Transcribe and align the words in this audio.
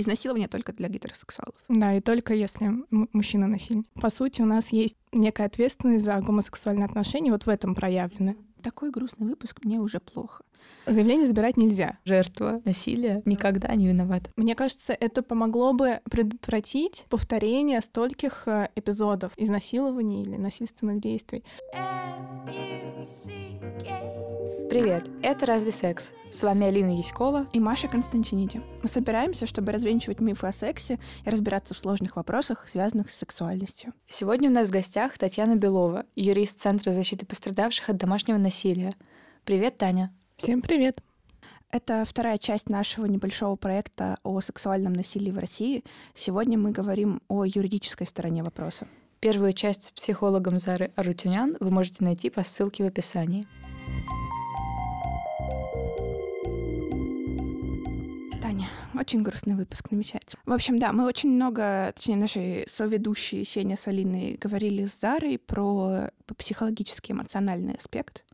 Изнасилование 0.00 0.48
только 0.48 0.72
для 0.72 0.88
гетеросексуалов. 0.88 1.54
Да, 1.68 1.94
и 1.94 2.00
только 2.00 2.34
если 2.34 2.70
мужчина 2.90 3.46
насильник. 3.46 3.86
По 4.00 4.10
сути, 4.10 4.40
у 4.42 4.46
нас 4.46 4.72
есть 4.72 4.96
некая 5.12 5.46
ответственность 5.46 6.04
за 6.04 6.18
гомосексуальные 6.20 6.86
отношения, 6.86 7.30
вот 7.32 7.44
в 7.44 7.48
этом 7.48 7.74
проявлены. 7.74 8.36
Такой 8.62 8.90
грустный 8.90 9.26
выпуск, 9.26 9.60
мне 9.62 9.78
уже 9.78 10.00
плохо. 10.00 10.44
Заявление 10.86 11.26
забирать 11.26 11.56
нельзя. 11.56 11.98
Жертва 12.04 12.62
насилия 12.64 13.22
никогда 13.24 13.74
не 13.74 13.86
виновата. 13.86 14.30
Мне 14.36 14.54
кажется, 14.54 14.96
это 14.98 15.22
помогло 15.22 15.72
бы 15.72 16.00
предотвратить 16.10 17.04
повторение 17.08 17.80
стольких 17.80 18.42
э, 18.46 18.68
эпизодов 18.74 19.32
изнасилований 19.36 20.22
или 20.22 20.36
насильственных 20.36 21.00
действий. 21.00 21.44
Привет, 24.70 25.10
это 25.20 25.46
«Разве 25.46 25.72
секс?». 25.72 26.12
С 26.30 26.44
вами 26.44 26.64
Алина 26.64 26.96
Яськова 26.96 27.48
и 27.52 27.58
Маша 27.58 27.88
Константиниди. 27.88 28.62
Мы 28.82 28.88
собираемся, 28.88 29.46
чтобы 29.46 29.72
развенчивать 29.72 30.20
мифы 30.20 30.46
о 30.46 30.52
сексе 30.52 31.00
и 31.24 31.30
разбираться 31.30 31.74
в 31.74 31.78
сложных 31.78 32.14
вопросах, 32.14 32.68
связанных 32.70 33.10
с 33.10 33.18
сексуальностью. 33.18 33.92
Сегодня 34.08 34.48
у 34.48 34.52
нас 34.52 34.68
в 34.68 34.70
гостях 34.70 35.18
Татьяна 35.18 35.56
Белова, 35.56 36.06
юрист 36.14 36.60
Центра 36.60 36.92
защиты 36.92 37.26
пострадавших 37.26 37.88
от 37.88 37.96
домашнего 37.96 38.38
насилия. 38.38 38.94
Привет, 39.44 39.76
Таня. 39.76 40.12
Всем 40.42 40.62
привет. 40.62 41.02
Это 41.70 42.02
вторая 42.06 42.38
часть 42.38 42.70
нашего 42.70 43.04
небольшого 43.04 43.56
проекта 43.56 44.16
о 44.22 44.40
сексуальном 44.40 44.94
насилии 44.94 45.30
в 45.30 45.38
России. 45.38 45.84
Сегодня 46.14 46.56
мы 46.56 46.70
говорим 46.70 47.20
о 47.28 47.44
юридической 47.44 48.06
стороне 48.06 48.42
вопроса. 48.42 48.88
Первую 49.20 49.52
часть 49.52 49.84
с 49.84 49.90
психологом 49.90 50.58
Зары 50.58 50.92
Арутюнян 50.96 51.58
вы 51.60 51.70
можете 51.70 52.02
найти 52.02 52.30
по 52.30 52.42
ссылке 52.42 52.84
в 52.84 52.86
описании. 52.86 53.46
Очень 58.94 59.22
грустный 59.22 59.54
выпуск 59.54 59.90
намечается. 59.90 60.36
В 60.44 60.52
общем, 60.52 60.78
да, 60.78 60.92
мы 60.92 61.06
очень 61.06 61.30
много, 61.30 61.92
точнее, 61.96 62.16
наши 62.16 62.66
соведущие 62.68 63.44
Сеня 63.44 63.76
с 63.76 63.86
Алиной 63.88 64.36
говорили 64.36 64.84
с 64.84 65.00
Зарой 65.00 65.38
про 65.38 66.10
психологический 66.36 67.12
эмоциональный 67.12 67.74
аспект. 67.74 68.24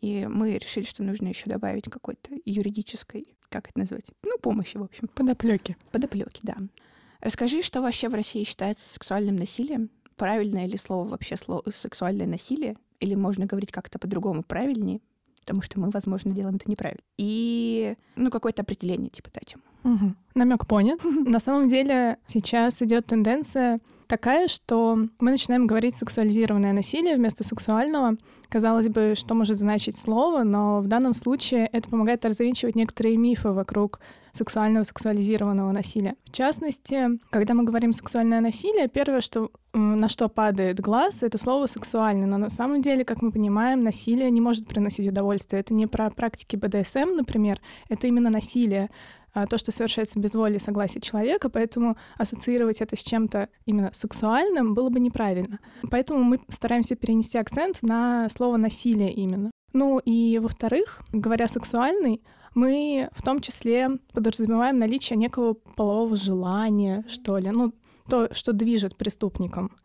И 0.00 0.26
мы 0.26 0.58
решили, 0.58 0.84
что 0.84 1.02
нужно 1.02 1.28
еще 1.28 1.48
добавить 1.48 1.84
какой-то 1.90 2.30
юридической, 2.44 3.36
как 3.48 3.68
это 3.68 3.78
назвать? 3.78 4.04
Ну, 4.24 4.38
помощи, 4.40 4.76
в 4.76 4.82
общем. 4.82 5.08
Подоплеки. 5.14 5.76
Подоплеки, 5.90 6.40
да. 6.42 6.56
Расскажи, 7.20 7.62
что 7.62 7.82
вообще 7.82 8.08
в 8.08 8.14
России 8.14 8.44
считается 8.44 8.88
сексуальным 8.88 9.36
насилием? 9.36 9.90
Правильное 10.16 10.66
ли 10.66 10.76
слово 10.76 11.08
вообще 11.08 11.36
слово 11.36 11.64
сексуальное 11.74 12.26
насилие? 12.26 12.76
Или 13.00 13.14
можно 13.14 13.46
говорить 13.46 13.72
как-то 13.72 13.98
по-другому 13.98 14.42
правильнее? 14.42 15.00
Потому 15.40 15.62
что 15.62 15.80
мы, 15.80 15.90
возможно, 15.90 16.32
делаем 16.32 16.56
это 16.56 16.70
неправильно. 16.70 17.00
И, 17.16 17.96
ну, 18.16 18.30
какое-то 18.30 18.62
определение, 18.62 19.08
типа, 19.08 19.30
дать 19.32 19.54
ему. 19.54 19.94
Угу. 19.94 20.14
Намек 20.34 20.66
понят. 20.66 21.02
На 21.04 21.40
самом 21.40 21.68
деле 21.68 22.18
сейчас 22.26 22.82
идет 22.82 23.06
тенденция 23.06 23.80
такая, 24.08 24.48
что 24.48 24.96
мы 25.20 25.30
начинаем 25.30 25.66
говорить 25.66 25.94
сексуализированное 25.94 26.72
насилие 26.72 27.16
вместо 27.16 27.44
сексуального. 27.44 28.16
Казалось 28.48 28.88
бы, 28.88 29.14
что 29.16 29.34
может 29.34 29.58
значить 29.58 29.98
слово, 29.98 30.42
но 30.42 30.80
в 30.80 30.88
данном 30.88 31.14
случае 31.14 31.66
это 31.66 31.88
помогает 31.88 32.24
развенчивать 32.24 32.74
некоторые 32.74 33.16
мифы 33.16 33.50
вокруг 33.50 34.00
сексуального, 34.32 34.84
сексуализированного 34.84 35.72
насилия. 35.72 36.14
В 36.24 36.32
частности, 36.32 37.18
когда 37.30 37.54
мы 37.54 37.64
говорим 37.64 37.92
сексуальное 37.92 38.40
насилие, 38.40 38.88
первое, 38.88 39.20
что 39.20 39.50
на 39.74 40.08
что 40.08 40.28
падает 40.28 40.80
глаз, 40.80 41.18
это 41.20 41.38
слово 41.38 41.66
сексуальный. 41.66 42.26
Но 42.26 42.38
на 42.38 42.50
самом 42.50 42.80
деле, 42.80 43.04
как 43.04 43.20
мы 43.20 43.30
понимаем, 43.30 43.82
насилие 43.82 44.30
не 44.30 44.40
может 44.40 44.66
приносить 44.66 45.08
удовольствие. 45.08 45.60
Это 45.60 45.74
не 45.74 45.86
про 45.86 46.10
практики 46.10 46.56
БДСМ, 46.56 47.16
например, 47.16 47.60
это 47.88 48.06
именно 48.06 48.30
насилие. 48.30 48.90
А, 49.38 49.46
то, 49.46 49.56
что 49.56 49.70
совершается 49.70 50.18
без 50.18 50.34
воли 50.34 50.56
и 50.56 50.60
согласия 50.60 51.00
человека, 51.00 51.48
поэтому 51.48 51.96
ассоциировать 52.16 52.80
это 52.80 52.96
с 52.96 53.04
чем-то 53.04 53.48
именно 53.66 53.92
сексуальным 53.94 54.74
было 54.74 54.88
бы 54.88 54.98
неправильно. 54.98 55.60
Поэтому 55.90 56.24
мы 56.24 56.40
стараемся 56.48 56.96
перенести 56.96 57.38
акцент 57.38 57.78
на 57.82 58.28
слово 58.30 58.56
«насилие» 58.56 59.12
именно. 59.12 59.52
Ну 59.72 60.00
и, 60.00 60.40
во-вторых, 60.40 61.02
говоря 61.12 61.46
«сексуальный», 61.46 62.20
мы 62.54 63.10
в 63.12 63.22
том 63.22 63.40
числе 63.40 63.90
подразумеваем 64.12 64.78
наличие 64.78 65.16
некого 65.16 65.54
полового 65.54 66.16
желания, 66.16 67.04
что 67.08 67.38
ли, 67.38 67.50
ну, 67.50 67.72
то, 68.08 68.34
что 68.34 68.52
движет 68.52 68.96
преступником. 68.96 69.76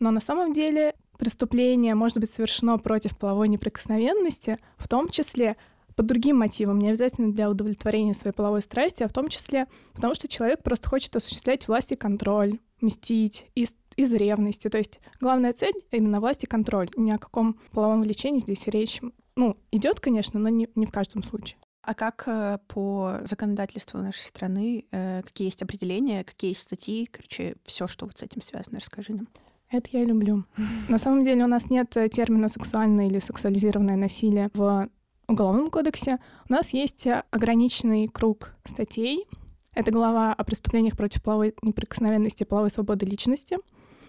Но 0.00 0.10
на 0.10 0.20
самом 0.20 0.52
деле 0.52 0.94
преступление 1.16 1.94
может 1.94 2.18
быть 2.18 2.30
совершено 2.30 2.76
против 2.78 3.16
половой 3.16 3.46
неприкосновенности, 3.46 4.58
в 4.78 4.88
том 4.88 5.10
числе 5.10 5.56
по 5.96 6.02
другим 6.02 6.36
мотивам, 6.36 6.78
не 6.78 6.90
обязательно 6.90 7.32
для 7.32 7.50
удовлетворения 7.50 8.14
своей 8.14 8.34
половой 8.34 8.62
страсти, 8.62 9.02
а 9.02 9.08
в 9.08 9.12
том 9.12 9.28
числе 9.28 9.66
потому, 9.94 10.14
что 10.14 10.28
человек 10.28 10.62
просто 10.62 10.88
хочет 10.88 11.16
осуществлять 11.16 11.66
власть 11.66 11.90
и 11.92 11.96
контроль, 11.96 12.58
мстить 12.80 13.46
из, 13.54 13.74
из 13.96 14.12
ревности. 14.12 14.68
То 14.68 14.78
есть 14.78 15.00
главная 15.20 15.54
цель 15.54 15.74
именно 15.90 16.20
власть 16.20 16.44
и 16.44 16.46
контроль. 16.46 16.90
Ни 16.96 17.10
о 17.10 17.18
каком 17.18 17.58
половом 17.72 18.02
влечении 18.02 18.40
здесь 18.40 18.66
речь, 18.66 19.00
ну, 19.36 19.56
идет, 19.72 20.00
конечно, 20.00 20.38
но 20.38 20.50
не, 20.50 20.68
не 20.74 20.86
в 20.86 20.92
каждом 20.92 21.22
случае. 21.22 21.58
А 21.82 21.94
как 21.94 22.24
э, 22.26 22.58
по 22.66 23.20
законодательству 23.24 24.00
нашей 24.00 24.24
страны, 24.24 24.86
э, 24.90 25.22
какие 25.22 25.46
есть 25.46 25.62
определения, 25.62 26.24
какие 26.24 26.50
есть 26.50 26.62
статьи, 26.62 27.06
короче, 27.10 27.56
все, 27.64 27.86
что 27.86 28.06
вот 28.06 28.18
с 28.18 28.22
этим 28.22 28.42
связано, 28.42 28.80
расскажи 28.80 29.14
нам. 29.14 29.28
Это 29.70 29.88
я 29.92 30.04
люблю. 30.04 30.44
На 30.88 30.98
самом 30.98 31.24
деле 31.24 31.44
у 31.44 31.48
нас 31.48 31.70
нет 31.70 31.90
термина 31.90 32.48
сексуальное 32.48 33.06
или 33.06 33.18
сексуализированное 33.18 33.96
насилие 33.96 34.50
в 34.54 34.88
Уголовном 35.28 35.70
кодексе 35.70 36.20
у 36.48 36.52
нас 36.52 36.70
есть 36.70 37.04
ограниченный 37.30 38.06
круг 38.06 38.54
статей. 38.64 39.26
Это 39.74 39.90
глава 39.90 40.32
о 40.32 40.44
преступлениях 40.44 40.96
против 40.96 41.20
половой 41.20 41.54
неприкосновенности 41.62 42.44
и 42.44 42.46
половой 42.46 42.70
свободы 42.70 43.06
личности. 43.06 43.58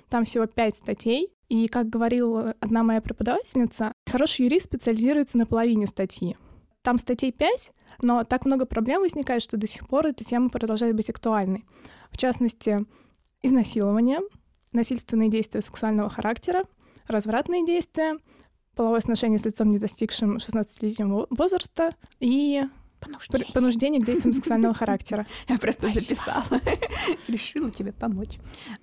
Там 0.10 0.26
всего 0.26 0.46
пять 0.46 0.76
статей. 0.76 1.34
И, 1.50 1.68
как 1.68 1.90
говорила 1.90 2.54
одна 2.60 2.84
моя 2.84 3.02
преподавательница, 3.02 3.94
хороший 4.06 4.46
юрист 4.46 4.68
специализируется 4.68 5.40
на 5.40 5.48
половине 5.48 5.88
статьи. 5.88 6.38
Там 6.84 7.00
статей 7.00 7.32
пять, 7.32 7.72
но 8.02 8.24
так 8.24 8.46
много 8.46 8.66
проблем 8.66 9.02
возникает, 9.02 9.42
что 9.42 9.58
до 9.58 9.66
сих 9.66 9.88
пор 9.88 10.06
эта 10.08 10.24
тема 10.24 10.50
продолжает 10.50 10.96
быть 10.96 11.10
актуальной. 11.10 11.66
В 12.12 12.18
частности, 12.18 12.86
изнасилование, 13.42 14.20
насильственные 14.72 15.30
действия 15.30 15.62
сексуального 15.62 16.10
характера, 16.10 16.66
развратные 17.08 17.66
действия, 17.66 18.18
половое 18.78 19.02
сношение 19.02 19.40
с 19.40 19.46
лицом, 19.46 19.72
не 19.72 19.80
достигшим 19.80 20.38
16-летнего 20.38 21.28
возраста, 21.32 21.90
и 22.20 22.64
понуждение, 23.00 23.54
понуждение 23.54 24.02
к 24.02 24.06
действиям 24.06 24.34
сексуального 24.34 24.74
характера. 24.74 25.26
Я 25.50 25.58
просто 25.58 25.92
записала. 25.92 26.46
Решила 27.28 27.72
тебе 27.72 27.92
помочь. 27.92 28.38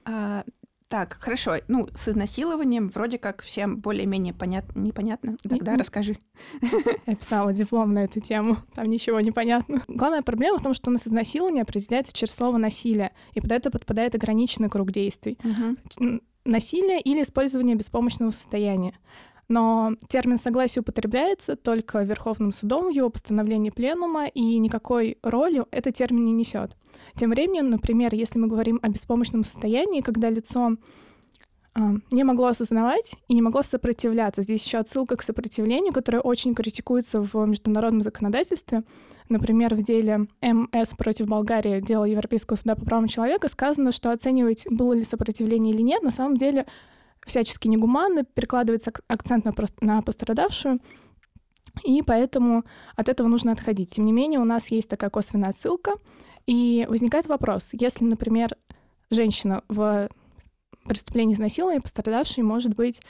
А, 0.05 0.45
так, 0.89 1.17
хорошо. 1.21 1.57
Ну, 1.69 1.89
с 1.97 2.09
изнасилованием 2.09 2.89
вроде 2.89 3.19
как 3.19 3.43
всем 3.43 3.79
более-менее 3.79 4.35
понятно, 4.35 4.81
непонятно. 4.81 5.37
Тогда 5.43 5.77
расскажи. 5.77 6.19
Я 7.07 7.17
писала 7.17 7.53
диплом 7.53 7.93
на 7.95 8.05
эту 8.05 8.21
тему. 8.21 8.59
Там 8.75 8.91
ничего 8.91 9.21
не 9.21 9.31
понятно. 9.31 9.83
Главная 9.89 10.23
проблема 10.23 10.59
в 10.59 10.63
том, 10.63 10.75
что 10.75 10.91
у 10.91 10.93
нас 10.93 11.07
изнасилование 11.07 11.63
определяется 11.63 12.13
через 12.13 12.35
слово 12.35 12.59
«насилие», 12.59 13.13
и 13.33 13.41
под 13.41 13.53
это 13.53 13.71
подпадает 13.71 14.15
ограниченный 14.15 14.69
круг 14.69 14.93
действий. 14.93 15.39
Насилие 16.45 17.01
или 17.01 17.23
использование 17.23 17.75
беспомощного 17.75 18.31
состояния. 18.31 18.93
Но 19.49 19.93
термин 20.09 20.39
согласие 20.39 20.81
употребляется 20.81 21.57
только 21.57 22.03
Верховным 22.03 22.53
судом 22.53 22.89
его 22.89 23.11
постановлении 23.11 23.71
пленума, 23.71 24.27
и 24.27 24.59
никакой 24.59 25.19
роли 25.23 25.65
этот 25.71 25.95
термин 25.95 26.25
не 26.25 26.33
несет. 26.33 26.77
Тем 27.15 27.31
временем, 27.31 27.71
например, 27.71 28.15
если 28.15 28.39
мы 28.39 28.49
говорим 28.49 28.81
о 28.83 28.89
беспомощном 28.89 29.45
состоянии, 29.45 30.01
когда 30.01 30.31
лицо 30.31 30.77
э, 31.75 31.81
не 32.11 32.25
могло 32.25 32.47
осознавать 32.47 33.15
и 33.29 33.35
не 33.35 33.43
могло 33.43 33.63
сопротивляться. 33.63 34.43
Здесь 34.43 34.65
еще 34.65 34.79
отсылка 34.79 35.17
к 35.17 35.23
сопротивлению, 35.23 35.93
которое 35.93 36.21
очень 36.21 36.55
критикуется 36.55 37.21
в 37.21 37.47
международном 37.47 38.03
законодательстве. 38.03 38.83
Например, 39.29 39.75
в 39.75 39.83
деле 39.83 40.27
МС 40.43 40.91
против 40.97 41.27
Болгарии, 41.27 41.81
дело 41.81 42.05
Европейского 42.05 42.57
суда 42.57 42.75
по 42.75 42.85
правам 42.85 43.09
человека, 43.09 43.49
сказано, 43.49 43.93
что 43.93 44.11
оценивать, 44.11 44.65
было 44.69 44.93
ли 44.93 45.05
сопротивление 45.05 45.75
или 45.75 45.83
нет, 45.83 46.03
на 46.03 46.11
самом 46.11 46.37
деле 46.37 46.67
всячески 47.27 47.69
негуманно, 47.69 48.25
перекладывается 48.25 48.93
акцент 49.09 49.45
на, 49.45 49.53
на 49.81 50.03
пострадавшую, 50.03 50.81
и 51.83 52.03
поэтому 52.03 52.65
от 52.97 53.09
этого 53.09 53.29
нужно 53.29 53.53
отходить. 53.53 53.91
Тем 53.91 54.05
не 54.05 54.13
менее, 54.13 54.41
у 54.41 54.45
нас 54.45 54.71
есть 54.71 54.89
такая 54.89 55.11
косвенная 55.11 55.51
отсылка, 55.51 55.95
и 56.47 56.87
возникает 56.89 57.27
вопрос, 57.27 57.69
если, 57.73 58.05
например, 58.05 58.57
женщина 59.11 59.63
в 59.69 60.09
преступлении 60.87 61.35
изнасилования 61.35 61.81
пострадавшей 61.81 62.43
может 62.43 62.75
быть 62.75 63.01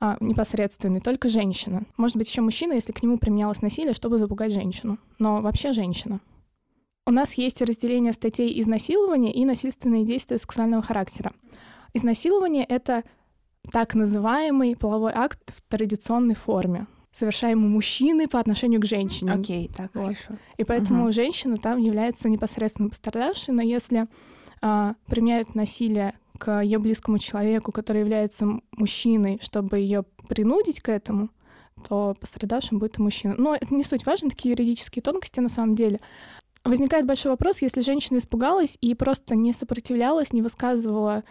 а, 0.00 0.16
непосредственной, 0.20 1.00
только 1.00 1.28
женщина. 1.28 1.82
Может 1.98 2.16
быть, 2.16 2.28
еще 2.28 2.40
мужчина, 2.40 2.72
если 2.72 2.92
к 2.92 3.02
нему 3.02 3.18
применялось 3.18 3.60
насилие, 3.60 3.92
чтобы 3.92 4.16
запугать 4.16 4.52
женщину. 4.52 4.98
Но 5.18 5.42
вообще 5.42 5.72
женщина. 5.72 6.20
У 7.06 7.10
нас 7.10 7.34
есть 7.34 7.60
разделение 7.60 8.12
статей 8.12 8.60
изнасилования 8.60 9.32
и 9.32 9.44
насильственные 9.44 10.04
действия 10.04 10.38
сексуального 10.38 10.82
характера. 10.82 11.32
Изнасилование— 11.92 12.64
это 12.68 13.02
так 13.70 13.94
называемый 13.94 14.76
половой 14.76 15.12
акт 15.14 15.40
в 15.54 15.60
традиционной 15.68 16.34
форме. 16.34 16.86
совершаемый 17.12 17.68
мужчиной 17.68 18.28
по 18.28 18.38
отношению 18.38 18.80
к 18.80 18.84
женщине. 18.84 19.32
Окей, 19.32 19.68
так, 19.76 19.90
Вот. 19.94 20.14
хорошо. 20.16 20.38
И 20.58 20.62
поэтому 20.64 21.02
Мгм. 21.04 21.12
женщина 21.12 21.56
там 21.56 21.78
является 21.78 22.28
непосредственно 22.28 22.88
пострадавшей, 22.88 23.52
но 23.52 23.62
если 23.62 24.06
а, 24.62 24.94
применяют 25.06 25.56
насилие 25.56 26.14
к 26.38 26.60
ее 26.62 26.78
близкому 26.78 27.18
человеку, 27.18 27.72
который 27.72 28.02
является 28.02 28.60
мужчиной, 28.76 29.40
чтобы 29.42 29.78
ее 29.80 30.04
принудить 30.28 30.80
к 30.80 30.88
этому, 30.88 31.30
то 31.88 32.14
пострадавшим 32.20 32.78
будет 32.78 32.98
и 32.98 33.02
мужчина. 33.02 33.34
Но 33.36 33.56
это 33.56 33.74
не 33.74 33.82
суть 33.82 34.06
важно, 34.06 34.30
такие 34.30 34.52
юридические 34.52 35.02
тонкости 35.02 35.40
на 35.40 35.48
самом 35.48 35.74
деле. 35.74 35.98
Возникает 36.62 37.06
большой 37.06 37.32
вопрос, 37.32 37.60
если 37.60 37.80
женщина 37.80 38.18
испугалась 38.18 38.78
и 38.80 38.94
просто 38.94 39.34
не 39.34 39.52
сопротивлялась, 39.52 40.32
не 40.32 40.42
высказывала 40.42 41.24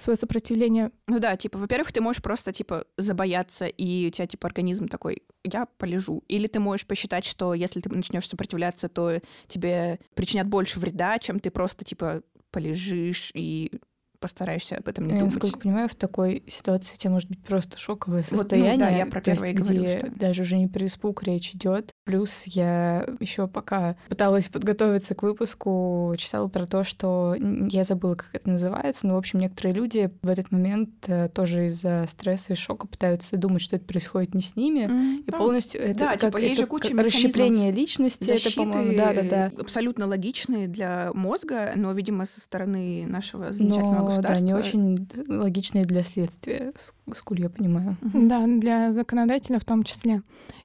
свое 0.00 0.16
сопротивление. 0.16 0.90
Ну 1.06 1.18
да, 1.18 1.36
типа, 1.36 1.58
во-первых, 1.58 1.92
ты 1.92 2.00
можешь 2.00 2.22
просто, 2.22 2.52
типа, 2.52 2.84
забояться, 2.96 3.66
и 3.66 4.08
у 4.08 4.10
тебя, 4.10 4.26
типа, 4.26 4.48
организм 4.48 4.88
такой, 4.88 5.22
я 5.44 5.66
полежу. 5.78 6.24
Или 6.28 6.46
ты 6.46 6.58
можешь 6.60 6.86
посчитать, 6.86 7.24
что 7.24 7.54
если 7.54 7.80
ты 7.80 7.88
начнешь 7.90 8.28
сопротивляться, 8.28 8.88
то 8.88 9.20
тебе 9.46 10.00
причинят 10.14 10.48
больше 10.48 10.80
вреда, 10.80 11.18
чем 11.18 11.40
ты 11.40 11.50
просто, 11.50 11.84
типа, 11.84 12.22
полежишь 12.50 13.30
и 13.34 13.80
постараешься 14.20 14.76
об 14.76 14.86
этом 14.88 15.06
не 15.06 15.14
Я, 15.14 15.18
думать. 15.20 15.34
насколько 15.34 15.58
понимаю, 15.58 15.88
в 15.88 15.94
такой 15.94 16.42
ситуации 16.46 16.94
у 16.94 16.98
тебя 16.98 17.10
может 17.10 17.28
быть 17.28 17.42
просто 17.42 17.78
шоковое 17.78 18.24
ну 18.30 18.38
состояние. 18.38 18.78
да, 18.78 18.88
я 18.90 19.06
про 19.06 19.18
есть 19.18 19.24
первое 19.26 19.50
и 19.50 19.52
говорю, 19.54 19.82
где 19.82 19.98
что- 19.98 20.10
даже 20.10 20.42
уже 20.42 20.56
не 20.58 20.68
про 20.68 20.86
испуг 20.86 21.22
речь 21.22 21.54
идет. 21.54 21.90
Плюс 22.04 22.44
я 22.46 23.06
еще 23.20 23.48
пока 23.48 23.96
пыталась 24.08 24.48
подготовиться 24.48 25.14
к 25.14 25.22
выпуску, 25.22 26.14
читала 26.18 26.48
про 26.48 26.66
то, 26.66 26.84
что 26.84 27.34
я 27.38 27.84
забыла, 27.84 28.14
как 28.16 28.28
это 28.32 28.50
называется, 28.50 29.06
но, 29.06 29.14
в 29.14 29.18
общем, 29.18 29.38
некоторые 29.40 29.74
люди 29.74 30.10
в 30.22 30.28
этот 30.28 30.52
момент 30.52 30.90
э, 31.06 31.28
тоже 31.28 31.66
из-за 31.66 32.06
стресса 32.10 32.52
и 32.52 32.56
шока 32.56 32.86
пытаются 32.86 33.36
думать, 33.36 33.62
что 33.62 33.76
это 33.76 33.84
происходит 33.86 34.34
не 34.34 34.42
с 34.42 34.56
ними. 34.56 34.80
М, 34.84 35.18
И 35.26 35.30
ну, 35.30 35.38
полностью 35.38 35.80
это 35.80 35.98
да, 35.98 36.10
как, 36.12 36.20
типа, 36.20 36.36
есть 36.38 36.52
это 36.54 36.60
же 36.62 36.66
куча 36.66 36.88
как 36.94 37.06
расщепление 37.06 37.70
личности, 37.72 38.24
это, 38.24 38.32
защиты 38.34 38.56
по-моему, 38.56 38.96
да, 38.96 39.14
да, 39.14 39.22
да. 39.22 39.52
абсолютно 39.60 40.06
логичные 40.06 40.68
для 40.68 41.10
мозга, 41.14 41.72
но, 41.76 41.92
видимо, 41.92 42.26
со 42.26 42.40
стороны 42.40 43.06
нашего 43.06 43.52
замечательного 43.52 44.09
Но 44.09 44.09
да, 44.16 44.34
государства. 44.34 44.46
не 44.46 44.54
очень 44.54 45.08
логичные 45.28 45.84
для 45.84 46.02
следствия, 46.02 46.72
сколь 47.12 47.40
я 47.40 47.50
понимаю. 47.50 47.96
Да, 48.02 48.46
для 48.46 48.92
законодателя 48.92 49.58
в 49.58 49.64
том 49.64 49.84
числе. 49.84 50.22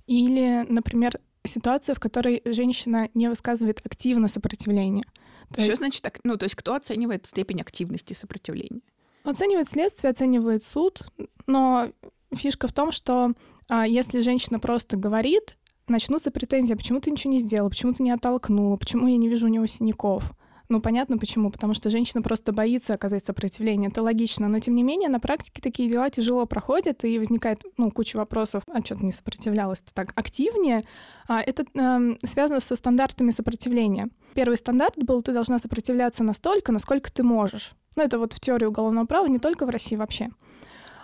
Или, 0.07 0.65
например, 0.69 1.19
ситуация, 1.45 1.95
в 1.95 1.99
которой 1.99 2.41
женщина 2.45 3.09
не 3.13 3.29
высказывает 3.29 3.81
активно 3.85 4.27
сопротивление. 4.27 5.05
То 5.49 5.61
Что 5.61 5.71
есть 5.71 5.77
значит 5.77 6.01
так? 6.01 6.19
Ну, 6.23 6.37
то 6.37 6.45
есть 6.45 6.55
кто 6.55 6.75
оценивает 6.75 7.25
степень 7.27 7.61
активности 7.61 8.13
сопротивления? 8.13 8.81
оценивает 9.25 9.67
следствие, 9.67 10.11
оценивает 10.11 10.63
суд, 10.63 11.01
но 11.47 11.91
фишка 12.33 12.67
в 12.67 12.73
том, 12.73 12.91
что 12.91 13.33
а, 13.67 13.87
если 13.87 14.21
женщина 14.21 14.59
просто 14.59 14.97
говорит, 14.97 15.57
начнутся 15.87 16.31
претензии, 16.31 16.73
а 16.73 16.77
почему 16.77 16.99
ты 16.99 17.11
ничего 17.11 17.33
не 17.33 17.39
сделала, 17.39 17.69
почему 17.69 17.93
ты 17.93 18.03
не 18.03 18.11
оттолкнула, 18.11 18.77
почему 18.77 19.07
я 19.07 19.17
не 19.17 19.27
вижу 19.27 19.47
у 19.47 19.49
него 19.49 19.65
синяков. 19.67 20.31
Ну, 20.67 20.81
понятно 20.81 21.17
почему, 21.17 21.51
потому 21.51 21.73
что 21.73 21.89
женщина 21.89 22.21
просто 22.21 22.51
боится 22.51 22.93
оказать 22.93 23.25
сопротивление, 23.25 23.89
это 23.89 24.01
логично, 24.01 24.47
но 24.47 24.59
тем 24.59 24.75
не 24.75 24.83
менее 24.83 25.09
на 25.09 25.19
практике 25.19 25.61
такие 25.61 25.89
дела 25.89 26.09
тяжело 26.09 26.45
проходят, 26.45 27.03
и 27.03 27.19
возникает, 27.19 27.61
ну, 27.77 27.91
куча 27.91 28.17
вопросов, 28.17 28.63
а 28.67 28.81
что 28.81 28.95
ты 28.95 29.05
не 29.05 29.11
сопротивлялась 29.11 29.81
ты 29.81 29.91
так 29.93 30.11
активнее? 30.15 30.85
А, 31.27 31.41
это 31.41 31.65
эм, 31.75 32.17
связано 32.23 32.59
со 32.59 32.75
стандартами 32.75 33.31
сопротивления. 33.31 34.09
Первый 34.33 34.57
стандарт 34.57 34.95
был, 34.97 35.21
ты 35.21 35.33
должна 35.33 35.59
сопротивляться 35.59 36.23
настолько, 36.23 36.71
насколько 36.71 37.11
ты 37.11 37.23
можешь. 37.23 37.73
Ну, 37.95 38.03
это 38.03 38.17
вот 38.17 38.33
в 38.33 38.39
теории 38.39 38.65
уголовного 38.65 39.05
права, 39.05 39.27
не 39.27 39.39
только 39.39 39.65
в 39.65 39.69
России 39.69 39.95
вообще. 39.95 40.29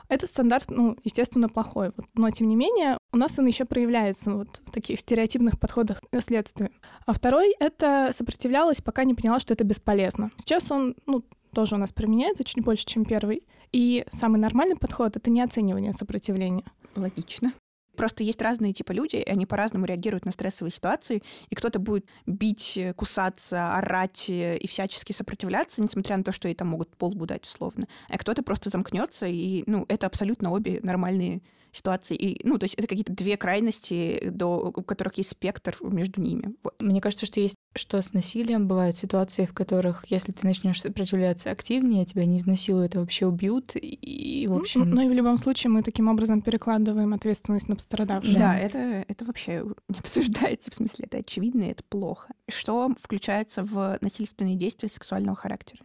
Этот 0.10 0.30
стандарт, 0.30 0.70
ну, 0.70 0.98
естественно, 1.04 1.48
плохой. 1.48 1.92
Но, 2.16 2.30
тем 2.32 2.50
не 2.50 2.56
менее, 2.56 2.98
у 3.12 3.18
нас 3.18 3.38
он 3.38 3.46
еще 3.46 3.66
проявляется 3.66 4.32
вот 4.32 4.62
в 4.66 4.72
таких 4.72 5.00
стереотипных 5.00 5.60
подходах 5.60 6.02
к 6.02 6.22
следствию. 6.22 6.72
А 7.06 7.14
второй— 7.14 7.56
это 7.60 8.12
сопротивлялась, 8.14 8.82
пока 8.82 9.04
не 9.04 9.14
поняла, 9.14 9.40
что 9.40 9.54
это 9.54 9.64
бесполезно. 9.64 10.32
Сейчас 10.38 10.72
он, 10.72 10.96
ну, 11.06 11.24
тоже 11.54 11.76
у 11.76 11.78
нас 11.78 11.92
применяется 11.92 12.44
чуть 12.44 12.64
больше, 12.64 12.86
чем 12.86 13.04
первый. 13.06 13.44
И 13.72 14.06
самый 14.14 14.40
нормальный 14.40 14.76
подход— 14.76 15.16
это 15.18 15.30
не 15.30 15.42
оценивание 15.42 15.94
сопротивления. 15.94 16.66
Логично. 16.96 17.54
Просто 17.98 18.24
есть 18.24 18.42
разные 18.42 18.72
типа 18.72 18.94
люди, 18.94 19.18
и 19.18 19.30
они 19.30 19.46
по-разному 19.46 19.86
реагируют 19.86 20.26
на 20.26 20.32
стрессовые 20.32 20.72
ситуации, 20.72 21.22
и 21.50 21.56
кто-то 21.56 21.78
будет 21.78 22.06
бить, 22.26 22.80
кусаться, 22.96 23.76
орать 23.76 24.26
и 24.30 24.66
всячески 24.68 25.12
сопротивляться, 25.12 25.82
несмотря 25.82 26.16
на 26.16 26.24
то, 26.24 26.32
что 26.32 26.48
ей 26.48 26.56
там 26.56 26.70
могут 26.70 26.96
полбу 26.96 27.26
дать 27.26 27.46
условно, 27.46 27.88
а 28.08 28.18
кто-то 28.18 28.44
просто 28.44 28.70
замкнется, 28.70 29.28
и, 29.28 29.64
ну, 29.68 29.86
это 29.90 30.08
абсолютно 30.08 30.52
обе 30.52 30.80
нормальные 30.82 31.42
ситуации. 31.72 32.16
И, 32.16 32.48
ну, 32.48 32.58
то 32.58 32.66
есть 32.66 32.76
это 32.76 32.88
какие-то 32.88 33.14
две 33.14 33.38
крайности, 33.38 34.30
до, 34.30 34.74
у 34.76 34.84
которых 34.84 35.18
есть 35.18 35.32
спектр 35.32 35.78
между 35.82 36.22
ними. 36.22 36.56
Вот. 36.64 36.76
Мне 36.80 37.02
кажется, 37.02 37.26
что 37.26 37.40
есть 37.40 37.56
что 37.74 38.02
с 38.02 38.12
насилием 38.14 38.68
бывают 38.68 38.98
ситуации, 38.98 39.46
в 39.46 39.54
которых, 39.54 40.06
если 40.08 40.34
ты 40.34 40.46
начнешь 40.46 40.82
сопротивляться 40.82 41.52
активнее, 41.52 42.06
тебя 42.06 42.26
не 42.26 42.38
изнасилуют, 42.38 42.96
а 42.96 43.00
вообще 43.00 43.26
убьют. 43.26 43.72
И, 43.76 44.46
в 44.48 44.52
Ну, 44.52 44.60
общем, 44.60 44.90
Ну 44.90 45.02
и 45.02 45.08
в 45.08 45.14
любом 45.14 45.38
случае 45.38 45.72
мы 45.72 45.82
таким 45.82 46.10
образом 46.10 46.42
перекладываем 46.42 47.14
ответственность 47.14 47.70
на 47.70 47.76
пострадавшего. 47.76 48.38
Да, 48.38 48.58
это, 48.58 49.06
это 49.08 49.24
вообще 49.24 49.64
не 49.88 50.00
обсуждается, 50.00 50.70
в 50.70 50.74
смысле, 50.74 51.06
это 51.06 51.20
очевидно, 51.20 51.64
и 51.64 51.72
это 51.72 51.84
плохо. 51.84 52.34
Что 52.50 52.94
включается 53.02 53.64
в 53.64 53.98
насильственные 54.02 54.58
действия 54.58 54.90
сексуального 54.90 55.38
характера? 55.38 55.82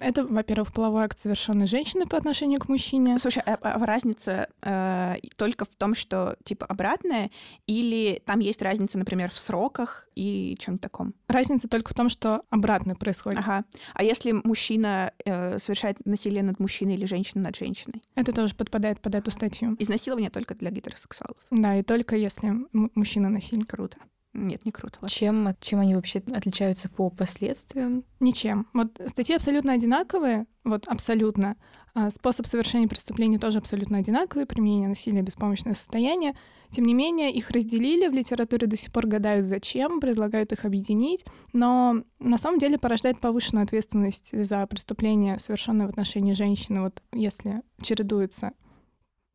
Это, 0.00 0.24
во-первых, 0.24 0.72
половой 0.72 1.04
акт 1.04 1.18
совершенной 1.18 1.66
женщины 1.66 2.06
по 2.06 2.16
отношению 2.16 2.60
к 2.60 2.68
мужчине. 2.68 3.18
Слушай, 3.18 3.42
а, 3.46 3.54
а 3.54 3.86
разница 3.86 4.48
э, 4.62 5.16
только 5.36 5.64
в 5.64 5.68
том, 5.68 5.94
что 5.94 6.36
типа 6.44 6.66
обратная, 6.66 7.30
или 7.66 8.20
там 8.24 8.40
есть 8.40 8.62
разница, 8.62 8.98
например, 8.98 9.30
в 9.30 9.38
сроках 9.38 10.08
и 10.14 10.56
чем-то 10.58 10.82
таком? 10.82 11.14
Разница 11.28 11.68
только 11.68 11.92
в 11.92 11.94
том, 11.94 12.08
что 12.08 12.42
обратно 12.50 12.94
происходит. 12.94 13.40
Ага. 13.40 13.64
А 13.94 14.02
если 14.02 14.32
мужчина 14.32 15.12
э, 15.24 15.58
совершает 15.58 16.04
насилие 16.04 16.42
над 16.42 16.58
мужчиной 16.58 16.94
или 16.94 17.06
женщина 17.06 17.42
над 17.42 17.56
женщиной? 17.56 18.02
Это 18.16 18.32
тоже 18.32 18.54
подпадает 18.54 19.00
под 19.00 19.14
эту 19.14 19.30
статью. 19.30 19.76
Изнасилование 19.78 20.30
только 20.30 20.54
для 20.54 20.70
гетеросексуалов. 20.70 21.36
Да, 21.50 21.76
и 21.76 21.82
только 21.82 22.16
если 22.16 22.52
мужчина 22.72 23.28
насильник. 23.28 23.70
Круто. 23.70 23.98
Нет, 24.32 24.64
не 24.64 24.70
круто. 24.70 24.98
ладно. 25.02 25.10
чем, 25.10 25.46
от- 25.48 25.60
чем 25.60 25.80
они 25.80 25.94
вообще 25.94 26.22
отличаются 26.34 26.88
по 26.88 27.10
последствиям? 27.10 28.04
Ничем. 28.20 28.66
Вот 28.72 29.00
статьи 29.08 29.34
абсолютно 29.34 29.72
одинаковые, 29.72 30.46
вот 30.62 30.86
абсолютно. 30.86 31.56
А 31.94 32.10
Способ 32.10 32.46
совершения 32.46 32.86
преступления 32.86 33.40
тоже 33.40 33.58
абсолютно 33.58 33.98
одинаковый, 33.98 34.46
применение 34.46 34.88
насилия, 34.88 35.22
беспомощное 35.22 35.74
состояние. 35.74 36.34
Тем 36.70 36.84
не 36.84 36.94
менее, 36.94 37.32
их 37.32 37.50
разделили, 37.50 38.06
в 38.06 38.14
литературе 38.14 38.68
до 38.68 38.76
сих 38.76 38.92
пор 38.92 39.08
гадают, 39.08 39.46
зачем, 39.46 39.98
предлагают 40.00 40.52
их 40.52 40.64
объединить, 40.64 41.24
но 41.52 42.04
на 42.20 42.38
самом 42.38 42.60
деле 42.60 42.78
порождает 42.78 43.18
повышенную 43.18 43.64
ответственность 43.64 44.30
за 44.32 44.64
преступление, 44.68 45.40
совершенное 45.40 45.86
в 45.86 45.90
отношении 45.90 46.34
женщины, 46.34 46.82
вот 46.82 47.02
если 47.12 47.62
чередуется 47.82 48.52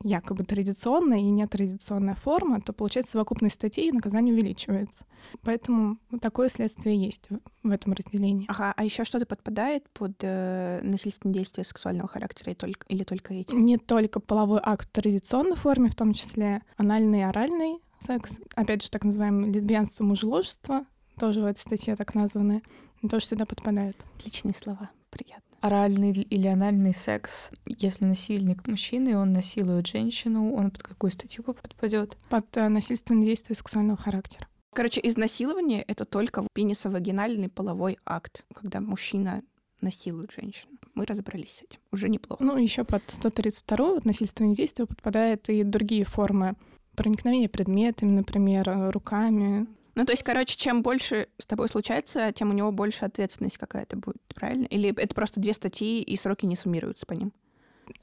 якобы 0.03 0.43
традиционная 0.43 1.19
и 1.19 1.23
нетрадиционная 1.29 2.15
форма, 2.15 2.61
то 2.61 2.73
получается 2.73 3.13
совокупность 3.13 3.55
статей 3.55 3.89
и 3.89 3.91
наказание 3.91 4.33
увеличивается. 4.33 5.05
Поэтому 5.41 5.97
вот 6.11 6.21
такое 6.21 6.49
следствие 6.49 6.95
есть 6.97 7.29
в- 7.29 7.39
в 7.63 7.71
этом 7.71 7.93
разделении. 7.93 8.45
Ага, 8.47 8.73
а 8.75 8.83
еще 8.83 9.03
что-то 9.03 9.25
подпадает 9.25 9.89
под 9.89 10.13
э, 10.21 10.81
насильственные 10.83 11.33
действия 11.33 11.63
сексуального 11.63 12.07
характера 12.07 12.51
и 12.51 12.55
только, 12.55 12.85
или 12.87 13.03
только 13.03 13.33
эти? 13.33 13.53
Не 13.53 13.77
только 13.77 14.19
половой 14.19 14.59
акт 14.61 14.87
в 14.89 14.91
традиционной 14.91 15.55
форме, 15.55 15.89
в 15.89 15.95
том 15.95 16.13
числе 16.13 16.61
анальный 16.77 17.19
и 17.19 17.23
оральный 17.23 17.79
секс, 17.99 18.37
опять 18.53 18.83
же, 18.83 18.91
так 18.91 19.03
называемое 19.03 19.51
лесбиянство, 19.51 20.03
мужеложество, 20.03 20.85
тоже 21.19 21.41
в 21.41 21.45
этой 21.45 21.59
статье 21.59 21.95
так 21.95 22.13
названы, 22.13 22.61
тоже 23.09 23.25
сюда 23.25 23.45
подпадают. 23.45 23.97
Отличные 24.19 24.53
слова, 24.53 24.91
приятно. 25.09 25.44
Оральный 25.65 26.11
или 26.11 26.45
анальный 26.45 26.93
секс, 26.93 27.49
если 27.65 28.05
насильник 28.05 28.67
мужчина, 28.67 29.09
и 29.09 29.13
он 29.15 29.33
насилует 29.33 29.87
женщину, 29.87 30.53
он 30.53 30.69
под 30.69 30.83
какую 30.83 31.09
статью 31.09 31.43
подпадет? 31.43 32.19
Под 32.29 32.45
э, 32.55 32.67
насильственные 32.67 33.25
действия 33.25 33.55
сексуального 33.55 33.97
характера. 33.97 34.47
Короче, 34.75 35.01
изнасилование— 35.03 35.81
это 35.87 36.05
только 36.05 36.45
пенисовагинальный 36.53 37.49
половой 37.49 37.97
акт, 38.05 38.45
когда 38.53 38.79
мужчина 38.79 39.41
насилует 39.81 40.31
женщину. 40.37 40.73
Мы 40.93 41.03
разобрались 41.03 41.55
с 41.55 41.63
этим. 41.63 41.79
Уже 41.91 42.09
неплохо. 42.09 42.43
Ну, 42.43 42.57
еще 42.57 42.83
под 42.83 43.01
132 43.07 43.77
вот, 43.77 44.05
насильственные 44.05 44.53
действия 44.53 44.85
подпадают 44.85 45.49
и 45.49 45.63
другие 45.63 46.05
формы 46.05 46.53
проникновения 46.95 47.49
предметами, 47.49 48.11
например, 48.11 48.69
э, 48.69 48.91
руками. 48.91 49.65
Ну, 49.95 50.05
то 50.05 50.11
есть, 50.11 50.23
короче, 50.23 50.57
чем 50.57 50.83
больше 50.83 51.29
с 51.37 51.45
тобой 51.45 51.69
случается, 51.69 52.31
тем 52.33 52.49
у 52.49 52.53
него 52.53 52.71
больше 52.71 53.05
ответственность 53.05 53.57
какая-то 53.57 53.95
будет, 53.95 54.21
правильно? 54.35 54.65
Или 54.65 54.93
это 54.95 55.15
просто 55.15 55.39
две 55.39 55.53
статьи, 55.53 56.01
и 56.01 56.17
сроки 56.17 56.45
не 56.45 56.57
суммируются 56.57 57.05
по 57.05 57.13
ним? 57.13 57.31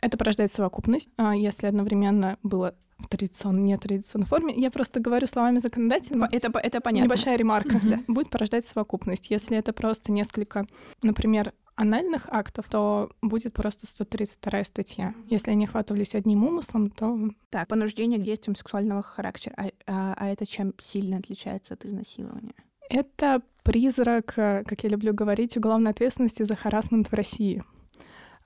Это 0.00 0.16
порождает 0.16 0.50
совокупность, 0.50 1.10
а 1.16 1.34
если 1.36 1.66
одновременно 1.66 2.38
было 2.42 2.74
традиционной, 3.08 3.62
нетрадиционной 3.62 4.26
форме. 4.26 4.54
Я 4.56 4.70
просто 4.70 5.00
говорю 5.00 5.26
словами 5.26 5.58
законодательно. 5.58 6.28
Это, 6.30 6.50
это 6.58 6.80
понятно. 6.80 7.06
Небольшая 7.06 7.36
ремарка. 7.36 7.76
Мгм. 7.76 8.04
Будет 8.08 8.30
порождать 8.30 8.66
совокупность. 8.66 9.30
Если 9.30 9.56
это 9.56 9.72
просто 9.72 10.12
несколько, 10.12 10.66
например, 11.02 11.52
анальных 11.74 12.28
актов, 12.28 12.66
то 12.68 13.10
будет 13.22 13.54
просто 13.54 13.86
132 13.86 14.64
статья. 14.64 15.14
Если 15.28 15.50
они 15.50 15.64
охватывались 15.64 16.14
одним 16.14 16.44
умыслом, 16.44 16.90
то... 16.90 17.30
Так, 17.50 17.68
понуждение 17.68 18.18
к 18.18 18.22
действиям 18.22 18.56
сексуального 18.56 19.02
характера. 19.02 19.54
А, 19.56 19.70
а, 19.86 20.14
а 20.16 20.28
это 20.28 20.46
чем 20.46 20.74
сильно 20.80 21.18
отличается 21.18 21.74
от 21.74 21.84
изнасилования? 21.84 22.54
Это 22.88 23.42
призрак, 23.62 24.34
э, 24.36 24.64
как 24.66 24.82
я 24.84 24.90
люблю 24.90 25.14
говорить, 25.14 25.56
уголовной 25.56 25.92
ответственности 25.92 26.42
за 26.42 26.54
харасмент 26.56 27.08
в 27.08 27.14
России. 27.14 27.62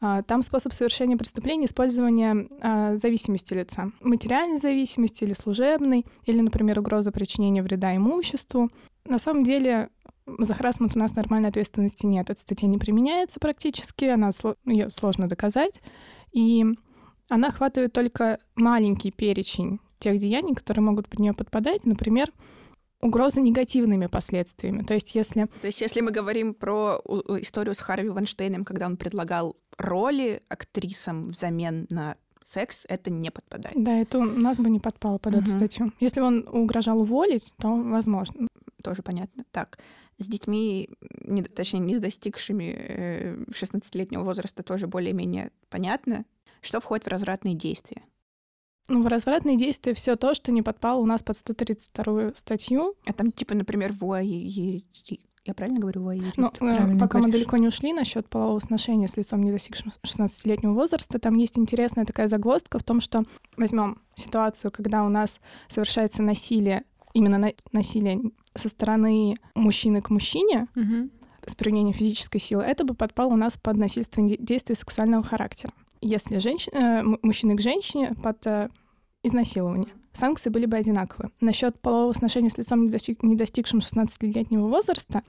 А, 0.00 0.22
там 0.22 0.42
способ 0.42 0.72
совершения 0.72 1.16
преступления— 1.16 1.64
использование 1.66 2.48
а, 2.60 2.96
зависимости 2.96 3.54
лица. 3.54 3.92
Материальной 4.00 4.58
зависимости 4.58 5.24
или 5.24 5.34
служебной, 5.34 6.04
или, 6.24 6.40
например, 6.40 6.78
угроза 6.78 7.12
причинения 7.12 7.62
вреда 7.62 7.96
имуществу. 7.96 8.70
На 9.04 9.18
самом 9.18 9.44
деле 9.44 9.88
за 10.26 10.54
харасмент 10.54 10.96
у 10.96 10.98
нас 10.98 11.14
нормальной 11.14 11.48
ответственности 11.48 12.04
нет. 12.04 12.30
Эта 12.30 12.40
статья 12.40 12.68
не 12.68 12.78
применяется 12.78 13.38
практически, 13.40 14.06
она, 14.06 14.30
ее 14.64 14.90
сложно 14.90 15.28
доказать. 15.28 15.80
И 16.32 16.64
она 17.28 17.48
охватывает 17.48 17.92
только 17.92 18.38
маленький 18.56 19.12
перечень 19.12 19.80
тех 19.98 20.18
деяний, 20.18 20.54
которые 20.54 20.82
могут 20.82 21.08
под 21.08 21.20
нее 21.20 21.32
подпадать. 21.32 21.84
Например, 21.84 22.30
угроза 23.00 23.40
негативными 23.40 24.06
последствиями. 24.06 24.82
То 24.82 24.94
есть 24.94 25.14
если... 25.14 25.46
То 25.60 25.66
есть 25.66 25.80
если 25.80 26.00
мы 26.00 26.10
говорим 26.10 26.54
про 26.54 27.00
историю 27.40 27.74
с 27.74 27.80
Харви 27.80 28.08
Ванштейном, 28.08 28.64
когда 28.64 28.86
он 28.86 28.96
предлагал 28.96 29.56
роли 29.78 30.42
актрисам 30.48 31.30
взамен 31.30 31.86
на 31.90 32.16
секс, 32.44 32.86
это 32.88 33.10
не 33.10 33.30
подпадает. 33.30 33.76
Да, 33.82 33.98
это 33.98 34.18
у 34.18 34.24
нас 34.24 34.58
бы 34.58 34.70
не 34.70 34.80
подпало 34.80 35.18
под 35.18 35.34
угу. 35.34 35.42
эту 35.42 35.50
статью. 35.52 35.92
Если 36.00 36.20
он 36.20 36.48
угрожал 36.50 37.00
уволить, 37.00 37.54
то 37.58 37.74
возможно. 37.74 38.48
Тоже 38.82 39.02
понятно. 39.02 39.44
Так, 39.50 39.78
с 40.18 40.26
детьми, 40.26 40.88
не, 41.20 41.42
точнее, 41.42 41.80
не 41.80 41.96
с 41.96 42.00
достигшими 42.00 43.46
16-летнего 43.50 44.22
э, 44.22 44.24
возраста 44.24 44.62
тоже 44.62 44.86
более-менее 44.86 45.50
понятно. 45.68 46.24
Что 46.60 46.80
входит 46.80 47.04
в 47.04 47.08
развратные 47.08 47.54
действия? 47.54 48.02
Ну, 48.88 49.02
в 49.02 49.06
развратные 49.06 49.56
действия 49.56 49.94
все 49.94 50.16
то, 50.16 50.34
что 50.34 50.52
не 50.52 50.62
подпало 50.62 51.00
у 51.00 51.06
нас 51.06 51.22
под 51.22 51.36
132 51.36 52.32
статью. 52.36 52.94
А 53.04 53.12
там, 53.12 53.32
типа, 53.32 53.54
например, 53.54 53.92
вуайери... 53.92 54.84
Я 55.44 55.54
правильно 55.54 55.78
говорю, 55.78 56.02
вуайери? 56.02 56.32
Ну, 56.36 56.48
э, 56.48 56.50
пока 56.50 57.18
говоришь. 57.18 57.26
мы 57.26 57.30
далеко 57.30 57.56
не 57.56 57.68
ушли 57.68 57.92
насчет 57.92 58.28
полового 58.28 58.58
сношения 58.60 59.06
с 59.06 59.16
лицом, 59.16 59.42
не 59.42 59.52
достигшим 59.52 59.92
16-летнего 60.04 60.72
возраста, 60.72 61.20
там 61.20 61.36
есть 61.36 61.56
интересная 61.56 62.04
такая 62.04 62.26
загвоздка 62.26 62.78
в 62.78 62.82
том, 62.82 63.00
что 63.00 63.24
возьмем 63.56 64.00
ситуацию, 64.16 64.72
когда 64.72 65.04
у 65.04 65.08
нас 65.08 65.38
совершается 65.68 66.22
насилие, 66.22 66.84
именно 67.14 67.38
на 67.38 67.52
насилие 67.72 68.20
со 68.56 68.68
стороны 68.68 69.36
мужчины 69.54 70.02
к 70.02 70.10
мужчине, 70.10 70.66
угу. 70.74 71.10
с 71.46 71.54
применением 71.54 71.94
физической 71.94 72.40
силы, 72.40 72.64
это 72.64 72.84
бы 72.84 72.94
подпало 72.94 73.32
у 73.34 73.36
нас 73.36 73.56
под 73.56 73.76
насильственные 73.76 74.36
действия 74.38 74.74
сексуального 74.74 75.22
характера 75.22 75.72
если 76.00 76.38
женщ... 76.38 76.68
э, 76.72 77.02
мужчины 77.22 77.56
к 77.56 77.60
женщине 77.60 78.14
под 78.22 78.46
э, 78.46 78.68
изнасилование. 79.22 79.88
Санкции 80.12 80.50
были 80.50 80.66
бы 80.66 80.76
одинаковы. 80.76 81.30
Насчет 81.40 81.78
полового 81.80 82.12
сношения 82.12 82.50
с 82.50 82.56
лицом, 82.56 82.84
не, 82.84 82.88
достиг... 82.88 83.22
не 83.22 83.36
достигшим 83.36 83.80
16-летнего 83.80 84.66
возраста, 84.66 85.22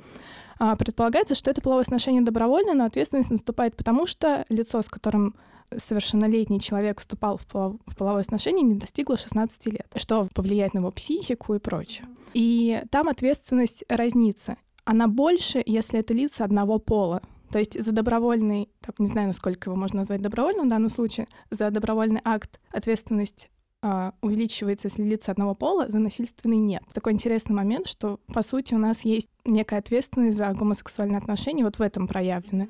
э, 0.59 0.75
предполагается, 0.77 1.35
что 1.35 1.51
это 1.51 1.61
половое 1.61 1.83
сношение 1.83 2.21
добровольное, 2.21 2.73
но 2.73 2.85
ответственность 2.85 3.31
наступает 3.31 3.75
потому, 3.75 4.07
что 4.07 4.45
лицо, 4.49 4.81
с 4.81 4.87
которым 4.87 5.35
совершеннолетний 5.75 6.59
человек 6.59 6.99
вступал 6.99 7.37
в, 7.37 7.45
полов... 7.45 7.75
в 7.85 7.95
половое 7.95 8.23
сношение, 8.23 8.63
не 8.63 8.75
достигло 8.75 9.17
16 9.17 9.65
лет, 9.67 9.87
что 9.95 10.27
повлияет 10.33 10.73
на 10.73 10.79
его 10.79 10.91
психику 10.91 11.55
и 11.55 11.59
прочее. 11.59 12.05
И 12.33 12.83
там 12.91 13.09
ответственность 13.09 13.83
разнится. 13.89 14.57
Она 14.85 15.07
больше, 15.07 15.61
если 15.65 15.99
это 15.99 16.13
лица 16.13 16.45
одного 16.45 16.79
пола. 16.79 17.21
То 17.51 17.59
есть 17.59 17.81
за 17.81 17.91
добровольный, 17.91 18.69
так 18.81 18.99
не 18.99 19.07
знаю, 19.07 19.27
насколько 19.27 19.69
его 19.69 19.79
можно 19.79 19.99
назвать 19.99 20.21
добровольным 20.21 20.67
в 20.67 20.69
данном 20.69 20.89
случае, 20.89 21.27
за 21.49 21.69
добровольный 21.71 22.21
акт 22.23 22.59
ответственность 22.71 23.49
Uh, 23.83 24.11
увеличивается, 24.21 24.87
если 24.87 25.03
лица 25.03 25.31
одного 25.31 25.53
пола, 25.53 25.85
за 25.87 25.99
насильственный 25.99 26.57
нет. 26.57 26.81
Такой 26.95 27.13
интересный 27.13 27.55
момент, 27.55 27.87
что, 27.87 28.19
по 28.33 28.41
сути, 28.41 28.73
у 28.73 28.79
нас 28.79 29.01
есть 29.01 29.29
некая 29.45 29.77
ответственность 29.77 30.35
за 30.35 30.51
гомосексуальные 30.51 31.19
отношения 31.19 31.63
вот 31.63 31.77
в 31.77 31.81
этом 31.83 32.07
проявлены. 32.07 32.69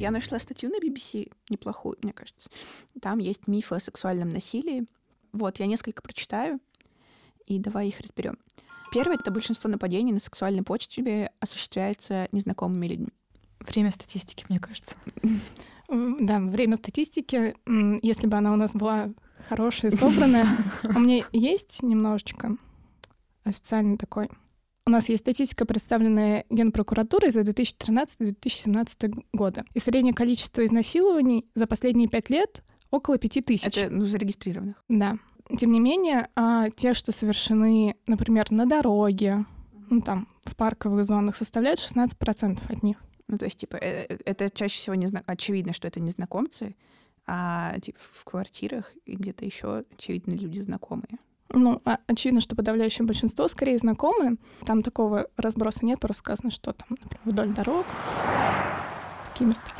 Я 0.00 0.10
нашла 0.10 0.38
статью 0.38 0.70
на 0.70 0.82
BBC, 0.82 1.30
неплохую, 1.50 1.98
мне 2.02 2.14
кажется. 2.14 2.48
Там 3.02 3.18
есть 3.18 3.46
мифы 3.46 3.74
о 3.74 3.80
сексуальном 3.80 4.32
насилии. 4.32 4.86
Вот, 5.32 5.60
я 5.60 5.66
несколько 5.66 6.00
прочитаю, 6.00 6.60
и 7.50 7.58
давай 7.58 7.88
их 7.88 8.00
разберем. 8.00 8.38
Первое— 8.92 9.16
это 9.20 9.30
большинство 9.30 9.68
нападений 9.68 10.12
на 10.12 10.20
сексуальной 10.20 10.62
почве 10.62 11.32
осуществляется 11.40 12.28
незнакомыми 12.32 12.86
людьми. 12.86 13.08
Время 13.60 13.90
статистики, 13.90 14.46
мне 14.48 14.58
кажется. 14.58 14.94
Да, 15.88 16.38
время 16.38 16.76
статистики, 16.76 17.56
если 18.06 18.28
бы 18.28 18.36
она 18.36 18.52
у 18.52 18.56
нас 18.56 18.72
была 18.72 19.10
хорошая, 19.48 19.90
собранная. 19.90 20.46
У 20.84 21.00
меня 21.00 21.24
есть 21.32 21.82
немножечко 21.82 22.56
официальный 23.42 23.96
такой. 23.96 24.28
У 24.86 24.90
нас 24.90 25.08
есть 25.08 25.22
статистика, 25.22 25.66
представленная 25.66 26.44
Генпрокуратурой 26.48 27.32
за 27.32 27.40
2013-2017 27.40 29.24
годы. 29.32 29.64
И 29.74 29.80
среднее 29.80 30.14
количество 30.14 30.64
изнасилований 30.64 31.46
за 31.56 31.66
последние 31.66 32.08
пять 32.08 32.30
лет 32.30 32.62
около 32.90 33.18
пяти 33.18 33.42
тысяч. 33.42 33.76
Это 33.76 33.90
ну, 33.92 34.04
зарегистрированных? 34.04 34.82
Да. 34.88 35.18
Тем 35.58 35.72
не 35.72 35.80
менее, 35.80 36.28
а, 36.36 36.70
те, 36.70 36.94
что 36.94 37.12
совершены, 37.12 37.96
например, 38.06 38.50
на 38.50 38.66
дороге, 38.66 39.44
ну, 39.88 40.00
там, 40.00 40.28
в 40.44 40.54
парковых 40.54 41.04
зонах, 41.04 41.36
составляют 41.36 41.80
16% 41.80 42.60
от 42.68 42.82
них. 42.82 42.98
Ну, 43.26 43.38
то 43.38 43.44
есть, 43.44 43.58
типа, 43.58 43.76
э, 43.76 44.06
э, 44.08 44.18
это 44.24 44.50
чаще 44.50 44.78
всего 44.78 44.94
не 44.94 45.06
зна... 45.06 45.22
очевидно, 45.26 45.72
что 45.72 45.88
это 45.88 46.00
незнакомцы, 46.00 46.74
а 47.26 47.78
типа 47.78 47.98
в 48.00 48.24
квартирах 48.24 48.92
и 49.06 49.14
где-то 49.14 49.44
еще 49.44 49.84
очевидно 49.96 50.32
люди 50.32 50.60
знакомые. 50.60 51.18
Ну, 51.52 51.80
а, 51.84 51.98
очевидно, 52.06 52.40
что 52.40 52.56
подавляющее 52.56 53.06
большинство 53.06 53.48
скорее 53.48 53.78
знакомые. 53.78 54.36
Там 54.64 54.82
такого 54.82 55.28
разброса 55.36 55.84
нет, 55.84 56.00
просто 56.00 56.20
сказано, 56.20 56.50
что 56.50 56.72
там, 56.72 56.88
например, 56.90 57.20
вдоль 57.24 57.54
дорог, 57.54 57.86
такие 59.32 59.48
места. 59.48 59.70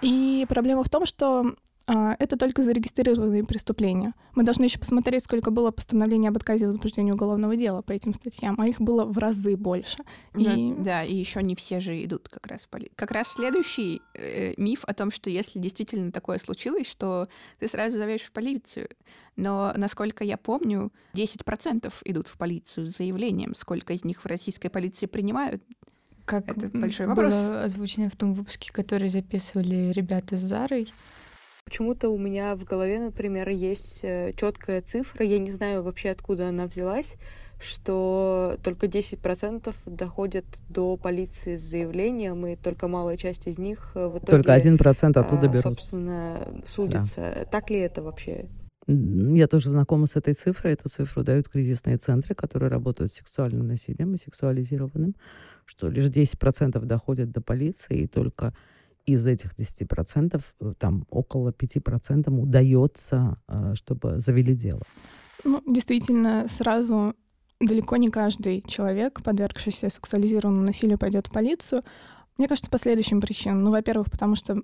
И 0.00 0.46
проблема 0.48 0.82
в 0.82 0.88
том, 0.88 1.06
что 1.06 1.54
это 1.88 2.36
только 2.36 2.62
зарегистрированные 2.62 3.44
преступления. 3.44 4.12
Мы 4.34 4.42
должны 4.42 4.64
еще 4.64 4.78
посмотреть, 4.78 5.24
сколько 5.24 5.50
было 5.50 5.70
постановлений 5.70 6.28
об 6.28 6.36
отказе 6.36 6.66
в 6.66 6.68
возбуждении 6.68 7.12
уголовного 7.12 7.56
дела 7.56 7.80
по 7.80 7.92
этим 7.92 8.12
статьям, 8.12 8.60
а 8.60 8.68
их 8.68 8.80
было 8.80 9.04
в 9.06 9.16
разы 9.16 9.56
больше. 9.56 9.98
Да, 10.34 10.54
и... 10.54 10.74
да, 10.74 11.02
и 11.02 11.14
еще 11.14 11.42
не 11.42 11.54
все 11.54 11.80
же 11.80 12.04
идут 12.04 12.28
как 12.28 12.46
раз 12.46 12.62
в 12.62 12.68
полицию. 12.68 12.94
Как 12.96 13.10
раз 13.10 13.28
следующий 13.28 14.02
э, 14.14 14.52
миф 14.58 14.84
о 14.84 14.92
том, 14.92 15.10
что 15.10 15.30
если 15.30 15.58
действительно 15.58 16.12
такое 16.12 16.38
случилось, 16.38 16.86
что 16.86 17.28
ты 17.58 17.68
сразу 17.68 17.96
зовешь 17.96 18.22
в 18.22 18.32
полицию. 18.32 18.90
Но, 19.36 19.72
насколько 19.76 20.24
я 20.24 20.36
помню, 20.36 20.92
10% 21.14 21.92
идут 22.04 22.28
в 22.28 22.36
полицию 22.36 22.86
с 22.86 22.96
заявлением. 22.96 23.54
Сколько 23.54 23.94
из 23.94 24.04
них 24.04 24.22
в 24.22 24.26
российской 24.26 24.68
полиции 24.68 25.06
принимают? 25.06 25.62
Как 26.26 26.46
это 26.48 26.68
большой 26.68 27.06
вопрос. 27.06 27.32
Было 27.32 27.62
озвучено 27.64 28.10
в 28.10 28.16
том 28.16 28.34
выпуске, 28.34 28.70
который 28.70 29.08
записывали 29.08 29.92
ребята 29.92 30.36
с 30.36 30.40
Зарой. 30.40 30.92
Почему-то 31.68 32.08
у 32.08 32.16
меня 32.16 32.56
в 32.56 32.64
голове, 32.64 32.98
например, 32.98 33.50
есть 33.50 34.00
э, 34.02 34.32
четкая 34.34 34.80
цифра, 34.80 35.22
я 35.22 35.38
не 35.38 35.50
знаю 35.50 35.82
вообще, 35.82 36.08
откуда 36.08 36.48
она 36.48 36.66
взялась, 36.66 37.16
что 37.60 38.56
только 38.62 38.86
10% 38.86 39.74
доходят 39.84 40.46
до 40.70 40.96
полиции 40.96 41.56
с 41.56 41.60
заявлением, 41.60 42.46
и 42.46 42.56
только 42.56 42.88
малая 42.88 43.18
часть 43.18 43.46
из 43.48 43.58
них 43.58 43.90
э, 43.94 44.06
в 44.06 44.16
итоге... 44.16 44.42
Только 44.42 44.56
1% 44.56 45.10
оттуда 45.10 45.46
а, 45.46 45.48
берут. 45.48 45.74
Собственно, 45.74 46.40
судится. 46.64 47.20
Да. 47.20 47.44
Так 47.44 47.68
ли 47.68 47.80
это 47.80 48.00
вообще? 48.00 48.46
Я 48.86 49.46
тоже 49.46 49.68
знакома 49.68 50.06
с 50.06 50.16
этой 50.16 50.32
цифрой. 50.32 50.72
Эту 50.72 50.88
цифру 50.88 51.22
дают 51.22 51.50
кризисные 51.50 51.98
центры, 51.98 52.34
которые 52.34 52.70
работают 52.70 53.12
с 53.12 53.16
сексуальным 53.16 53.66
насилием 53.66 54.14
и 54.14 54.18
сексуализированным, 54.18 55.14
что 55.66 55.88
лишь 55.88 56.06
10% 56.06 56.82
доходят 56.86 57.30
до 57.30 57.42
полиции, 57.42 58.04
и 58.04 58.06
только 58.06 58.54
из 59.08 59.26
этих 59.26 59.54
10% 59.54 60.42
э, 60.60 60.74
там 60.78 61.06
около 61.10 61.50
5% 61.50 62.30
удается, 62.30 63.38
э, 63.48 63.74
чтобы 63.74 64.20
завели 64.20 64.54
дело. 64.54 64.82
Ну, 65.44 65.62
действительно, 65.66 66.46
сразу 66.48 67.14
далеко 67.60 67.96
не 67.96 68.10
каждый 68.10 68.62
человек, 68.66 69.22
подвергшийся 69.22 69.90
сексуализированному 69.90 70.66
насилию, 70.66 70.98
пойдет 70.98 71.26
в 71.26 71.32
полицию. 71.32 71.82
Мне 72.36 72.48
кажется, 72.48 72.70
по 72.70 72.78
следующим 72.78 73.20
причинам. 73.20 73.64
Ну, 73.64 73.70
во-первых, 73.70 74.10
потому 74.10 74.36
что 74.36 74.56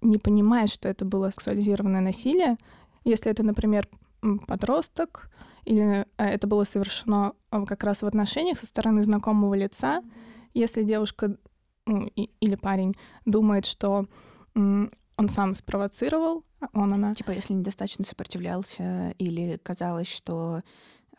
не 0.00 0.18
понимает, 0.18 0.70
что 0.70 0.88
это 0.88 1.04
было 1.04 1.30
сексуализированное 1.30 2.00
насилие. 2.00 2.56
Если 3.04 3.30
это, 3.30 3.42
например, 3.42 3.86
подросток, 4.46 5.30
или 5.64 6.06
э, 6.16 6.24
это 6.24 6.46
было 6.46 6.64
совершено 6.64 7.34
как 7.50 7.84
раз 7.84 8.02
в 8.02 8.06
отношениях 8.06 8.58
со 8.58 8.66
стороны 8.66 9.04
знакомого 9.04 9.54
лица, 9.54 10.02
если 10.54 10.82
девушка 10.82 11.36
или 11.86 12.54
парень 12.56 12.96
думает, 13.24 13.66
что 13.66 14.06
он 14.54 15.28
сам 15.28 15.54
спровоцировал, 15.54 16.44
а 16.60 16.68
он 16.74 16.94
она. 16.94 17.14
Типа, 17.14 17.30
если 17.32 17.54
недостаточно 17.54 18.04
сопротивлялся 18.04 19.14
или 19.18 19.58
казалось, 19.62 20.08
что 20.08 20.62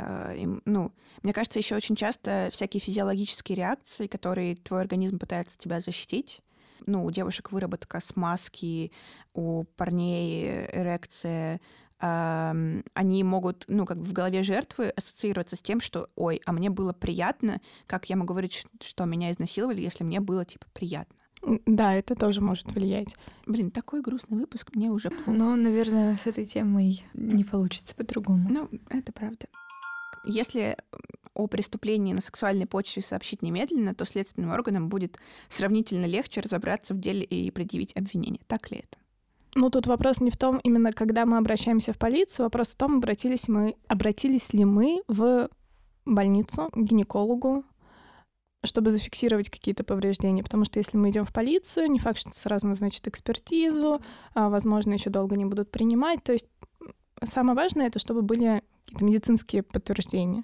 Э, 0.02 0.36
ну, 0.66 0.92
мне 1.24 1.34
кажется, 1.34 1.60
еще 1.60 1.76
очень 1.76 1.96
часто 1.96 2.50
всякие 2.52 2.82
физиологические 2.82 3.56
реакции, 3.58 4.08
которые 4.08 4.56
твой 4.56 4.82
организм 4.82 5.20
пытается 5.20 5.58
тебя 5.58 5.82
защитить, 5.82 6.42
ну, 6.86 7.06
у 7.06 7.12
девушек 7.12 7.52
выработка 7.52 8.02
смазки, 8.02 8.92
у 9.34 9.64
парней 9.76 10.66
эрекция, 10.72 11.62
они 12.02 13.24
могут, 13.24 13.66
ну, 13.68 13.86
как 13.86 13.98
в 13.98 14.12
голове 14.12 14.42
жертвы 14.42 14.90
ассоциироваться 14.90 15.56
с 15.56 15.62
тем, 15.62 15.82
что, 15.82 16.10
ой, 16.16 16.42
а 16.46 16.52
мне 16.52 16.70
было 16.70 16.94
приятно, 16.94 17.62
как 17.86 18.10
я 18.10 18.16
могу 18.16 18.34
говорить, 18.34 18.66
что 18.84 19.06
меня 19.06 19.32
изнасиловали, 19.32 19.82
если 19.82 20.04
мне 20.04 20.20
было, 20.20 20.44
типа, 20.44 20.66
приятно. 20.74 21.16
Да, 21.66 21.94
это 21.94 22.16
тоже 22.16 22.42
может 22.42 22.72
влиять. 22.72 23.16
Блин, 23.46 23.72
такой 23.72 24.02
грустный 24.02 24.38
выпуск, 24.38 24.72
мне 24.74 24.90
уже 24.90 25.10
плохо. 25.10 25.32
Ну, 25.32 25.56
наверное, 25.56 26.16
с 26.16 26.28
этой 26.28 26.46
темой 26.46 27.04
не 27.14 27.44
получится 27.44 27.96
по-другому. 27.96 28.48
Ну, 28.50 28.70
это 28.90 29.12
правда. 29.12 29.48
Если 30.24 30.78
о 31.34 31.48
преступлении 31.48 32.14
на 32.14 32.22
сексуальной 32.22 32.68
почве 32.68 33.02
сообщить 33.02 33.42
немедленно, 33.42 33.96
то 33.96 34.06
следственным 34.06 34.52
органам 34.52 34.90
будет 34.90 35.18
сравнительно 35.50 36.06
легче 36.06 36.42
разобраться 36.42 36.94
в 36.94 37.00
деле 37.00 37.24
и 37.24 37.50
предъявить 37.50 37.96
обвинение. 37.96 38.42
Так 38.48 38.70
ли 38.70 38.80
это? 38.80 38.98
Ну, 39.54 39.70
тут 39.70 39.86
вопрос 39.88 40.22
не 40.22 40.32
в 40.32 40.38
том, 40.38 40.60
именно 40.64 40.94
когда 40.94 41.26
мы 41.26 41.38
обращаемся 41.38 41.92
в 41.94 41.98
полицию, 41.98 42.46
вопрос 42.46 42.70
в 42.70 42.76
том, 42.76 42.98
обратились, 42.98 43.48
мы, 43.48 43.76
обратились 43.88 44.54
ли 44.54 44.64
мы 44.64 45.02
в 45.08 45.50
больницу, 46.06 46.70
к 46.72 46.78
гинекологу, 46.78 47.66
чтобы 48.64 48.92
зафиксировать 48.92 49.50
какие-то 49.50 49.84
повреждения. 49.84 50.44
Потому 50.44 50.66
что 50.66 50.80
если 50.80 50.98
мы 50.98 51.10
идем 51.10 51.26
в 51.26 51.34
полицию, 51.34 51.92
не 51.92 52.00
факт, 52.00 52.20
что 52.20 52.32
сразу 52.34 52.68
назначат 52.68 53.08
экспертизу, 53.08 54.02
а, 54.34 54.50
возможно, 54.50 54.94
еще 54.94 55.10
долго 55.10 55.36
не 55.36 55.46
будут 55.46 55.70
принимать. 55.70 56.24
То 56.24 56.34
есть 56.34 56.48
самое 57.24 57.56
важное 57.56 57.88
это, 57.88 58.00
чтобы 58.00 58.22
были 58.22 58.64
какие-то 58.86 59.06
медицинские 59.06 59.64
подтверждения. 59.64 60.44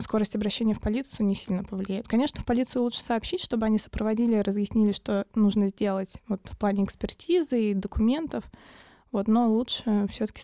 Скорость 0.00 0.36
обращения 0.36 0.74
в 0.74 0.80
полицию 0.80 1.26
не 1.26 1.34
сильно 1.34 1.64
повлияет. 1.64 2.06
Конечно, 2.06 2.40
в 2.40 2.46
полицию 2.46 2.82
лучше 2.82 3.00
сообщить, 3.00 3.42
чтобы 3.42 3.66
они 3.66 3.78
сопроводили, 3.78 4.36
разъяснили, 4.36 4.92
что 4.92 5.26
нужно 5.34 5.68
сделать 5.68 6.14
вот, 6.28 6.40
в 6.46 6.56
плане 6.56 6.84
экспертизы 6.84 7.70
и 7.70 7.74
документов. 7.74 8.44
Вот, 9.10 9.26
но 9.26 9.48
лучше 9.48 10.06
все-таки 10.08 10.42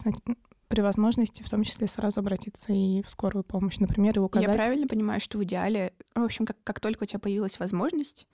при 0.67 0.81
возможности 0.81 1.45
в 1.45 1.51
том 1.51 1.63
числе 1.63 1.87
сразу 1.87 2.19
обратиться 2.19 2.73
и 2.73 3.03
в 3.03 3.11
скорую 3.11 3.45
помощь, 3.45 3.79
например, 3.79 4.17
и 4.17 4.19
указать... 4.19 4.49
Я 4.49 4.55
правильно 4.57 4.89
понимаю, 4.89 5.21
что 5.21 5.39
в 5.39 5.45
идеале, 5.45 5.93
в 6.17 6.25
общем, 6.25 6.47
как, 6.47 6.57
как 6.65 6.81
только 6.81 7.05
у 7.05 7.07
тебя 7.07 7.21
появилась 7.21 7.61
возможность, 7.61 8.27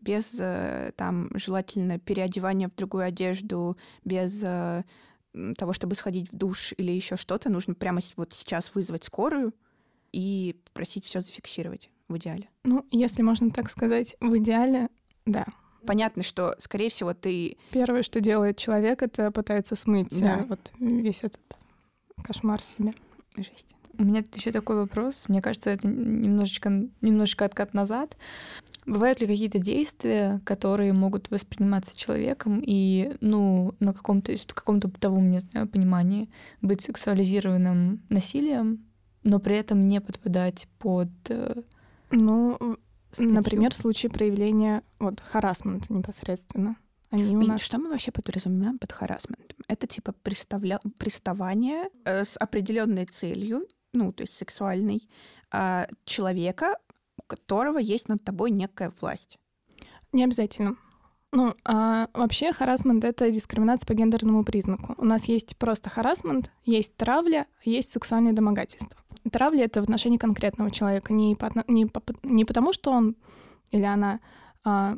без 0.00 0.36
э, 0.38 0.92
там 0.96 1.30
желательно 1.32 1.98
переодевания 1.98 2.68
в 2.68 2.74
другую 2.74 3.04
одежду, 3.04 3.78
без 4.04 4.42
э, 4.42 4.82
того, 5.56 5.72
чтобы 5.72 5.94
сходить 5.94 6.30
в 6.30 6.36
душ 6.36 6.74
или 6.76 6.92
еще 6.92 7.16
что-то, 7.16 7.48
нужно 7.48 7.74
прямо 7.74 8.02
вот 8.16 8.34
сейчас 8.34 8.74
вызвать 8.74 9.04
скорую 9.04 9.54
и 10.16 10.56
просить 10.72 11.04
все 11.04 11.20
зафиксировать 11.20 11.90
в 12.08 12.16
идеале. 12.16 12.48
Ну, 12.64 12.86
если 12.90 13.20
можно 13.20 13.50
так 13.50 13.70
сказать, 13.70 14.16
в 14.20 14.38
идеале, 14.38 14.88
да. 15.26 15.44
Понятно, 15.86 16.22
что, 16.22 16.56
скорее 16.58 16.88
всего, 16.88 17.12
ты... 17.12 17.58
Первое, 17.70 18.02
что 18.02 18.20
делает 18.20 18.56
человек, 18.56 19.02
это 19.02 19.30
пытается 19.30 19.76
смыть 19.76 20.18
да. 20.18 20.46
вот 20.48 20.72
весь 20.80 21.22
этот 21.22 21.58
кошмар 22.24 22.62
себе. 22.62 22.94
Жесть. 23.36 23.66
У 23.98 24.04
меня 24.04 24.22
тут 24.22 24.36
еще 24.36 24.52
такой 24.52 24.76
вопрос. 24.76 25.24
Мне 25.28 25.42
кажется, 25.42 25.68
это 25.68 25.86
немножечко, 25.86 26.70
немножечко 27.02 27.44
откат 27.44 27.74
назад. 27.74 28.16
Бывают 28.86 29.20
ли 29.20 29.26
какие-то 29.26 29.58
действия, 29.58 30.40
которые 30.44 30.94
могут 30.94 31.30
восприниматься 31.30 31.94
человеком 31.94 32.62
и, 32.64 33.14
ну, 33.20 33.74
на 33.80 33.92
каком-то, 33.92 34.34
каком-то 34.48 34.88
бытовом, 34.88 35.30
не 35.30 35.40
знаю, 35.40 35.68
понимании 35.68 36.30
быть 36.62 36.80
сексуализированным 36.80 38.00
насилием, 38.08 38.86
но 39.26 39.40
при 39.40 39.56
этом 39.56 39.80
не 39.80 40.00
подпадать 40.00 40.68
под... 40.78 41.08
Э, 41.30 41.62
ну, 42.12 42.76
статью? 43.10 43.34
например, 43.34 43.72
в 43.74 43.76
случае 43.76 44.10
проявления 44.10 44.84
вот 45.00 45.20
харасмента 45.20 45.92
непосредственно. 45.92 46.76
Они 47.10 47.36
у 47.36 47.42
нас... 47.42 47.60
Что 47.60 47.78
мы 47.78 47.90
вообще 47.90 48.12
подразумеваем 48.12 48.78
под 48.78 48.92
харасментом? 48.92 49.58
Это 49.66 49.88
типа 49.88 50.12
приставля... 50.22 50.78
приставание 50.96 51.90
э, 52.04 52.24
с 52.24 52.36
определенной 52.36 53.06
целью, 53.06 53.66
ну, 53.92 54.12
то 54.12 54.22
есть 54.22 54.34
сексуальной, 54.34 55.08
э, 55.52 55.86
человека, 56.04 56.78
у 57.18 57.22
которого 57.22 57.78
есть 57.78 58.08
над 58.08 58.22
тобой 58.22 58.52
некая 58.52 58.92
власть. 59.00 59.38
Не 60.12 60.22
обязательно. 60.22 60.76
Ну, 61.32 61.52
а 61.64 62.08
вообще 62.14 62.52
харасмент— 62.52 63.04
это 63.04 63.28
дискриминация 63.32 63.88
по 63.88 63.94
гендерному 63.94 64.44
признаку. 64.44 64.94
У 64.96 65.04
нас 65.04 65.24
есть 65.24 65.56
просто 65.56 65.90
харасмент, 65.90 66.52
есть 66.64 66.96
травля, 66.96 67.48
есть 67.64 67.90
сексуальное 67.90 68.32
домогательство. 68.32 69.00
Травля— 69.30 69.64
это 69.66 69.80
в 69.80 69.84
отношении 69.84 70.18
конкретного 70.18 70.70
человека, 70.70 71.12
не, 71.12 71.34
по, 71.36 71.50
не, 71.68 71.86
по, 71.86 72.02
не 72.22 72.44
потому, 72.44 72.72
что 72.72 72.90
он 72.90 73.16
или 73.70 73.82
она 73.82 74.20
а, 74.64 74.96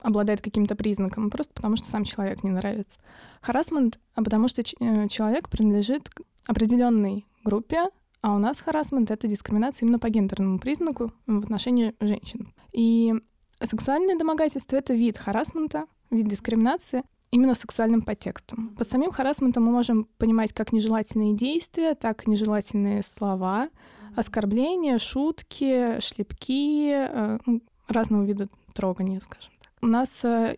обладает 0.00 0.40
каким-то 0.40 0.76
признаком, 0.76 1.26
а 1.26 1.30
просто 1.30 1.52
потому, 1.54 1.76
что 1.76 1.88
сам 1.88 2.04
человек 2.04 2.42
не 2.44 2.50
нравится. 2.50 2.98
Харасмент, 3.40 3.98
а 4.14 4.22
потому 4.22 4.48
что 4.48 4.62
э, 4.62 5.08
человек 5.08 5.48
принадлежит 5.48 6.10
к 6.10 6.20
определенной 6.46 7.26
группе, 7.42 7.88
а 8.20 8.34
у 8.34 8.38
нас 8.38 8.60
харасмент— 8.60 9.10
это 9.12 9.26
дискриминация 9.26 9.84
именно 9.86 9.98
по 9.98 10.08
гендерному 10.08 10.58
признаку 10.58 11.12
в 11.26 11.38
отношении 11.38 11.94
женщин. 12.00 12.52
И 12.72 13.14
сексуальное 13.60 14.18
домогательство— 14.18 14.76
это 14.78 14.94
вид 14.94 15.16
харасмента, 15.16 15.86
вид 16.10 16.28
дискриминации, 16.28 17.02
именно 17.34 17.54
сексуальным 17.54 18.02
подтекстом. 18.02 18.68
Под 18.78 18.88
самим 18.88 19.10
харасментом 19.10 19.64
мы 19.64 19.72
можем 19.72 20.06
понимать 20.18 20.52
как 20.52 20.72
нежелательные 20.72 21.34
действия, 21.34 21.96
так 21.96 22.26
и 22.26 22.30
нежелательные 22.30 23.02
слова, 23.02 23.70
оскорбления, 24.14 24.98
шутки, 24.98 26.00
шлепки, 26.00 26.92
э, 26.92 27.38
ну, 27.44 27.60
разного 27.88 28.24
вида 28.24 28.48
трогания, 28.72 29.20
скажем 29.20 29.52
так. 29.60 29.72
У 29.82 29.86
нас 29.86 30.24
э, 30.24 30.56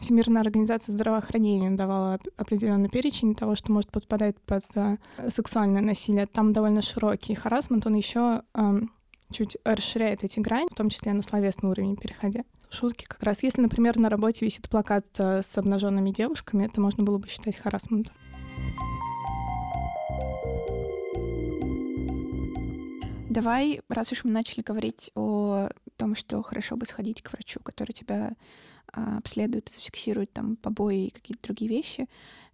Всемирная 0.00 0.42
организация 0.42 0.92
здравоохранения 0.92 1.70
давала 1.70 2.18
определенный 2.36 2.90
перечень 2.90 3.34
того, 3.34 3.56
что 3.56 3.72
может 3.72 3.90
подпадать 3.90 4.38
под 4.42 4.64
э, 4.74 4.98
сексуальное 5.34 5.80
насилие. 5.80 6.26
Там 6.26 6.52
довольно 6.52 6.82
широкий 6.82 7.34
харасмент, 7.34 7.86
он 7.86 7.94
еще 7.94 8.42
эм, 8.52 8.92
чуть 9.30 9.56
расширяет 9.64 10.24
эти 10.24 10.40
грани, 10.40 10.68
в 10.70 10.74
том 10.74 10.90
числе 10.90 11.12
на 11.12 11.22
словесный 11.22 11.70
уровень 11.70 11.96
переходя. 11.96 12.44
Шутки 12.70 13.04
как 13.04 13.22
раз. 13.22 13.42
Если, 13.42 13.60
например, 13.60 13.98
на 13.98 14.08
работе 14.08 14.44
висит 14.44 14.68
плакат 14.68 15.06
э, 15.18 15.42
с 15.42 15.56
обнаженными 15.56 16.10
девушками, 16.10 16.64
это 16.64 16.80
можно 16.80 17.04
было 17.04 17.18
бы 17.18 17.28
считать 17.28 17.56
харасментом. 17.56 18.12
Давай, 23.30 23.82
раз 23.90 24.12
уж 24.12 24.24
мы 24.24 24.30
начали 24.30 24.62
говорить 24.62 25.10
о 25.14 25.68
том, 25.96 26.16
что 26.16 26.42
хорошо 26.42 26.76
бы 26.76 26.86
сходить 26.86 27.22
к 27.22 27.32
врачу, 27.32 27.60
который 27.60 27.92
тебя 27.92 28.32
а, 28.92 29.18
обследует, 29.18 29.70
зафиксирует 29.74 30.32
там 30.32 30.56
побои 30.56 31.06
и 31.06 31.10
какие-то 31.10 31.42
другие 31.42 31.70
вещи, 31.70 32.08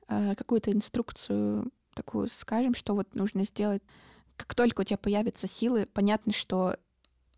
а, 0.09 0.35
какую-то 0.35 0.73
инструкцию 0.73 1.71
такую 1.95 2.29
скажем, 2.29 2.75
что 2.75 2.95
вот 2.95 3.15
нужно 3.15 3.45
сделать. 3.45 3.83
Как 4.43 4.57
только 4.57 4.81
у 4.81 4.85
тебя 4.85 4.99
появятся 4.99 5.47
силы, 5.47 5.87
понятно, 5.87 6.33
что 6.33 6.77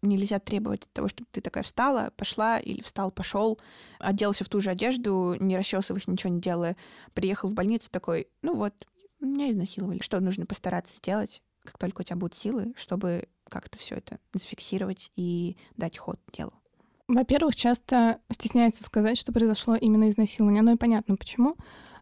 нельзя 0.01 0.39
требовать 0.39 0.89
того, 0.95 1.09
чтобы 1.09 1.29
ты 1.31 1.43
такая 1.43 1.63
встала, 1.63 2.13
пошла 2.17 2.59
или 2.59 2.81
встал, 2.81 3.11
пошел, 3.11 3.59
оделся 3.99 4.45
в 4.45 4.49
ту 4.49 4.61
же 4.61 4.71
одежду, 4.71 5.37
не 5.39 5.57
расчесываясь, 5.57 6.09
ничего 6.09 6.33
не 6.33 6.41
делая, 6.41 6.77
приехал 7.13 7.51
в 7.51 7.55
больницу 7.55 7.91
такой, 7.91 8.29
ну 8.41 8.55
вот, 8.55 8.73
меня 9.21 9.51
изнасиловали. 9.51 10.01
Что 10.03 10.21
нужно 10.21 10.47
постараться 10.47 10.97
сделать, 10.97 11.43
как 11.63 11.77
только 11.77 12.01
у 12.01 12.05
тебя 12.05 12.17
будут 12.17 12.37
силы, 12.37 12.73
чтобы 12.77 13.29
как-то 13.51 13.79
все 13.79 13.97
это 13.97 14.19
зафиксировать 14.33 15.13
и 15.15 15.59
дать 15.77 15.99
ход 15.99 16.19
делу? 16.33 16.55
Во-первых, 17.07 17.55
часто 17.55 18.19
стесняются 18.33 18.83
сказать, 18.83 19.19
что 19.19 19.31
произошло 19.31 19.75
именно 19.75 20.09
изнасилование. 20.09 20.61
Оно 20.61 20.73
и 20.73 20.79
понятно 20.79 21.17
почему. 21.17 21.57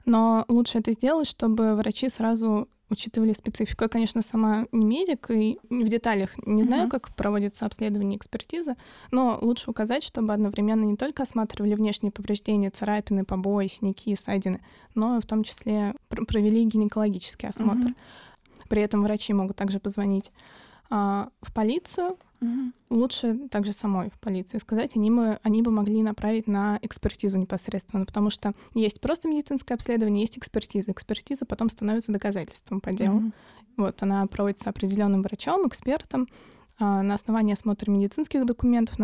Но 0.05 0.45
лучше 0.49 0.79
это 0.79 0.93
сделать, 0.93 1.29
чтобы 1.29 1.75
врачи 1.75 2.09
сразу 2.09 2.69
учитывали 2.93 3.33
специфику. 3.33 3.85
Я, 3.85 3.89
конечно, 3.89 4.23
сама 4.23 4.67
не 4.71 4.85
медик 4.85 5.31
и 5.31 5.59
в 5.69 5.89
деталях 5.89 6.31
не 6.47 6.65
знаю, 6.65 6.87
uh-huh. 6.87 6.91
как 6.91 7.15
проводится 7.17 7.67
обследование 7.67 8.19
экспертиза, 8.19 8.77
но 9.11 9.39
лучше 9.41 9.71
указать, 9.71 10.05
чтобы 10.05 10.33
одновременно 10.33 10.85
не 10.85 10.97
только 10.97 11.25
осматривали 11.25 11.75
внешние 11.75 12.13
повреждения, 12.13 12.71
царапины, 12.71 13.25
побои, 13.25 13.67
синяки, 13.67 14.15
ссадины, 14.15 14.61
но 14.95 15.21
в 15.21 15.27
том 15.27 15.43
числе 15.43 15.95
провели 16.09 16.65
гинекологический 16.65 17.49
осмотр. 17.49 17.89
Uh-huh. 17.89 17.97
При 18.69 18.83
этом 18.83 19.03
врачи 19.03 19.33
могут 19.33 19.57
также 19.57 19.81
позвонить 19.81 20.31
а, 20.91 21.31
в 21.41 21.53
полицию, 21.53 22.17
Угу. 22.43 22.73
Лучше 22.91 23.49
также 23.49 23.73
самой 23.73 24.11
в 24.11 24.19
полиции 24.19 24.59
сказать, 24.59 24.97
они 24.97 25.11
бы, 25.11 25.39
они 25.43 25.63
бы 25.63 25.71
могли 25.71 26.03
направить 26.03 26.49
на 26.49 26.79
экспертизу 26.83 27.39
непосредственно, 27.39 28.05
потому 28.05 28.31
что 28.31 28.53
есть 28.75 29.01
просто 29.01 29.29
медицинское 29.29 29.75
обследование, 29.75 30.23
есть 30.23 30.37
экспертиза. 30.37 30.91
Экспертиза 30.91 31.47
потом 31.47 31.71
становится 31.71 32.13
доказательством 32.13 32.81
по 32.81 32.93
делу. 32.93 33.19
Угу. 33.19 33.33
Вот, 33.79 34.03
она 34.03 34.27
проводится 34.27 34.71
определенным 34.71 35.23
врачом, 35.23 35.67
экспертом 35.67 36.29
а, 36.79 37.03
на 37.03 37.15
основании 37.15 37.55
осмотра 37.55 37.91
медицинских 37.91 38.45
документов 38.45 38.97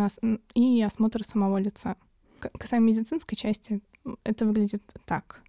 и 0.53 0.81
осмотра 0.83 1.23
самого 1.23 1.57
лица. 1.57 1.95
Касаемо 2.39 2.87
медицинской 2.87 3.37
части, 3.37 3.81
это 4.23 4.45
выглядит 4.45 4.83
так. 5.05 5.41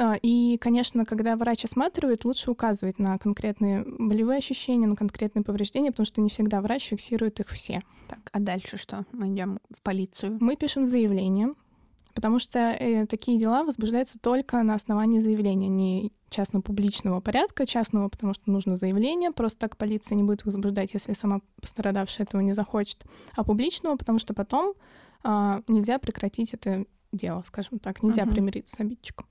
А, 0.00 0.16
и, 0.22 0.56
конечно, 0.56 1.04
когда 1.04 1.36
врач 1.36 1.66
осматривает, 1.66 2.24
лучше 2.24 2.50
указывать 2.50 2.98
на 2.98 3.18
конкретные 3.18 3.84
болевые 3.84 4.38
ощущения, 4.38 4.86
на 4.86 4.96
конкретные 4.96 5.44
повреждения, 5.44 5.90
потому 5.90 6.06
что 6.06 6.22
не 6.22 6.30
всегда 6.30 6.62
врач 6.62 6.86
фиксирует 6.88 7.38
их 7.40 7.50
все. 7.50 7.82
Так, 8.08 8.20
а 8.32 8.40
дальше 8.40 8.78
что? 8.78 9.04
Мы 9.12 9.28
идем 9.28 9.58
в 9.68 9.82
полицию. 9.82 10.38
Мы 10.40 10.56
пишем 10.56 10.86
заявление, 10.86 11.52
потому 12.14 12.38
что 12.38 12.58
э, 12.58 13.04
такие 13.04 13.38
дела 13.38 13.62
возбуждаются 13.62 14.18
только 14.18 14.62
на 14.62 14.74
основании 14.74 15.20
заявления, 15.20 15.68
не 15.68 16.12
частно-публичного 16.30 17.20
порядка, 17.20 17.66
частного, 17.66 18.08
потому 18.08 18.32
что 18.32 18.50
нужно 18.50 18.78
заявление, 18.78 19.32
просто 19.32 19.58
так 19.58 19.76
полиция 19.76 20.16
не 20.16 20.22
будет 20.22 20.46
возбуждать, 20.46 20.94
если 20.94 21.12
сама 21.12 21.42
пострадавшая 21.60 22.26
этого 22.26 22.40
не 22.40 22.54
захочет, 22.54 23.04
а 23.36 23.44
публичного, 23.44 23.96
потому 23.96 24.18
что 24.18 24.32
потом 24.32 24.72
э, 25.24 25.62
нельзя 25.68 25.98
прекратить 25.98 26.54
это 26.54 26.86
дело, 27.12 27.44
скажем 27.46 27.80
так, 27.80 28.02
нельзя 28.02 28.22
uh-huh. 28.22 28.30
примириться 28.30 28.76
с 28.76 28.80
обидчиком. 28.80 29.26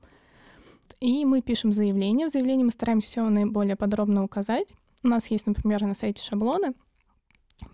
И 1.00 1.26
мы 1.26 1.42
пишем 1.42 1.72
заявление. 1.72 2.28
В 2.28 2.32
заявлении 2.32 2.64
мы 2.64 2.72
стараемся 2.72 3.08
все 3.08 3.30
наиболее 3.30 3.76
подробно 3.76 4.24
указать. 4.24 4.74
У 5.04 5.08
нас 5.08 5.28
есть, 5.28 5.48
например, 5.48 5.82
на 5.84 5.94
сайте 5.94 6.22
шаблоны. 6.22 6.74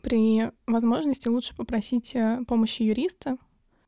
При 0.02 0.52
возможности 0.68 1.28
лучше 1.28 1.56
попросить 1.56 2.16
э, 2.16 2.44
помощи 2.48 2.84
юриста, 2.84 3.38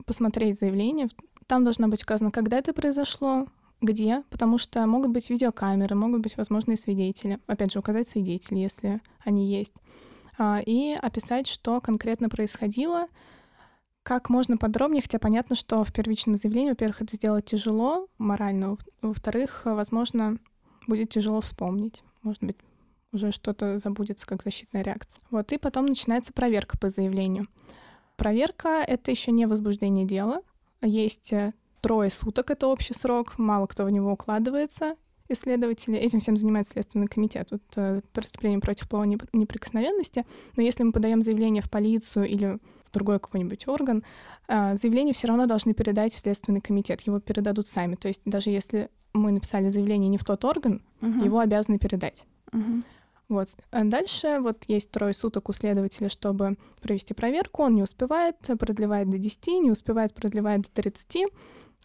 посмотреть 0.05 0.59
заявление. 0.59 1.09
Там 1.47 1.63
должна 1.63 1.87
быть 1.87 2.03
указано, 2.03 2.31
когда 2.31 2.57
это 2.57 2.73
произошло, 2.73 3.47
где, 3.81 4.23
потому 4.29 4.57
что 4.57 4.85
могут 4.85 5.11
быть 5.11 5.29
видеокамеры, 5.29 5.95
могут 5.95 6.21
быть 6.21 6.37
возможные 6.37 6.77
свидетели. 6.77 7.39
Опять 7.47 7.73
же, 7.73 7.79
указать 7.79 8.09
свидетелей, 8.09 8.61
если 8.61 9.01
они 9.23 9.51
есть. 9.51 9.73
А, 10.37 10.61
и 10.63 10.93
описать, 10.93 11.47
что 11.47 11.81
конкретно 11.81 12.29
происходило, 12.29 13.07
как 14.07 14.29
можно 14.29 14.55
подробнее, 14.55 15.01
хотя 15.01 15.19
понятно, 15.19 15.53
что 15.53 15.83
в 15.83 15.91
первичном 15.91 16.37
заявлении, 16.37 16.69
во-первых, 16.69 17.01
это 17.01 17.17
сделать 17.17 17.43
тяжело 17.43 18.07
морально, 18.17 18.77
во-вторых, 19.01 19.63
возможно, 19.65 20.37
будет 20.87 21.09
тяжело 21.09 21.41
вспомнить. 21.41 22.03
Может 22.21 22.41
быть, 22.41 22.55
уже 23.11 23.33
что-то 23.33 23.79
забудется 23.79 24.25
как 24.25 24.43
защитная 24.43 24.81
реакция. 24.81 25.21
Вот, 25.29 25.51
и 25.51 25.57
потом 25.57 25.87
начинается 25.87 26.31
проверка 26.31 26.77
по 26.77 26.89
заявлению. 26.89 27.47
Проверка— 28.15 28.81
это 28.87 29.11
еще 29.11 29.31
не 29.31 29.45
возбуждение 29.45 30.05
дела. 30.05 30.41
Есть 30.81 31.33
э, 31.33 31.51
трое 31.81 32.09
суток— 32.09 32.49
это 32.51 32.67
общий 32.67 32.93
срок, 32.93 33.37
мало 33.37 33.67
кто 33.67 33.83
в 33.83 33.89
него 33.89 34.13
укладывается, 34.13 34.95
исследователи. 35.27 35.97
Этим 35.97 36.21
всем 36.21 36.37
занимается 36.37 36.71
Следственный 36.71 37.07
комитет. 37.07 37.49
Вот, 37.51 37.61
э, 37.75 37.99
преступление 38.13 38.61
против 38.61 38.87
половой 38.87 39.19
неприкосновенности. 39.33 40.25
Но 40.55 40.63
если 40.63 40.83
мы 40.83 40.93
подаем 40.93 41.23
заявление 41.23 41.61
в 41.61 41.69
полицию 41.69 42.29
или 42.29 42.57
другой 42.93 43.19
какой-нибудь 43.19 43.67
орган, 43.67 44.03
а, 44.47 44.75
заявление 44.75 45.13
все 45.13 45.27
равно 45.27 45.45
должны 45.45 45.73
передать 45.73 46.13
в 46.13 46.19
Следственный 46.19 46.61
комитет. 46.61 47.01
Его 47.01 47.19
передадут 47.19 47.67
сами. 47.67 47.95
То 47.95 48.07
есть 48.07 48.21
даже 48.25 48.49
если 48.49 48.89
мы 49.13 49.31
написали 49.31 49.69
заявление 49.69 50.09
не 50.09 50.17
в 50.17 50.23
тот 50.23 50.43
орган, 50.45 50.81
угу. 51.01 51.23
его 51.23 51.39
обязаны 51.39 51.79
передать. 51.79 52.25
Угу. 52.53 52.83
Вот. 53.29 53.49
А 53.71 53.83
дальше 53.83 54.39
вот 54.39 54.63
есть 54.67 54.89
трое 54.89 55.13
суток 55.13 55.49
у 55.49 55.53
следователя, 55.53 56.09
чтобы 56.09 56.57
провести 56.81 57.13
проверку. 57.13 57.63
Он 57.63 57.75
не 57.75 57.83
успевает, 57.83 58.37
продлевает 58.59 59.09
до 59.09 59.17
10, 59.17 59.47
не 59.63 59.71
успевает, 59.71 60.13
продлевает 60.13 60.61
до 60.61 60.69
30. 60.69 61.25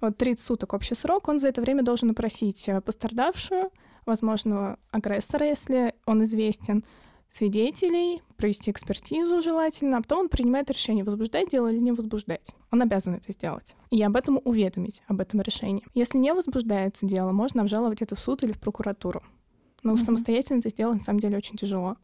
Вот 0.00 0.16
30 0.16 0.44
суток 0.44 0.72
общий 0.72 0.94
срок. 0.94 1.28
Он 1.28 1.40
за 1.40 1.48
это 1.48 1.60
время 1.60 1.82
должен 1.82 2.10
опросить 2.10 2.68
э, 2.68 2.80
пострадавшую, 2.80 3.70
возможного 4.06 4.78
агрессора, 4.90 5.46
если 5.46 5.94
он 6.06 6.24
известен, 6.24 6.84
свидетелей, 7.32 8.22
провести 8.36 8.70
экспертизу 8.70 9.40
желательно, 9.40 9.96
а 9.96 10.02
потом 10.02 10.20
он 10.20 10.28
принимает 10.28 10.70
решение, 10.70 11.02
возбуждать 11.02 11.48
дело 11.48 11.68
или 11.68 11.78
не 11.78 11.92
возбуждать. 11.92 12.46
Он 12.70 12.82
обязан 12.82 13.14
это 13.14 13.32
сделать. 13.32 13.74
И 13.90 14.02
об 14.02 14.16
этом 14.16 14.38
уведомить, 14.44 15.02
об 15.06 15.20
этом 15.20 15.40
решении. 15.40 15.84
Если 15.94 16.18
не 16.18 16.32
возбуждается 16.34 17.06
дело, 17.06 17.32
можно 17.32 17.62
обжаловать 17.62 18.02
это 18.02 18.16
в 18.16 18.20
суд 18.20 18.42
или 18.42 18.52
в 18.52 18.60
прокуратуру. 18.60 19.22
Но 19.82 19.94
mm-hmm. 19.94 20.04
самостоятельно 20.04 20.58
это 20.58 20.68
сделать 20.68 20.98
на 20.98 21.04
самом 21.04 21.20
деле 21.20 21.38
очень 21.38 21.56
тяжело. 21.56 21.96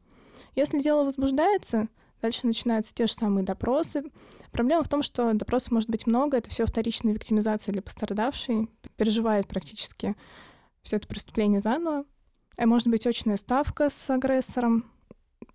Если 0.57 0.81
дело 0.81 1.05
возбуждается, 1.05 1.89
дальше 2.23 2.47
начинаются 2.47 2.95
те 2.95 3.07
же 3.07 3.13
самые 3.13 3.45
допросы. 3.45 4.05
Проблема 4.51 4.83
в 4.83 4.89
том, 4.89 5.03
что 5.03 5.33
допросов 5.35 5.73
может 5.73 5.91
быть 5.91 6.07
много, 6.07 6.39
это 6.39 6.49
все 6.49 6.65
вторичная 6.65 7.13
виктимизация 7.13 7.73
для 7.73 7.83
пострадавшей, 7.83 8.69
переживает 8.97 9.47
практически 9.47 10.17
все 10.83 10.97
это 10.97 11.07
преступление 11.07 11.61
заново. 11.61 12.05
А 12.57 12.67
может 12.67 12.89
быть 12.89 13.07
очная 13.07 13.37
ставка 13.37 13.91
с 13.91 14.11
агрессором, 14.11 14.91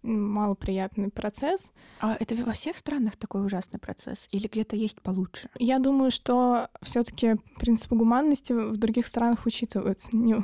малоприятный 0.04 1.10
процесс. 1.10 1.72
А 2.00 2.16
это 2.20 2.36
во 2.36 2.54
всех 2.54 2.78
странах 2.78 3.16
такой 3.16 3.46
ужасный 3.46 3.80
процесс? 3.80 4.28
Или 4.32 4.48
где-то 4.48 4.76
есть 4.76 5.02
получше? 5.02 5.50
Я 5.58 5.80
думаю, 5.80 6.12
что 6.12 6.70
все 6.82 7.04
таки 7.04 7.36
принципы 7.58 7.96
гуманности 7.96 8.54
в 8.54 8.78
других 8.78 9.08
странах 9.08 9.46
учитываются. 9.46 10.10
Не, 10.16 10.36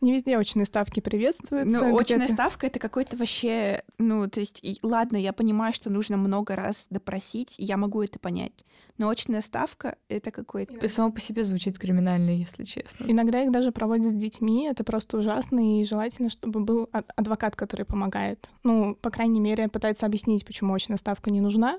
не 0.00 0.12
везде 0.12 0.36
очные 0.38 0.66
ставки 0.66 1.00
приветствуются. 1.00 1.84
Ну, 1.84 1.98
очная 1.98 2.28
ставка— 2.28 2.66
это 2.68 2.78
какой-то 2.78 3.16
вообще... 3.16 3.82
Ну, 3.98 4.28
то 4.28 4.40
есть, 4.40 4.60
и, 4.62 4.78
ладно, 4.82 5.16
я 5.16 5.32
понимаю, 5.32 5.72
что 5.72 5.90
нужно 5.90 6.16
много 6.16 6.56
раз 6.56 6.86
допросить, 6.90 7.54
я 7.58 7.76
могу 7.76 8.02
это 8.02 8.18
понять. 8.18 8.64
Но 8.98 9.08
очная 9.08 9.42
ставка— 9.42 9.96
это 10.08 10.30
какой-то... 10.30 10.88
Само 10.88 11.12
по 11.12 11.20
себе 11.20 11.44
звучит 11.44 11.78
криминально, 11.78 12.30
если 12.30 12.64
честно. 12.64 13.04
Иногда 13.06 13.42
их 13.42 13.50
даже 13.50 13.72
проводят 13.72 14.12
с 14.12 14.16
детьми, 14.16 14.66
это 14.68 14.84
просто 14.84 15.18
ужасно, 15.18 15.80
и 15.80 15.84
желательно, 15.84 16.30
чтобы 16.30 16.60
был 16.60 16.88
адвокат, 16.92 17.56
который 17.56 17.84
помогает. 17.84 18.48
Ну, 18.62 18.94
по 18.94 19.10
крайней 19.10 19.40
мере, 19.40 19.68
пытается 19.68 20.06
объяснить, 20.06 20.44
почему 20.44 20.74
очная 20.74 20.98
ставка 20.98 21.30
не 21.30 21.40
нужна, 21.40 21.78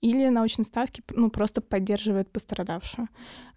или 0.00 0.28
научные 0.28 0.64
ставки 0.64 1.02
ну, 1.10 1.30
просто 1.30 1.60
поддерживают 1.60 2.30
пострадавшую. 2.30 3.08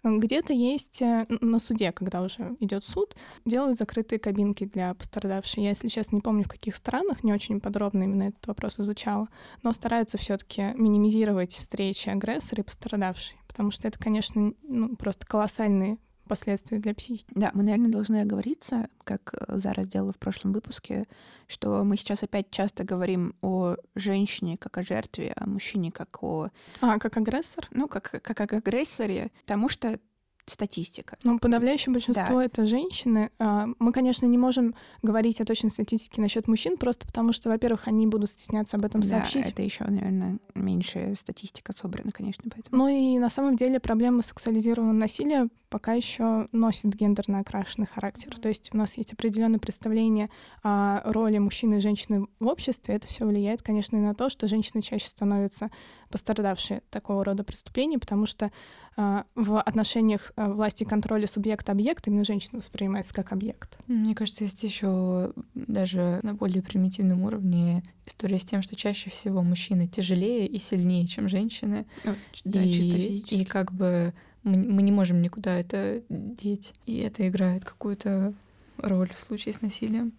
Где-то 0.02 0.52
есть 0.52 1.00
э, 1.00 1.26
на 1.40 1.58
суде, 1.58 1.92
когда 1.92 2.22
уже 2.22 2.56
идет 2.58 2.84
суд, 2.84 3.14
делают 3.44 3.78
закрытые 3.78 4.18
кабинки 4.18 4.64
для 4.64 4.94
пострадавшей. 4.94 5.62
Я, 5.62 5.70
если 5.70 5.88
честно, 5.88 6.16
не 6.16 6.22
помню, 6.22 6.44
в 6.44 6.48
каких 6.48 6.74
странах, 6.74 7.22
не 7.22 7.32
очень 7.32 7.60
подробно 7.60 8.04
именно 8.04 8.24
этот 8.24 8.46
вопрос 8.46 8.80
изучала, 8.80 9.28
но 9.62 9.72
стараются 9.72 10.18
все-таки 10.18 10.72
минимизировать 10.74 11.56
встречи 11.56 12.08
агрессора 12.08 12.62
и 12.62 12.66
пострадавшей, 12.66 13.38
потому 13.46 13.70
что 13.70 13.86
это, 13.86 13.98
конечно, 13.98 14.52
ну, 14.62 14.96
просто 14.96 15.26
колоссальные 15.26 15.98
последствия 16.28 16.78
для 16.78 16.94
психики. 16.94 17.26
Да, 17.34 17.50
мы, 17.54 17.62
наверное, 17.62 17.90
должны 17.90 18.20
оговориться, 18.20 18.88
как 19.04 19.34
э, 19.34 19.58
Зара 19.58 19.82
сделала 19.82 20.12
в 20.12 20.18
прошлом 20.18 20.52
выпуске, 20.52 21.06
что 21.48 21.84
мы 21.84 21.96
сейчас 21.96 22.22
опять 22.22 22.50
часто 22.50 22.84
говорим 22.84 23.34
о 23.42 23.76
женщине 23.94 24.56
как 24.56 24.78
о 24.78 24.82
жертве, 24.82 25.32
о 25.36 25.46
мужчине 25.46 25.92
как 25.92 26.22
о... 26.22 26.48
А, 26.80 26.98
как 26.98 27.16
агрессор? 27.16 27.68
Ну, 27.72 27.88
как, 27.88 28.10
как 28.22 28.40
о 28.40 28.56
агрессоре, 28.56 29.30
потому 29.42 29.68
что 29.68 29.98
статистика. 30.46 31.16
Ну, 31.22 31.38
подавляющее 31.38 31.92
большинство 31.92 32.38
да. 32.38 32.44
это 32.44 32.66
женщины. 32.66 33.30
А, 33.38 33.68
мы, 33.78 33.92
конечно, 33.92 34.26
не 34.26 34.38
можем 34.38 34.74
говорить 35.02 35.40
о 35.40 35.44
точной 35.44 35.70
статистике 35.70 36.20
насчет 36.20 36.48
мужчин, 36.48 36.76
просто 36.76 37.06
потому 37.06 37.32
что, 37.32 37.48
во-первых, 37.48 37.86
они 37.86 38.06
будут 38.06 38.30
стесняться 38.30 38.76
об 38.76 38.84
этом 38.84 39.02
сообщить. 39.02 39.44
Да, 39.44 39.50
это 39.50 39.62
еще, 39.62 39.84
наверное, 39.84 40.38
меньшая 40.54 41.14
статистика 41.14 41.72
собрана, 41.72 42.10
конечно, 42.10 42.44
поэтому. 42.52 42.76
Ну 42.76 42.88
и 42.88 43.18
на 43.18 43.30
самом 43.30 43.56
деле 43.56 43.78
проблема 43.78 44.22
сексуализированного 44.22 44.96
насилия 44.96 45.48
пока 45.72 45.94
еще 45.94 46.48
носит 46.52 46.94
гендерно 46.94 47.38
окрашенный 47.38 47.86
характер. 47.86 48.38
То 48.38 48.48
есть 48.50 48.68
у 48.74 48.76
нас 48.76 48.98
есть 48.98 49.14
определенное 49.14 49.58
представление 49.58 50.28
о 50.62 51.00
роли 51.10 51.38
мужчины 51.38 51.76
и 51.76 51.80
женщины 51.80 52.26
в 52.40 52.46
обществе. 52.46 52.96
Это 52.96 53.06
все 53.06 53.24
влияет, 53.24 53.62
конечно, 53.62 53.96
и 53.96 54.00
на 54.00 54.14
то, 54.14 54.28
что 54.28 54.48
женщины 54.48 54.82
чаще 54.82 55.08
становятся 55.08 55.70
пострадавшие 56.12 56.82
такого 56.90 57.24
рода 57.24 57.42
преступлений, 57.42 57.98
потому 57.98 58.26
что 58.26 58.52
э, 58.96 59.22
в 59.34 59.60
отношениях 59.60 60.32
э, 60.36 60.52
власти 60.52 60.84
и 60.84 60.86
контроля 60.86 61.26
субъекта-объекта 61.26 62.10
именно 62.10 62.24
женщина 62.24 62.58
воспринимается 62.58 63.12
как 63.12 63.32
объект. 63.32 63.78
Мне 63.88 64.14
кажется, 64.14 64.44
есть 64.44 64.62
еще 64.62 65.32
даже 65.54 66.20
на 66.22 66.34
более 66.34 66.62
примитивном 66.62 67.22
уровне 67.22 67.82
история 68.06 68.38
с 68.38 68.44
тем, 68.44 68.62
что 68.62 68.76
чаще 68.76 69.10
всего 69.10 69.42
мужчины 69.42 69.88
тяжелее 69.88 70.46
и 70.46 70.58
сильнее, 70.58 71.06
чем 71.06 71.28
женщины. 71.28 71.86
Ну, 72.04 72.14
да, 72.44 72.62
и, 72.62 72.72
чисто 72.72 72.96
физически. 72.96 73.34
И 73.34 73.44
как 73.44 73.72
бы 73.72 74.14
мы, 74.44 74.56
мы 74.56 74.82
не 74.82 74.92
можем 74.92 75.22
никуда 75.22 75.58
это 75.58 76.02
деть. 76.08 76.74
И 76.86 76.98
это 76.98 77.26
играет 77.28 77.64
какую-то 77.64 78.34
роль 78.78 79.10
в 79.12 79.18
случае 79.18 79.54
с 79.54 79.60
насилием. 79.60 80.12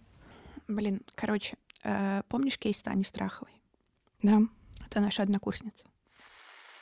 Блин, 0.66 1.02
короче, 1.14 1.56
э, 1.82 2.22
помнишь 2.28 2.58
кейс 2.58 2.76
Тани 2.78 3.04
Страховой? 3.04 3.52
Да. 4.22 4.42
Это 4.86 5.00
наша 5.00 5.22
однокурсница. 5.22 5.84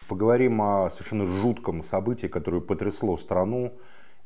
Поговорим 0.09 0.61
о 0.61 0.91
совершенно 0.91 1.27
жутком 1.27 1.83
событии, 1.83 2.27
которое 2.27 2.61
потрясло 2.61 3.17
страну. 3.17 3.73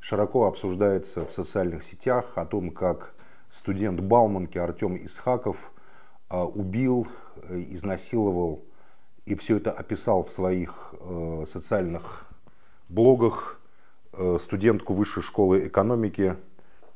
Широко 0.01 0.47
обсуждается 0.47 1.25
в 1.25 1.33
социальных 1.33 1.83
сетях 1.83 2.33
о 2.37 2.45
том, 2.45 2.71
как 2.71 3.15
студент 3.51 4.01
Бауманки 4.01 4.59
Артем 4.59 4.97
Исхаков 5.05 5.73
э, 6.31 6.39
убил, 6.39 7.07
э, 7.49 7.65
изнасиловал 7.69 8.65
и 9.25 9.35
все 9.35 9.57
это 9.57 9.73
описал 9.73 10.25
в 10.25 10.31
своих 10.31 10.95
социальных 11.47 12.27
блогах 12.89 13.61
э, 14.13 14.39
студентку 14.41 14.95
Высшей 14.95 15.23
школы 15.23 15.67
экономики 15.67 16.37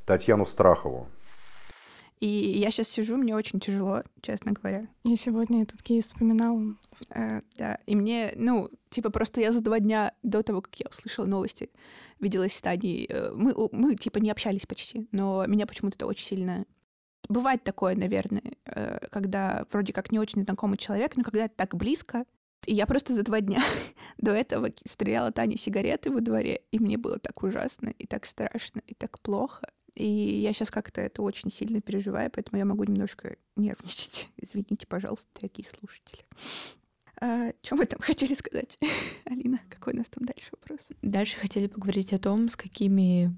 Татьяну 0.06 0.46
Страхову. 0.46 1.08
И 2.20 2.26
я 2.26 2.70
сейчас 2.70 2.88
сижу, 2.88 3.16
мне 3.16 3.34
очень 3.34 3.60
тяжело, 3.60 4.02
честно 4.20 4.52
говоря. 4.52 4.86
Я 5.04 5.16
сегодня 5.16 5.62
этот 5.62 5.82
кейс 5.82 6.04
вспоминала. 6.04 6.76
Э, 7.08 7.40
да, 7.56 7.78
и 7.86 7.96
мне, 7.96 8.34
ну, 8.36 8.68
типа 8.90 9.10
просто 9.10 9.40
я 9.40 9.52
за 9.52 9.62
два 9.62 9.80
дня 9.80 10.12
до 10.22 10.42
того, 10.42 10.60
как 10.60 10.76
я 10.76 10.86
услышала 10.90 11.24
новости, 11.24 11.70
виделась 12.20 12.54
с 12.54 12.60
Таней. 12.60 13.06
Э, 13.08 13.32
мы, 13.34 13.54
мы 13.72 13.96
типа 13.96 14.18
не 14.18 14.30
общались 14.30 14.66
почти, 14.66 15.08
но 15.12 15.46
меня 15.46 15.66
почему-то 15.66 15.96
это 15.96 16.06
очень 16.06 16.26
сильно... 16.26 16.66
Бывает 17.28 17.64
такое, 17.64 17.96
наверное, 17.96 18.42
э, 18.66 18.98
когда 19.10 19.64
вроде 19.72 19.94
как 19.94 20.12
не 20.12 20.18
очень 20.18 20.44
знакомый 20.44 20.76
человек, 20.76 21.16
но 21.16 21.22
когда 21.22 21.46
это 21.46 21.54
так 21.56 21.74
близко, 21.74 22.26
и 22.66 22.74
я 22.74 22.86
просто 22.86 23.14
за 23.14 23.22
два 23.22 23.40
дня 23.40 23.62
до 24.18 24.32
этого 24.32 24.70
стреляла 24.84 25.32
Тане 25.32 25.56
сигареты 25.56 26.10
во 26.10 26.20
дворе, 26.20 26.62
и 26.70 26.78
мне 26.78 26.98
было 26.98 27.18
так 27.18 27.42
ужасно, 27.42 27.88
и 27.88 28.06
так 28.06 28.26
страшно, 28.26 28.82
и 28.86 28.94
так 28.94 29.18
плохо. 29.20 29.66
И 30.00 30.40
я 30.40 30.52
сейчас 30.52 30.70
как-то 30.70 31.00
это 31.00 31.22
очень 31.22 31.50
сильно 31.50 31.80
переживаю, 31.80 32.30
поэтому 32.30 32.58
я 32.58 32.64
могу 32.64 32.84
немножко 32.84 33.36
нервничать. 33.56 34.28
Извините, 34.36 34.86
пожалуйста, 34.86 35.28
дорогие 35.34 35.66
слушатели. 35.66 36.24
А, 37.20 37.52
что 37.62 37.76
мы 37.76 37.84
там 37.84 38.00
хотели 38.02 38.34
сказать? 38.34 38.78
Алина, 39.26 39.60
какой 39.68 39.92
у 39.92 39.96
нас 39.96 40.06
там 40.06 40.24
дальше 40.24 40.48
вопрос? 40.52 40.80
Дальше 41.02 41.38
хотели 41.38 41.66
поговорить 41.66 42.12
о 42.14 42.18
том, 42.18 42.48
с 42.48 42.56
какими 42.56 43.36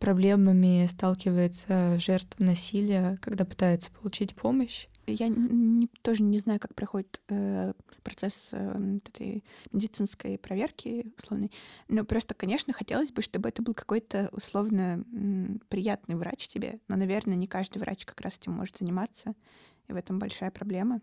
проблемами 0.00 0.88
сталкивается 0.90 1.98
жертва 2.00 2.44
насилия, 2.44 3.16
когда 3.22 3.44
пытается 3.44 3.90
получить 3.92 4.34
помощь. 4.34 4.88
Я 5.12 5.28
не, 5.28 5.88
тоже 6.02 6.22
не 6.22 6.38
знаю, 6.38 6.60
как 6.60 6.74
проходит 6.74 7.20
э, 7.28 7.72
процесс 8.02 8.50
э, 8.52 8.98
этой 9.06 9.44
медицинской 9.72 10.38
проверки 10.38 11.12
условной, 11.18 11.52
но 11.88 12.04
просто, 12.04 12.34
конечно, 12.34 12.72
хотелось 12.72 13.10
бы, 13.10 13.22
чтобы 13.22 13.48
это 13.48 13.62
был 13.62 13.74
какой-то 13.74 14.28
условно 14.32 15.04
м, 15.12 15.60
приятный 15.68 16.16
врач 16.16 16.48
тебе, 16.48 16.80
но, 16.88 16.96
наверное, 16.96 17.36
не 17.36 17.46
каждый 17.46 17.78
врач 17.78 18.04
как 18.04 18.20
раз 18.20 18.36
этим 18.38 18.52
может 18.52 18.78
заниматься, 18.78 19.34
и 19.88 19.92
в 19.92 19.96
этом 19.96 20.18
большая 20.18 20.50
проблема, 20.50 21.00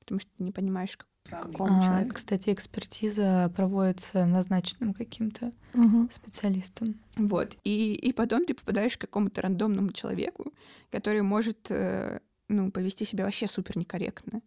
потому 0.00 0.20
что 0.20 0.30
ты 0.36 0.42
не 0.42 0.52
понимаешь, 0.52 0.96
как, 0.96 1.06
какому 1.28 1.80
а, 1.80 1.84
человеку. 1.84 2.14
Кстати, 2.14 2.52
экспертиза 2.52 3.52
проводится 3.54 4.26
назначенным 4.26 4.94
каким-то 4.94 5.52
угу. 5.74 6.08
специалистом. 6.10 6.96
Вот. 7.16 7.56
И, 7.64 7.94
и 7.94 8.12
потом 8.12 8.44
ты 8.44 8.54
попадаешь 8.54 8.96
к 8.96 9.02
какому-то 9.02 9.42
рандомному 9.42 9.92
человеку, 9.92 10.52
который 10.90 11.22
может 11.22 11.70
э, 11.70 12.20
ну, 12.50 12.70
повести 12.70 13.04
себя 13.04 13.24
вообще 13.24 13.46
супер 13.46 13.78
некорректно. 13.78 14.42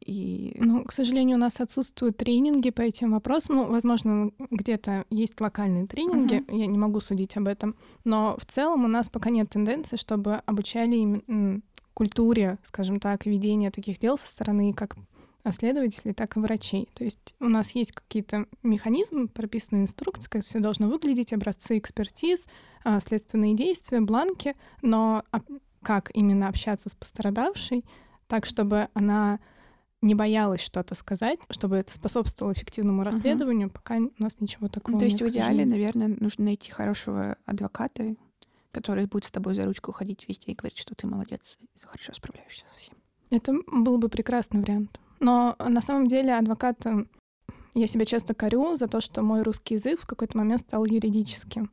И... 0.00 0.56
Ну, 0.60 0.84
к 0.84 0.92
сожалению, 0.92 1.36
у 1.36 1.40
нас 1.40 1.60
отсутствуют 1.60 2.18
тренинги 2.18 2.70
по 2.70 2.82
этим 2.82 3.12
вопросам. 3.12 3.56
Ну, 3.56 3.66
возможно, 3.70 4.30
где-то 4.50 5.06
есть 5.10 5.40
локальные 5.40 5.86
тренинги, 5.86 6.36
uh-huh. 6.36 6.58
я 6.58 6.66
не 6.66 6.78
могу 6.78 7.00
судить 7.00 7.36
об 7.36 7.46
этом. 7.46 7.74
Но 8.04 8.36
в 8.38 8.44
целом 8.44 8.84
у 8.84 8.88
нас 8.88 9.08
пока 9.08 9.30
нет 9.30 9.48
тенденции, 9.50 9.96
чтобы 9.96 10.34
обучали 10.46 10.96
им 10.96 11.62
культуре, 11.94 12.58
скажем 12.64 13.00
так, 13.00 13.24
ведения 13.24 13.70
таких 13.70 13.98
дел 13.98 14.18
со 14.18 14.26
стороны 14.26 14.74
как 14.74 14.96
следователей, 15.52 16.14
так 16.14 16.36
и 16.36 16.40
врачей. 16.40 16.88
То 16.94 17.04
есть 17.04 17.34
у 17.38 17.48
нас 17.48 17.70
есть 17.72 17.92
какие-то 17.92 18.46
механизмы, 18.62 19.28
прописанные 19.28 19.82
инструкции, 19.82 20.28
как 20.28 20.42
все 20.42 20.58
должно 20.58 20.88
выглядеть, 20.88 21.32
образцы 21.32 21.78
экспертиз, 21.78 22.46
а, 22.82 23.00
следственные 23.00 23.54
действия, 23.54 24.00
бланки, 24.00 24.56
но 24.82 25.22
как 25.84 26.10
именно 26.14 26.48
общаться 26.48 26.88
с 26.88 26.94
пострадавшей, 26.94 27.84
так, 28.26 28.46
чтобы 28.46 28.88
она 28.94 29.38
не 30.02 30.14
боялась 30.14 30.60
что-то 30.60 30.94
сказать, 30.94 31.38
чтобы 31.50 31.76
это 31.76 31.94
способствовало 31.94 32.52
эффективному 32.52 33.04
расследованию, 33.04 33.68
угу. 33.68 33.74
пока 33.74 33.96
у 33.96 34.22
нас 34.22 34.38
ничего 34.40 34.68
такого 34.68 34.94
ну, 34.94 34.98
То 34.98 35.04
есть 35.06 35.22
в 35.22 35.28
идеале, 35.28 35.64
наверное, 35.64 36.08
нужно 36.20 36.46
найти 36.46 36.70
хорошего 36.70 37.36
адвоката, 37.46 38.14
который 38.70 39.06
будет 39.06 39.24
с 39.24 39.30
тобой 39.30 39.54
за 39.54 39.64
ручку 39.64 39.92
ходить 39.92 40.26
везде 40.28 40.52
и 40.52 40.54
говорить, 40.54 40.78
что 40.78 40.94
ты 40.94 41.06
молодец, 41.06 41.58
и 41.60 41.86
хорошо 41.86 42.12
справляешься 42.12 42.64
со 42.72 42.78
всем. 42.78 42.94
Это 43.30 43.54
был 43.66 43.98
бы 43.98 44.08
прекрасный 44.08 44.60
вариант. 44.60 45.00
Но 45.20 45.56
на 45.58 45.80
самом 45.80 46.06
деле 46.06 46.34
адвокат... 46.34 46.84
Э, 46.86 47.04
я 47.74 47.86
себя 47.86 48.04
часто 48.04 48.34
корю 48.34 48.76
за 48.76 48.86
то, 48.86 49.00
что 49.00 49.22
мой 49.22 49.42
русский 49.42 49.74
язык 49.74 50.02
в 50.02 50.06
какой-то 50.06 50.36
момент 50.36 50.60
стал 50.60 50.84
юридическим. 50.84 51.70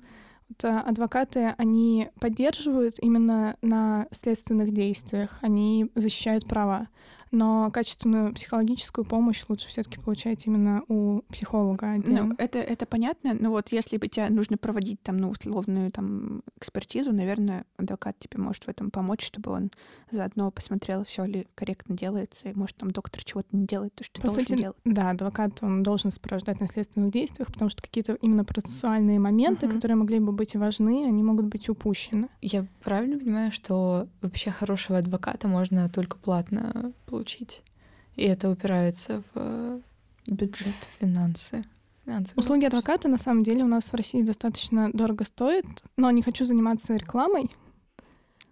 Адвокаты, 0.64 1.54
они 1.58 2.10
поддерживают 2.20 2.96
именно 3.00 3.58
на 3.62 4.08
следственных 4.12 4.72
действиях, 4.72 5.38
они 5.42 5.92
защищают 5.96 6.48
права 6.48 6.88
но 7.32 7.72
качественную 7.72 8.34
психологическую 8.34 9.06
помощь 9.06 9.44
лучше 9.48 9.68
все-таки 9.70 10.00
получать 10.00 10.46
именно 10.46 10.84
у 10.88 11.22
психолога 11.30 11.92
отдельно. 11.94 12.24
Ну, 12.24 12.36
это, 12.38 12.60
это 12.60 12.86
понятно, 12.86 13.34
но 13.34 13.52
вот 13.52 13.72
если 13.72 13.98
бы 13.98 14.08
тебе 14.08 14.30
нужно 14.30 14.58
проводить 14.58 15.02
там, 15.02 15.18
ну, 15.18 15.30
условную 15.30 15.92
там 15.92 16.44
экспертизу, 16.58 17.14
наверное, 17.14 17.66
адвокат 17.78 18.20
тебе 18.20 18.42
может 18.42 18.66
в 18.66 18.68
этом 18.68 18.92
помочь, 18.92 19.26
чтобы 19.26 19.52
он 19.52 19.72
заодно 20.12 20.52
посмотрел, 20.52 21.06
все 21.06 21.26
ли 21.26 21.48
корректно 21.56 21.96
делается, 21.96 22.50
и 22.50 22.54
может 22.54 22.76
там 22.76 22.92
доктор 22.92 23.24
чего-то 23.24 23.48
не 23.56 23.66
делает, 23.66 23.96
то, 23.96 24.04
что 24.04 24.20
По 24.22 24.28
должен 24.28 24.48
сути, 24.48 24.60
делать. 24.60 24.78
Да, 24.84 25.10
адвокат, 25.12 25.64
он 25.64 25.84
должен 25.84 26.12
сопровождать 26.12 26.60
на 26.60 26.68
следственных 26.68 27.12
действиях, 27.12 27.52
потому 27.52 27.70
что 27.70 27.82
какие-то 27.82 28.14
именно 28.16 28.44
процессуальные 28.44 29.20
моменты, 29.20 29.68
uh-huh. 29.68 29.76
которые 29.76 29.96
могли 29.96 30.20
бы 30.20 30.34
быть 30.34 30.56
важны, 30.56 31.06
они 31.08 31.24
могут 31.24 31.46
быть 31.46 31.70
упущены. 31.70 32.28
Я 32.42 32.66
правильно 32.84 33.18
понимаю, 33.18 33.52
что 33.52 34.08
вообще 34.22 34.52
хорошего 34.52 34.98
адвоката 34.98 35.48
можно 35.48 35.88
только 35.88 36.18
платно 36.18 36.92
получить? 37.06 37.21
Получить. 37.22 37.62
И 38.16 38.24
это 38.24 38.50
упирается 38.50 39.22
в 39.34 39.80
бюджет, 40.28 40.74
финансы. 41.00 41.64
Финансовые 42.04 42.42
Услуги 42.42 42.66
адвоката 42.66 43.08
на 43.08 43.20
самом 43.20 43.44
деле 43.44 43.64
у 43.64 43.68
нас 43.68 43.92
в 43.92 43.94
России 43.94 44.24
достаточно 44.24 44.90
дорого 44.92 45.24
стоят, 45.24 45.66
но 45.98 46.10
не 46.10 46.24
хочу 46.24 46.46
заниматься 46.46 46.96
рекламой. 46.96 47.52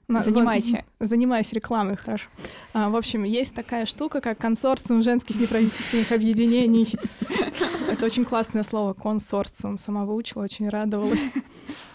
Занимайся. 0.09 0.83
Вот, 0.99 1.07
занимаюсь 1.07 1.53
рекламой, 1.53 1.95
хорошо. 1.95 2.27
А, 2.73 2.89
в 2.89 2.95
общем, 2.95 3.23
есть 3.23 3.53
такая 3.53 3.85
штука, 3.85 4.21
как 4.21 4.39
консорциум 4.39 5.03
женских 5.03 5.39
неправительственных 5.39 6.11
объединений. 6.11 6.91
Это 7.91 8.05
очень 8.05 8.25
классное 8.25 8.63
слово, 8.63 8.93
консорциум. 8.93 9.77
Сама 9.77 10.05
выучила, 10.05 10.43
очень 10.43 10.69
радовалась. 10.69 11.21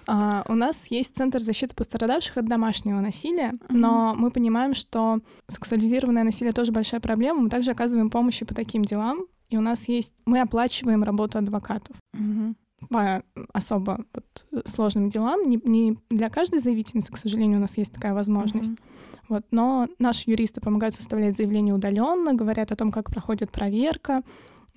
А, 0.07 0.45
у 0.49 0.55
нас 0.55 0.85
есть 0.91 1.17
Центр 1.17 1.41
защиты 1.41 1.75
пострадавших 1.75 2.37
от 2.37 2.45
домашнего 2.45 3.01
насилия, 3.01 3.55
но 3.71 4.15
мы 4.15 4.31
понимаем, 4.31 4.75
что 4.75 5.21
сексуализированное 5.49 6.25
насилие 6.25 6.53
тоже 6.53 6.73
большая 6.73 7.01
проблема. 7.01 7.41
Мы 7.41 7.49
также 7.49 7.71
оказываем 7.71 8.11
помощь 8.11 8.41
по 8.41 8.55
таким 8.55 8.85
делам, 8.85 9.25
и 9.49 9.57
у 9.57 9.63
нас 9.63 9.89
есть... 9.89 10.13
Мы 10.27 10.43
оплачиваем 10.43 11.03
работу 11.05 11.39
адвокатов. 11.39 11.97
Mm-hmm 12.15 12.55
по 12.89 13.23
особо 13.53 14.05
вот, 14.13 14.67
сложным 14.67 15.09
делам. 15.09 15.49
Не, 15.49 15.61
не 15.65 15.99
для 16.11 16.31
каждой 16.31 16.61
заявительницы, 16.61 17.13
к 17.13 17.19
сожалению, 17.19 17.59
у 17.59 17.63
нас 17.63 17.77
есть 17.77 17.93
такая 17.93 18.15
возможность. 18.15 18.71
Mm-hmm. 18.73 19.25
Вот, 19.29 19.45
но 19.51 19.89
наши 19.99 20.31
юристы 20.31 20.61
помогают 20.61 20.95
составлять 20.95 21.37
заявление 21.37 21.75
удаленно, 21.75 22.35
говорят 22.35 22.73
о 22.73 22.77
том, 22.77 22.93
как 22.93 23.11
проходит 23.11 23.51
проверка. 23.51 24.23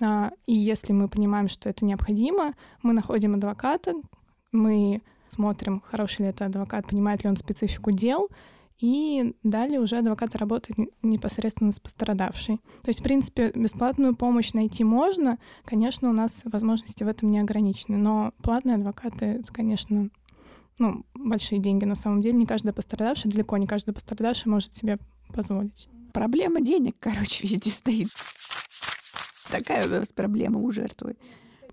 А, 0.00 0.32
и 0.46 0.54
если 0.54 0.92
мы 0.92 1.08
понимаем, 1.08 1.48
что 1.48 1.68
это 1.68 1.84
необходимо, 1.84 2.54
мы 2.82 2.92
находим 2.92 3.34
адвоката, 3.34 3.94
мы 4.52 5.02
смотрим, 5.30 5.82
хороший 5.86 6.22
ли 6.22 6.28
это 6.28 6.46
адвокат, 6.46 6.86
понимает 6.86 7.24
ли 7.24 7.30
он 7.30 7.36
специфику 7.36 7.90
дел, 7.90 8.28
и 8.80 9.34
далее 9.42 9.80
уже 9.80 9.98
адвокат 9.98 10.36
работает 10.36 10.90
непосредственно 11.02 11.72
с 11.72 11.80
пострадавшей. 11.80 12.58
То 12.82 12.88
есть, 12.88 13.00
в 13.00 13.02
принципе, 13.02 13.50
бесплатную 13.54 14.14
помощь 14.14 14.52
найти 14.52 14.84
можно. 14.84 15.38
Конечно, 15.64 16.08
у 16.08 16.12
нас 16.12 16.38
возможности 16.44 17.02
в 17.02 17.08
этом 17.08 17.30
не 17.30 17.40
ограничены, 17.40 17.96
но 17.96 18.32
платные 18.42 18.76
адвокаты, 18.76 19.24
это, 19.26 19.52
конечно, 19.52 20.10
ну, 20.78 21.04
большие 21.14 21.58
деньги 21.58 21.84
на 21.84 21.96
самом 21.96 22.20
деле. 22.20 22.36
Не 22.36 22.46
каждый 22.46 22.72
пострадавший, 22.72 23.30
далеко 23.30 23.56
не 23.56 23.66
каждый 23.66 23.92
пострадавший 23.92 24.50
может 24.50 24.72
себе 24.74 24.98
позволить. 25.34 25.88
Проблема 26.12 26.60
денег, 26.60 26.96
короче, 27.00 27.46
везде 27.46 27.70
стоит. 27.70 28.08
Такая 29.50 29.86
у 29.86 29.90
нас 29.90 30.08
проблема 30.08 30.60
у 30.60 30.70
жертвы 30.70 31.16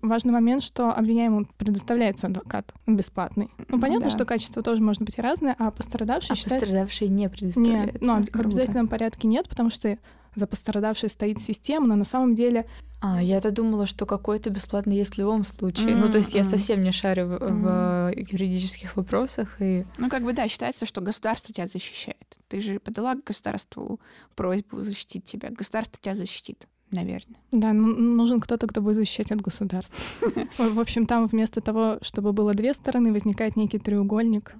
важный 0.08 0.32
момент, 0.32 0.62
что 0.62 0.92
обвиняемому 0.92 1.46
предоставляется 1.56 2.26
адвокат 2.26 2.72
бесплатный. 2.86 3.50
Ну, 3.68 3.80
понятно, 3.80 4.06
да. 4.06 4.10
что 4.10 4.24
качество 4.24 4.62
тоже 4.62 4.82
может 4.82 5.02
быть 5.02 5.18
разное, 5.18 5.54
а 5.58 5.70
пострадавший 5.70 6.32
а 6.32 6.36
считает... 6.36 6.60
пострадавший 6.60 7.08
не 7.08 7.28
предоставляется. 7.28 7.98
Нет, 7.98 8.02
ну, 8.02 8.22
в 8.32 8.40
обязательном 8.40 8.88
порядке 8.88 9.28
нет, 9.28 9.48
потому 9.48 9.70
что 9.70 9.98
за 10.34 10.46
пострадавшей 10.46 11.08
стоит 11.08 11.40
система, 11.40 11.86
но 11.86 11.96
на 11.96 12.04
самом 12.04 12.34
деле... 12.34 12.66
А, 13.00 13.22
я-то 13.22 13.50
думала, 13.50 13.86
что 13.86 14.06
какой-то 14.06 14.50
бесплатный 14.50 14.96
есть 14.96 15.14
в 15.14 15.18
любом 15.18 15.44
случае. 15.44 15.88
Mm-hmm. 15.88 15.96
Ну, 15.96 16.10
то 16.10 16.18
есть 16.18 16.34
я 16.34 16.44
совсем 16.44 16.82
не 16.82 16.92
шарю 16.92 17.26
в, 17.26 17.32
mm-hmm. 17.34 18.24
в 18.26 18.32
юридических 18.32 18.96
вопросах. 18.96 19.56
И... 19.60 19.84
Ну, 19.98 20.08
как 20.08 20.22
бы, 20.22 20.32
да, 20.32 20.48
считается, 20.48 20.86
что 20.86 21.00
государство 21.00 21.54
тебя 21.54 21.66
защищает. 21.66 22.36
Ты 22.48 22.60
же 22.60 22.78
подала 22.78 23.14
государству 23.14 24.00
просьбу 24.34 24.80
защитить 24.80 25.24
тебя. 25.24 25.50
Государство 25.50 25.98
тебя 26.00 26.14
защитит 26.14 26.66
наверное. 26.90 27.38
Да, 27.52 27.72
ну, 27.72 27.86
нужен 27.86 28.40
кто-то, 28.40 28.66
кто 28.66 28.80
будет 28.80 28.96
защищать 28.96 29.32
от 29.32 29.40
государства. 29.40 29.96
В 30.58 30.80
общем, 30.80 31.06
там 31.06 31.26
вместо 31.26 31.60
того, 31.60 31.98
чтобы 32.02 32.32
было 32.32 32.54
две 32.54 32.74
стороны, 32.74 33.12
возникает 33.12 33.56
некий 33.56 33.78
треугольник. 33.78 34.54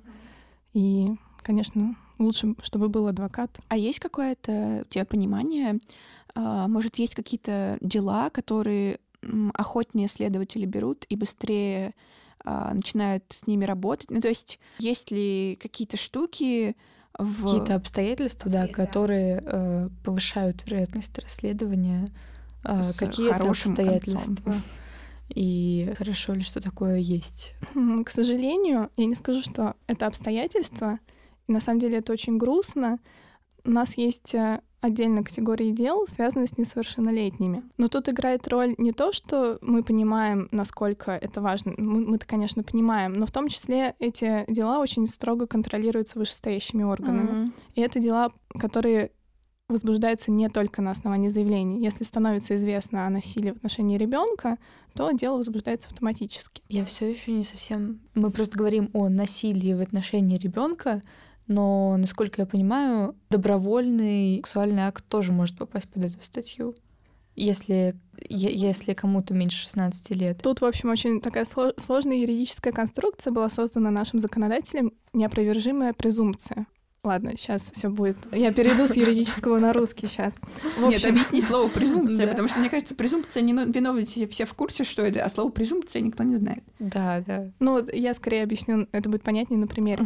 И, 0.75 1.09
конечно, 1.43 1.97
лучше, 2.19 2.55
чтобы 2.63 2.89
был 2.89 3.07
адвокат. 3.07 3.51
А 3.69 3.77
есть 3.77 4.01
какое-то 4.01 4.85
у 4.87 4.93
тебя 4.93 5.05
понимание? 5.05 5.79
А, 6.35 6.69
может, 6.69 6.99
есть 6.99 7.15
какие-то 7.15 7.79
дела, 7.81 8.31
которые 8.31 9.01
охотнее 9.55 10.09
следователи 10.09 10.67
берут 10.67 11.05
и 11.09 11.17
быстрее 11.17 11.95
а, 12.45 12.75
начинают 12.75 13.25
с 13.31 13.47
ними 13.47 13.65
работать? 13.65 14.11
Ну, 14.11 14.21
то 14.21 14.29
есть, 14.29 14.59
есть 14.79 15.11
ли 15.11 15.59
какие-то 15.61 15.97
штуки, 15.97 16.77
в... 17.19 17.45
Какие-то 17.45 17.75
обстоятельства, 17.75 18.51
да, 18.51 18.67
которые 18.69 19.43
э, 19.45 19.89
повышают 20.05 20.65
вероятность 20.67 21.19
расследования. 21.19 22.11
Э, 22.65 22.93
какие-то 22.97 23.51
обстоятельства. 23.51 24.35
Концом. 24.45 24.63
И 25.29 25.93
хорошо 25.99 26.35
ли, 26.35 26.43
что 26.43 26.61
такое 26.61 26.99
есть? 26.99 27.55
К 28.05 28.11
сожалению, 28.11 28.91
я 28.97 29.07
не 29.07 29.15
скажу, 29.15 29.43
что 29.43 29.75
это 29.87 30.07
обстоятельства. 30.07 30.99
на 31.49 31.61
самом 31.61 31.81
деле 31.81 31.99
это 31.99 32.13
очень 32.13 32.39
грустно. 32.39 32.99
У 33.65 33.71
нас 33.71 33.97
есть 33.97 34.35
отдельная 34.87 35.23
категория 35.23 35.71
дел, 35.71 36.07
связанные 36.09 36.47
с 36.47 36.57
несовершеннолетними. 36.57 37.63
Но 37.77 37.89
тут 37.89 38.09
играет 38.09 38.47
роль 38.49 38.75
не 38.79 38.93
то, 38.93 39.13
что 39.13 39.59
мы 39.61 39.83
понимаем, 39.83 40.49
насколько 40.51 41.13
это 41.13 41.41
важно. 41.41 41.75
Мы, 41.77 42.07
мы-то, 42.07 42.27
конечно, 42.27 42.63
понимаем, 42.63 43.15
но 43.15 43.27
в 43.27 43.31
том 43.31 43.49
числе 43.49 43.95
эти 43.99 44.45
дела 44.51 44.81
очень 44.81 45.07
строго 45.07 45.47
контролируются 45.47 46.19
вышестоящими 46.19 46.83
органами. 46.83 47.31
Mm-hmm. 47.31 47.53
И 47.75 47.81
это 47.81 48.01
дела, 48.01 48.33
которые 48.59 49.11
возбуждаются 49.69 50.31
не 50.31 50.49
только 50.49 50.81
на 50.81 50.93
основании 50.93 51.29
заявлений. 51.29 51.83
Если 51.83 52.05
становится 52.05 52.55
известно 52.55 53.07
о 53.07 53.11
насилии 53.11 53.51
в 53.51 53.57
отношении 53.57 53.99
ребенка, 53.99 54.59
то 54.95 55.11
дело 55.11 55.39
возбуждается 55.39 55.89
автоматически. 55.89 56.63
Я 56.69 56.85
все 56.85 57.11
еще 57.11 57.33
не 57.33 57.43
совсем. 57.43 58.01
Мы 58.15 58.31
просто 58.31 58.57
говорим 58.57 58.91
о 58.93 59.09
насилии 59.09 59.75
в 59.75 59.81
отношении 59.81 60.39
ребенка, 60.39 61.03
но, 61.47 61.97
насколько 61.97 62.43
я 62.43 62.47
понимаю, 62.47 63.15
добровольный 63.31 64.37
сексуальный 64.37 64.83
акт 64.83 65.05
тоже 65.09 65.33
может 65.33 65.57
попасть 65.57 65.89
под 65.89 66.05
эту 66.05 66.23
статью. 66.23 66.75
Если, 67.35 67.95
если 68.31 68.95
кому-то 68.95 69.35
меньше 69.35 69.59
16 69.65 70.11
лет. 70.13 70.41
Тут, 70.43 70.63
в 70.63 70.65
общем, 70.65 70.89
очень 70.89 71.21
такая 71.21 71.47
сложная 71.77 72.17
юридическая 72.17 72.73
конструкция 72.73 73.31
была 73.31 73.51
создана 73.51 73.91
нашим 73.91 74.19
законодателем, 74.19 74.93
неопровержимая 75.13 75.93
презумпция. 75.93 76.67
Ладно, 77.07 77.35
сейчас 77.39 77.71
все 77.73 77.89
будет. 77.89 78.17
Я 78.33 78.53
перейду 78.53 78.89
с 78.89 78.97
юридического 78.97 79.61
на 79.61 79.73
русский 79.73 80.09
сейчас. 80.09 80.35
Нет, 80.77 81.05
объясни 81.05 81.41
слово 81.41 81.69
презумпция, 81.69 82.27
потому 82.27 82.49
что, 82.49 82.59
мне 82.59 82.69
кажется, 82.69 82.97
презумпция 82.97 83.45
не 83.45 83.53
виноваты 83.53 84.27
все 84.27 84.45
в 84.45 84.55
курсе, 84.55 84.83
что 84.83 85.03
это, 85.03 85.25
а 85.25 85.31
слово 85.31 85.51
презумпция 85.51 86.03
никто 86.03 86.25
не 86.25 86.35
знает. 86.35 86.65
Да, 86.81 87.23
да. 87.25 87.49
Ну, 87.61 87.81
я 87.93 88.13
скорее 88.13 88.43
объясню, 88.43 88.89
это 88.91 89.09
будет 89.09 89.23
понятнее 89.23 89.61
на 89.61 89.69
примере. 89.69 90.05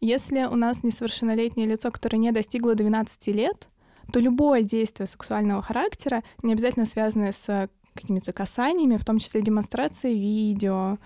Если 0.00 0.42
у 0.42 0.56
нас 0.56 0.82
несовершеннолетнее 0.82 1.68
лицо, 1.68 1.92
которое 1.92 2.16
не 2.16 2.32
достигло 2.32 2.74
12 2.74 3.28
лет, 3.28 3.68
то 4.12 4.18
любое 4.18 4.62
действие 4.62 5.06
сексуального 5.06 5.62
характера, 5.62 6.24
не 6.42 6.52
обязательно 6.52 6.86
связанное 6.86 7.30
с 7.30 7.68
какими-то 7.94 8.32
касаниями, 8.32 8.96
в 8.96 9.04
том 9.04 9.20
числе 9.20 9.40
демонстрацией 9.40 10.18
видео, 10.18 10.98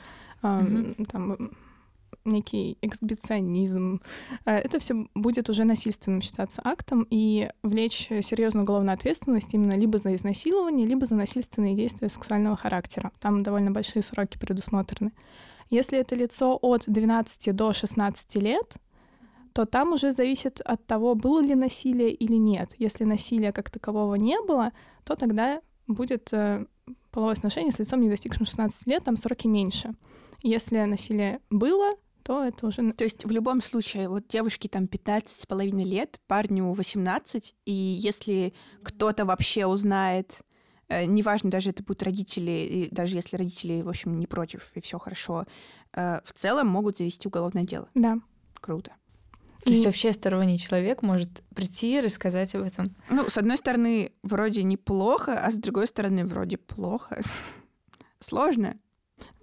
mm-hmm. 0.43 1.07
там, 1.11 1.51
некий 2.25 2.79
эксбиционизм. 2.83 4.01
Э, 4.45 4.57
это 4.57 4.79
все 4.79 5.07
будет 5.15 5.49
уже 5.51 5.65
насильственным 5.65 6.23
считаться 6.23 6.61
актом 6.65 7.07
и 7.11 7.51
влечь 7.63 8.09
серьезную 8.09 8.65
уголовную 8.65 8.95
ответственность 8.95 9.53
именно 9.55 9.75
либо 9.75 9.99
за 9.99 10.15
изнасилование, 10.15 10.87
либо 10.87 11.07
за 11.07 11.15
насильственные 11.15 11.75
действия 11.75 12.09
сексуального 12.09 12.57
характера. 12.57 13.13
Там 13.21 13.43
довольно 13.43 13.71
большие 13.71 14.03
сроки 14.03 14.39
предусмотрены. 14.39 15.13
Если 15.71 15.99
это 15.99 16.15
лицо 16.15 16.59
от 16.61 16.85
12 16.87 17.55
до 17.55 17.73
16 17.73 18.35
лет, 18.37 18.75
то 19.53 19.67
там 19.67 19.93
уже 19.93 20.13
зависит 20.13 20.61
от 20.61 20.85
того, 20.87 21.15
было 21.15 21.41
ли 21.41 21.55
насилие 21.55 22.11
или 22.11 22.35
нет. 22.37 22.73
Если 22.79 23.05
насилия 23.05 23.53
как 23.53 23.71
такового 23.71 24.17
не 24.17 24.41
было, 24.43 24.73
то 25.05 25.15
тогда 25.15 25.61
будет 25.87 26.33
э, 26.33 26.67
половое 27.11 27.37
сношение 27.37 27.73
с 27.73 27.79
лицом, 27.79 28.01
не 28.01 28.09
достигшим 28.09 28.47
16 28.47 28.87
лет, 28.87 29.05
там 29.05 29.17
сроки 29.17 29.47
меньше. 29.47 29.95
Если 30.43 30.79
насилие 30.85 31.41
было, 31.51 31.93
то 32.25 32.43
это 32.43 32.67
уже... 32.67 32.93
То 32.93 33.05
есть 33.05 33.25
в 33.25 33.31
любом 33.31 33.63
случае, 33.63 34.09
вот 34.09 34.27
девушке 34.29 34.69
там 34.69 34.89
15 34.89 35.39
с 35.39 35.47
половиной 35.47 35.85
лет, 35.85 36.19
парню 36.27 36.73
18, 36.73 37.55
и 37.67 37.73
если 37.73 38.55
кто-то 38.83 39.27
вообще 39.27 39.67
узнает, 39.67 40.41
э, 40.89 41.05
неважно, 41.05 41.51
даже 41.51 41.71
это 41.71 41.83
будут 41.83 42.03
родители, 42.03 42.51
и 42.51 42.89
даже 42.91 43.17
если 43.17 43.37
родители, 43.37 43.83
в 43.83 43.91
общем, 43.91 44.19
не 44.19 44.27
против, 44.27 44.71
и 44.75 44.81
все 44.81 44.99
хорошо, 44.99 45.45
э, 45.93 46.21
в 46.25 46.33
целом 46.33 46.67
могут 46.67 46.97
завести 46.97 47.29
уголовное 47.29 47.65
дело. 47.65 47.89
Да. 47.95 48.19
Круто. 48.55 48.93
То 49.65 49.73
есть 49.73 49.87
вообще 49.87 50.13
сторонний 50.13 50.59
человек 50.59 51.03
может 51.03 51.43
прийти 51.55 51.99
и 51.99 52.01
рассказать 52.01 52.55
об 52.55 52.63
этом. 52.63 52.95
Ну, 53.09 53.31
с 53.31 53.39
одной 53.39 53.57
стороны, 53.57 54.13
вроде 54.23 54.63
неплохо, 54.63 55.39
а 55.39 55.51
с 55.51 55.55
другой 55.57 55.87
стороны, 55.87 56.25
вроде 56.27 56.59
плохо. 56.59 57.23
Сложно. 58.21 58.79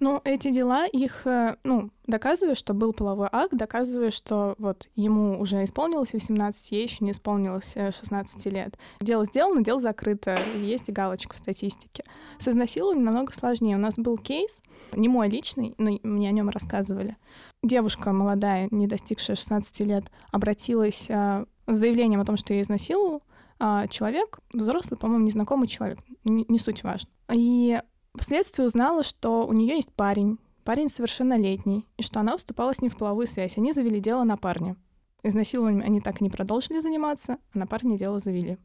Ну, 0.02 0.20
эти 0.24 0.52
дела, 0.52 0.88
их, 0.88 1.28
э, 1.28 1.58
ну, 1.64 1.92
доказывают, 2.08 2.58
что 2.58 2.74
был 2.74 2.92
половой 2.92 3.30
акт, 3.32 3.54
доказывают, 3.54 4.16
что 4.16 4.56
вот 4.58 4.90
ему 4.96 5.40
уже 5.40 5.64
исполнилось 5.64 6.14
18, 6.14 6.72
ей 6.72 6.84
еще 6.84 7.06
не 7.06 7.12
исполнилось 7.12 7.74
16 7.74 8.48
э, 8.48 8.50
лет. 8.50 8.80
Дело 9.00 9.26
сделано, 9.26 9.64
дело 9.64 9.80
закрыто, 9.80 10.40
есть 10.56 10.90
галочка 10.90 11.36
в 11.36 11.38
статистике. 11.38 12.04
С 12.40 12.48
изнасилованием 12.48 13.06
намного 13.06 13.32
сложнее. 13.32 13.76
У 13.76 13.80
нас 13.80 13.96
был 13.96 14.18
кейс, 14.18 14.60
не 14.94 15.08
мой 15.08 15.30
личный, 15.30 15.76
но 15.78 15.92
мне 16.02 16.30
о 16.30 16.32
нем 16.32 16.50
рассказывали. 16.50 17.16
Девушка 17.62 18.12
молодая, 18.12 18.70
не 18.72 18.88
достигшая 18.88 19.36
16 19.36 19.82
лет, 19.82 20.06
обратилась 20.32 21.06
э, 21.10 21.46
с 21.68 21.78
заявлением 21.78 22.22
о 22.22 22.26
том, 22.26 22.38
что 22.38 22.54
ее 22.54 22.64
изнасиловал, 22.64 23.22
а 23.60 23.88
человек, 23.88 24.40
взрослый, 24.52 24.98
по-моему, 24.98 25.26
незнакомый 25.26 25.68
человек, 25.68 26.00
не, 26.24 26.44
не 26.48 26.58
суть 26.58 26.82
важно. 26.82 27.12
И 27.32 27.80
Впоследствии 28.13 28.63
узнала, 28.63 29.04
что 29.04 29.47
у 29.47 29.54
нее 29.54 29.76
есть 29.76 29.93
парень, 29.93 30.38
парень 30.65 30.89
совершеннолетний, 30.89 31.88
и 31.97 32.04
что 32.04 32.19
она 32.19 32.36
уступала 32.36 32.74
с 32.74 32.82
ним 32.82 32.91
в 32.91 32.97
половую 32.97 33.26
связь. 33.26 33.58
Они 33.58 33.71
завели 33.71 34.02
дело 34.02 34.24
на 34.24 34.36
парня. 34.36 34.76
Изнасилованием 35.24 35.86
они 35.86 36.02
так 36.02 36.19
и 36.19 36.24
не 36.24 36.30
продолжили 36.30 36.80
заниматься, 36.80 37.38
а 37.54 37.58
на 37.58 37.67
парня 37.67 37.97
дело 37.97 38.19
завели. 38.19 38.58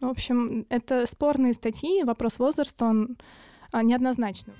В 0.00 0.06
общем, 0.06 0.66
это 0.68 1.06
спорные 1.06 1.54
статьи, 1.54 2.04
вопрос 2.04 2.38
возраста, 2.38 2.84
он 2.84 3.16
а, 3.72 3.82
неоднозначный. 3.82 4.54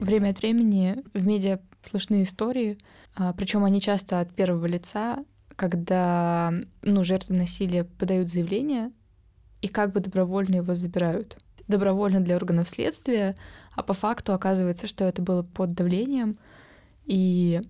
Время 0.00 0.30
от 0.30 0.38
времени 0.38 1.04
в 1.12 1.26
медиа 1.26 1.60
слышны 1.82 2.22
истории, 2.22 2.78
а, 3.14 3.32
причем 3.32 3.64
они 3.64 3.80
часто 3.80 4.20
от 4.20 4.34
первого 4.34 4.66
лица, 4.66 5.24
когда 5.58 6.54
ну, 6.82 7.02
жертвы 7.02 7.34
насилия 7.34 7.82
подают 7.82 8.28
заявление 8.28 8.92
и 9.60 9.66
как 9.66 9.92
бы 9.92 9.98
добровольно 9.98 10.54
его 10.54 10.76
забирают. 10.76 11.36
Добровольно 11.66 12.20
для 12.20 12.36
органов 12.36 12.68
следствия, 12.68 13.34
а 13.74 13.82
по 13.82 13.92
факту 13.92 14.32
оказывается, 14.34 14.86
что 14.86 15.04
это 15.04 15.20
было 15.20 15.42
под 15.42 15.74
давлением. 15.74 16.38
И 17.06 17.60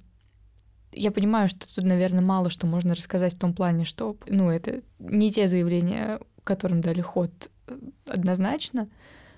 я 0.92 1.11
понимаю, 1.11 1.48
что 1.48 1.66
тут, 1.74 1.83
наверное, 1.83 2.20
мало 2.20 2.51
что 2.51 2.66
можно 2.66 2.94
рассказать 2.94 3.35
в 3.35 3.38
том 3.38 3.55
плане, 3.55 3.87
что 3.87 4.18
ну, 4.29 4.51
это 4.51 4.83
не 4.98 5.33
те 5.33 5.48
заявления, 5.48 6.20
которым 6.44 6.83
дали 6.83 7.01
ход 7.01 7.31
э, 7.68 7.79
однозначно, 8.05 8.90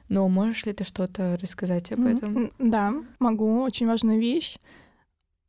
но 0.08 0.28
можешь 0.28 0.66
ли 0.66 0.72
ты 0.72 0.82
что-то 0.82 1.38
рассказать 1.40 1.92
об 1.92 2.04
этом? 2.04 2.50
Да, 2.58 2.92
могу. 3.20 3.62
Очень 3.62 3.86
важная 3.86 4.18
вещь. 4.18 4.56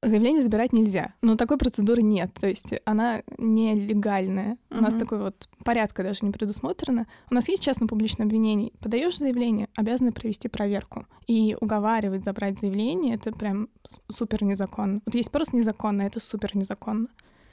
Заявление 0.04 0.42
забирать 0.42 0.74
нельзя, 0.74 1.14
но 1.22 1.36
такой 1.36 1.60
процедуры 1.60 2.02
нет, 2.02 2.32
то 2.34 2.48
есть 2.48 2.74
она 2.86 3.22
нелегальная. 3.38 4.58
Uh-huh. 4.72 4.80
У 4.80 4.82
нас 4.82 4.96
такой 4.96 5.20
вот 5.20 5.48
порядка 5.64 6.02
даже 6.02 6.20
не 6.24 6.32
предусмотрено. 6.32 7.06
У 7.30 7.36
нас 7.36 7.48
есть 7.48 7.62
частно-публичное 7.62 8.26
обвинение. 8.26 8.72
Подаешь 8.80 9.20
заявление, 9.20 9.68
обязаны 9.76 10.12
провести 10.12 10.48
проверку. 10.48 11.06
И 11.28 11.56
уговаривать 11.62 12.24
забрать 12.24 12.60
заявление— 12.60 13.14
это 13.16 13.32
прям 13.32 13.70
супер 14.10 14.44
незаконно. 14.44 15.02
Вот 15.06 15.14
есть 15.14 15.30
просто 15.30 15.56
незаконно, 15.56 16.02
это 16.02 16.20
супер 16.20 16.58
незаконно. 16.58 17.08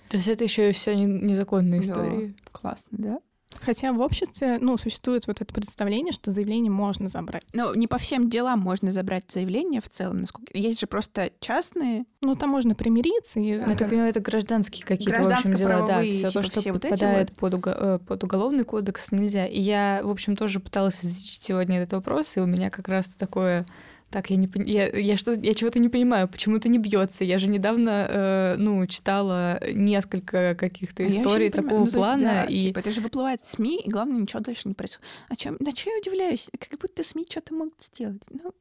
То 0.08 0.16
есть 0.16 0.28
это 0.28 0.42
еще 0.42 0.70
и 0.70 0.72
все 0.72 0.94
незаконные 0.96 1.80
истории. 1.80 2.28
Да. 2.28 2.50
Классно, 2.52 2.88
да? 2.92 3.18
Хотя 3.60 3.92
в 3.92 4.00
обществе, 4.00 4.58
ну, 4.60 4.78
существует 4.78 5.26
вот 5.26 5.40
это 5.40 5.52
представление, 5.52 6.12
что 6.12 6.30
заявление 6.32 6.70
можно 6.70 7.08
забрать. 7.08 7.44
Ну, 7.52 7.74
не 7.74 7.86
по 7.86 7.98
всем 7.98 8.30
делам 8.30 8.60
можно 8.60 8.90
забрать 8.90 9.24
заявление 9.30 9.80
в 9.80 9.88
целом. 9.88 10.20
Насколько... 10.20 10.56
Есть 10.56 10.80
же 10.80 10.86
просто 10.86 11.30
частные. 11.40 12.04
Ну, 12.20 12.34
там 12.36 12.50
можно 12.50 12.74
примириться. 12.74 13.40
И... 13.40 13.56
Ну, 13.56 13.76
понимаю, 13.76 14.10
это 14.10 14.20
гражданские 14.20 14.84
какие-то, 14.84 15.22
в 15.22 15.26
общем, 15.26 15.54
дела, 15.54 15.86
да. 15.86 16.02
Все 16.02 16.12
типа, 16.12 16.32
то, 16.32 16.42
что 16.42 16.60
все 16.60 16.72
подпадает 16.72 17.30
вот 17.30 17.38
под, 17.38 17.54
уго... 17.54 17.70
Э, 17.70 17.98
под 17.98 18.24
уголовный 18.24 18.64
кодекс, 18.64 19.12
нельзя. 19.12 19.46
И 19.46 19.60
я, 19.60 20.00
в 20.02 20.10
общем, 20.10 20.36
тоже 20.36 20.60
пыталась 20.60 21.04
изучить 21.04 21.42
сегодня 21.42 21.80
этот 21.80 21.94
вопрос, 21.94 22.36
и 22.36 22.40
у 22.40 22.46
меня 22.46 22.70
как 22.70 22.88
раз 22.88 23.06
такое 23.06 23.66
так, 24.10 24.30
я 24.30 24.36
не 24.36 24.48
я, 24.64 24.88
я 24.88 25.16
что 25.18 25.32
я 25.32 25.54
чего-то 25.54 25.78
не 25.78 25.90
понимаю, 25.90 26.28
почему 26.28 26.56
это 26.56 26.68
не 26.68 26.78
бьется. 26.78 27.24
Я 27.24 27.38
же 27.38 27.46
недавно 27.46 28.06
э, 28.08 28.56
ну 28.58 28.86
читала 28.86 29.60
несколько 29.70 30.54
каких-то 30.54 31.02
а 31.02 31.08
историй 31.08 31.50
такого 31.50 31.84
ну, 31.84 31.90
плана 31.90 32.18
есть, 32.18 32.24
да, 32.24 32.44
и 32.44 32.60
типа 32.62 32.78
это 32.78 32.90
же 32.90 33.00
выплывает 33.02 33.42
в 33.42 33.50
СМИ 33.50 33.82
и 33.84 33.90
главное 33.90 34.20
ничего 34.20 34.40
дальше 34.40 34.66
не 34.66 34.74
происходит. 34.74 35.06
А 35.28 35.36
чем 35.36 35.56
на 35.60 35.72
что 35.72 35.90
я 35.90 35.98
удивляюсь? 35.98 36.48
Как 36.58 36.78
будто 36.80 37.02
СМИ 37.02 37.26
что-то 37.28 37.52
могут 37.52 37.74
сделать. 37.82 38.22
Ну, 38.30 38.54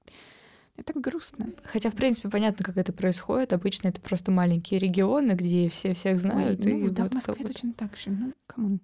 это 0.76 1.00
грустно. 1.00 1.52
Хотя, 1.64 1.90
в 1.92 1.96
принципе, 1.96 2.30
понятно, 2.30 2.66
как 2.66 2.78
это 2.78 2.92
происходит. 2.92 3.54
Обычно 3.54 3.88
это 3.88 4.02
просто 4.02 4.32
маленькие 4.32 4.80
регионы, 4.80 5.32
где 5.32 5.70
все 5.70 5.94
всех 5.94 6.20
знают. 6.20 6.66
Ой, 6.66 6.74
ну, 6.74 6.88
и 6.88 6.90
да, 6.90 7.04
вот 7.04 7.14
в 7.14 7.16
Москве 7.16 7.36
вот. 7.40 7.48
точно 7.48 7.74
так 7.74 7.96
же. 7.96 8.10
Ну, 8.10 8.34
кому? 8.46 8.80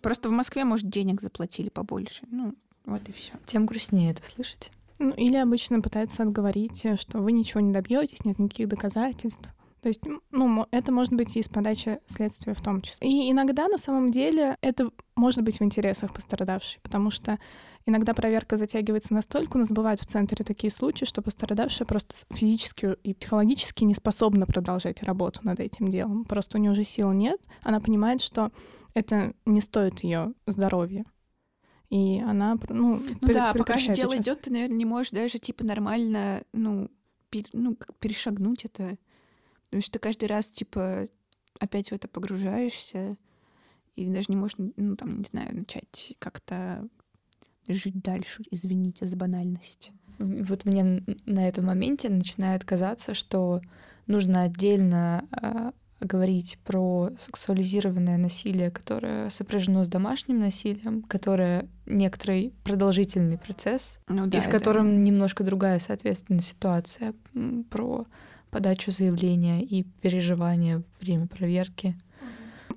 Просто 0.00 0.30
в 0.30 0.32
Москве, 0.32 0.64
может, 0.64 0.88
денег 0.88 1.20
заплатили 1.20 1.68
побольше. 1.68 2.22
Ну, 2.30 2.54
вот 2.86 3.08
и 3.08 3.12
все. 3.12 3.34
Тем 3.46 3.66
грустнее 3.66 4.12
это 4.12 4.26
слышать. 4.26 4.72
Ну, 4.98 5.10
или 5.10 5.36
обычно 5.36 5.80
пытаются 5.80 6.22
отговорить, 6.22 6.84
э, 6.84 6.96
что 6.96 7.18
вы 7.18 7.32
ничего 7.32 7.60
не 7.60 7.72
добьетесь, 7.72 8.24
нет 8.24 8.38
никаких 8.38 8.68
доказательств. 8.68 9.50
То 9.80 9.88
есть, 9.88 10.00
ну, 10.32 10.66
это 10.72 10.90
может 10.90 11.12
быть 11.12 11.36
и 11.36 11.42
с 11.42 11.48
подачи 11.48 12.00
следствия 12.06 12.54
в 12.54 12.60
том 12.60 12.82
числе. 12.82 13.08
И 13.08 13.30
иногда 13.30 13.68
на 13.68 13.78
самом 13.78 14.10
деле 14.10 14.56
это 14.60 14.90
может 15.14 15.42
быть 15.42 15.60
в 15.60 15.62
интересах 15.62 16.12
пострадавшей, 16.12 16.80
потому 16.82 17.12
что 17.12 17.38
иногда 17.86 18.12
проверка 18.12 18.56
затягивается 18.56 19.14
настолько, 19.14 19.56
у 19.56 19.60
нас 19.60 19.68
бывают 19.68 20.00
в 20.00 20.06
центре 20.06 20.44
такие 20.44 20.72
случаи, 20.72 21.04
что 21.04 21.22
пострадавшая 21.22 21.86
просто 21.86 22.16
физически 22.32 22.96
и 23.04 23.14
психологически 23.14 23.84
не 23.84 23.94
способна 23.94 24.46
продолжать 24.46 25.02
работу 25.04 25.40
над 25.44 25.60
этим 25.60 25.90
делом. 25.90 26.24
Просто 26.24 26.58
у 26.58 26.60
нее 26.60 26.72
уже 26.72 26.84
сил 26.84 27.12
нет, 27.12 27.40
она 27.62 27.78
понимает, 27.78 28.20
что 28.20 28.50
это 28.94 29.32
не 29.46 29.60
стоит 29.60 30.00
ее 30.00 30.32
здоровья. 30.46 31.04
И 31.90 32.20
она, 32.20 32.58
ну, 32.68 33.02
ну 33.20 33.32
да, 33.32 33.54
пока 33.54 33.78
же 33.78 33.94
дело 33.94 34.16
идет, 34.16 34.42
ты, 34.42 34.50
наверное, 34.50 34.76
не 34.76 34.84
можешь 34.84 35.10
даже 35.10 35.38
типа 35.38 35.64
нормально, 35.64 36.44
ну, 36.52 36.90
пер, 37.30 37.44
ну, 37.52 37.76
перешагнуть 37.98 38.64
это. 38.64 38.98
Потому 39.64 39.82
что 39.82 39.92
ты 39.92 39.98
каждый 39.98 40.26
раз, 40.26 40.46
типа, 40.46 41.08
опять 41.58 41.90
в 41.90 41.92
это 41.92 42.08
погружаешься, 42.08 43.16
и 43.96 44.06
даже 44.06 44.26
не 44.28 44.36
можешь, 44.36 44.56
ну, 44.76 44.96
там, 44.96 45.18
не 45.18 45.24
знаю, 45.24 45.56
начать 45.56 46.14
как-то 46.18 46.86
жить 47.66 48.00
дальше, 48.00 48.42
извините 48.50 49.06
за 49.06 49.16
банальность. 49.16 49.92
Вот 50.18 50.64
мне 50.64 51.04
на 51.26 51.48
этом 51.48 51.66
моменте 51.66 52.08
начинает 52.08 52.64
казаться, 52.64 53.14
что 53.14 53.60
нужно 54.06 54.42
отдельно 54.42 55.28
э, 55.30 55.72
говорить 56.00 56.58
про 56.64 57.10
сексуализированное 57.18 58.16
насилие, 58.16 58.70
которое 58.70 59.30
сопряжено 59.30 59.84
с 59.84 59.88
домашним 59.88 60.40
насилием, 60.40 61.02
которое 61.02 61.68
некоторый 61.86 62.52
продолжительный 62.64 63.38
процесс, 63.38 63.98
ну, 64.08 64.26
да, 64.26 64.38
и 64.38 64.40
с 64.40 64.46
которым 64.46 64.88
это... 64.88 64.96
немножко 64.96 65.44
другая, 65.44 65.78
соответственно, 65.80 66.40
ситуация 66.40 67.14
про 67.70 68.06
подачу 68.50 68.90
заявления 68.90 69.62
и 69.62 69.82
переживания 69.82 70.78
во 70.78 70.84
время 71.00 71.26
проверки. 71.26 71.96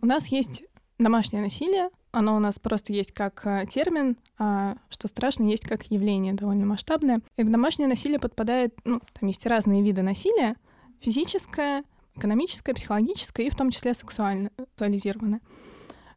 У 0.02 0.06
нас 0.06 0.28
есть 0.28 0.64
домашнее 0.98 1.44
насилие, 1.44 1.90
оно 2.12 2.36
у 2.36 2.40
нас 2.40 2.60
просто 2.60 2.92
есть 2.92 3.14
как 3.14 3.46
э, 3.46 3.66
термин, 3.72 4.18
а 4.38 4.76
что 4.90 5.08
страшно, 5.08 5.44
есть 5.44 5.64
как 5.64 5.86
явление 5.86 6.34
довольно 6.34 6.66
масштабное. 6.66 7.22
И 7.38 7.44
в 7.44 7.50
домашнее 7.50 7.88
насилие 7.88 8.20
подпадает, 8.20 8.76
ну, 8.84 9.02
там 9.18 9.30
есть 9.30 9.46
разные 9.46 9.82
виды 9.82 10.02
насилия, 10.02 10.56
физическое, 11.00 11.84
экономическое, 12.16 12.74
психологическое 12.74 13.44
и 13.44 13.50
в 13.50 13.56
том 13.56 13.72
числе 13.72 13.94
сексуально, 13.94 14.52
сексуализированное. 14.58 15.42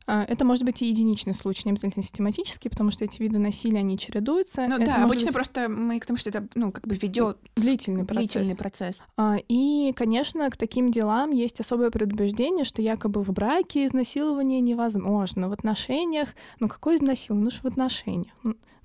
А, 0.07 0.25
это 0.25 0.45
может 0.45 0.65
быть 0.65 0.83
и 0.83 0.89
единичный 0.89 1.35
случай, 1.35 1.63
не 1.65 1.73
обязательно 1.73 2.03
систематический, 2.03 2.71
потому 2.71 2.91
что 2.91 3.05
эти 3.05 3.23
виды 3.23 3.39
насилия, 3.39 3.79
они 3.79 3.99
чередуются. 3.99 4.67
Ну 4.69 4.77
это 4.77 4.87
да, 4.87 5.05
обычно 5.05 5.27
быть... 5.27 5.35
просто 5.35 5.69
мы 5.69 5.99
к 5.99 6.07
тому, 6.07 6.17
что 6.17 6.31
это, 6.31 6.47
ну, 6.55 6.73
как 6.73 6.87
бы 6.87 6.95
ведет 6.95 7.39
длительный 7.57 8.05
процесс. 8.05 8.33
Длительный 8.33 8.57
процесс. 8.57 9.03
А, 9.17 9.37
и, 9.49 9.93
конечно, 9.97 10.49
к 10.51 10.57
таким 10.57 10.91
делам 10.91 11.31
есть 11.31 11.61
особое 11.61 11.91
предубеждение, 11.91 12.65
что 12.65 12.83
якобы 12.83 13.23
в 13.23 13.31
браке 13.33 13.87
изнасилование 13.87 14.61
невозможно, 14.61 15.49
в 15.49 15.53
отношениях, 15.53 16.31
ну 16.61 16.69
какое 16.69 16.97
изнасилование? 16.97 17.45
Ну 17.45 17.51
что 17.51 17.63
в 17.63 17.67
отношениях? 17.67 18.35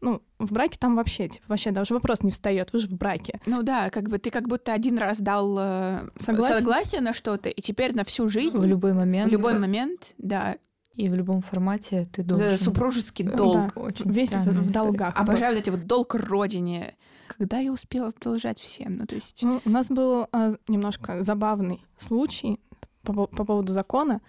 Ну, 0.01 0.21
в 0.37 0.53
браке 0.53 0.77
там 0.79 0.95
вообще, 0.95 1.27
типа, 1.27 1.45
вообще 1.49 1.71
даже 1.71 1.93
вопрос 1.93 2.23
не 2.23 2.31
встает, 2.31 2.71
вы 2.71 2.79
же 2.79 2.87
в 2.87 2.93
браке. 2.93 3.41
Ну 3.45 3.63
да, 3.63 3.89
как 3.89 4.07
бы 4.07 4.17
ты 4.17 4.29
как 4.29 4.47
будто 4.47 4.71
один 4.71 4.97
раз 4.97 5.17
дал 5.17 5.57
э, 5.59 6.09
согласие, 6.17 6.57
согласие 6.57 7.01
на 7.01 7.13
что-то, 7.13 7.49
и 7.49 7.61
теперь 7.61 7.93
на 7.93 8.05
всю 8.05 8.29
жизнь. 8.29 8.57
В 8.57 8.63
любой 8.63 8.93
момент. 8.93 9.29
В 9.29 9.31
любой 9.31 9.59
момент, 9.59 10.13
да. 10.17 10.55
И 10.99 11.07
в 11.07 11.15
любом 11.15 11.41
формате 11.41 12.09
ты 12.11 12.23
должен... 12.23 12.49
Да, 12.49 12.57
супружеский 12.57 13.23
долг. 13.23 13.73
Да, 13.73 13.81
очень 13.81 14.11
Весь 14.11 14.33
в, 14.33 14.43
в 14.43 14.69
долгах. 14.69 15.17
Обожаю 15.17 15.55
вот 15.55 15.61
эти 15.61 15.69
вот 15.69 15.87
долг 15.87 16.13
родине. 16.13 16.97
Когда 17.27 17.59
я 17.59 17.71
успела 17.71 18.09
задолжать 18.09 18.59
всем? 18.59 18.97
Ну, 18.97 19.05
то 19.05 19.15
есть... 19.15 19.41
Ну, 19.41 19.61
у 19.63 19.69
нас 19.69 19.87
был 19.87 20.27
а, 20.33 20.57
немножко 20.67 21.23
забавный 21.23 21.85
случай 21.97 22.59
по, 23.03 23.27
по 23.27 23.45
поводу 23.45 23.71
закона. 23.71 24.19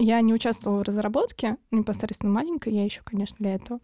Я 0.00 0.20
не 0.20 0.34
участвовала 0.34 0.80
в 0.80 0.82
разработке, 0.82 1.58
непосредственно 1.70 2.32
маленькая, 2.32 2.74
я 2.74 2.84
еще, 2.84 3.02
конечно, 3.04 3.36
для 3.38 3.54
этого. 3.54 3.78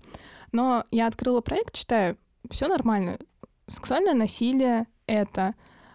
Но 0.51 0.85
я 0.91 1.07
открыла 1.07 1.43
проект, 1.43 1.77
читаю, 1.77 2.19
все 2.51 2.67
нормально. 2.67 3.21
Сексуальное 3.69 4.15
насилие— 4.15 4.89
это 5.07 5.55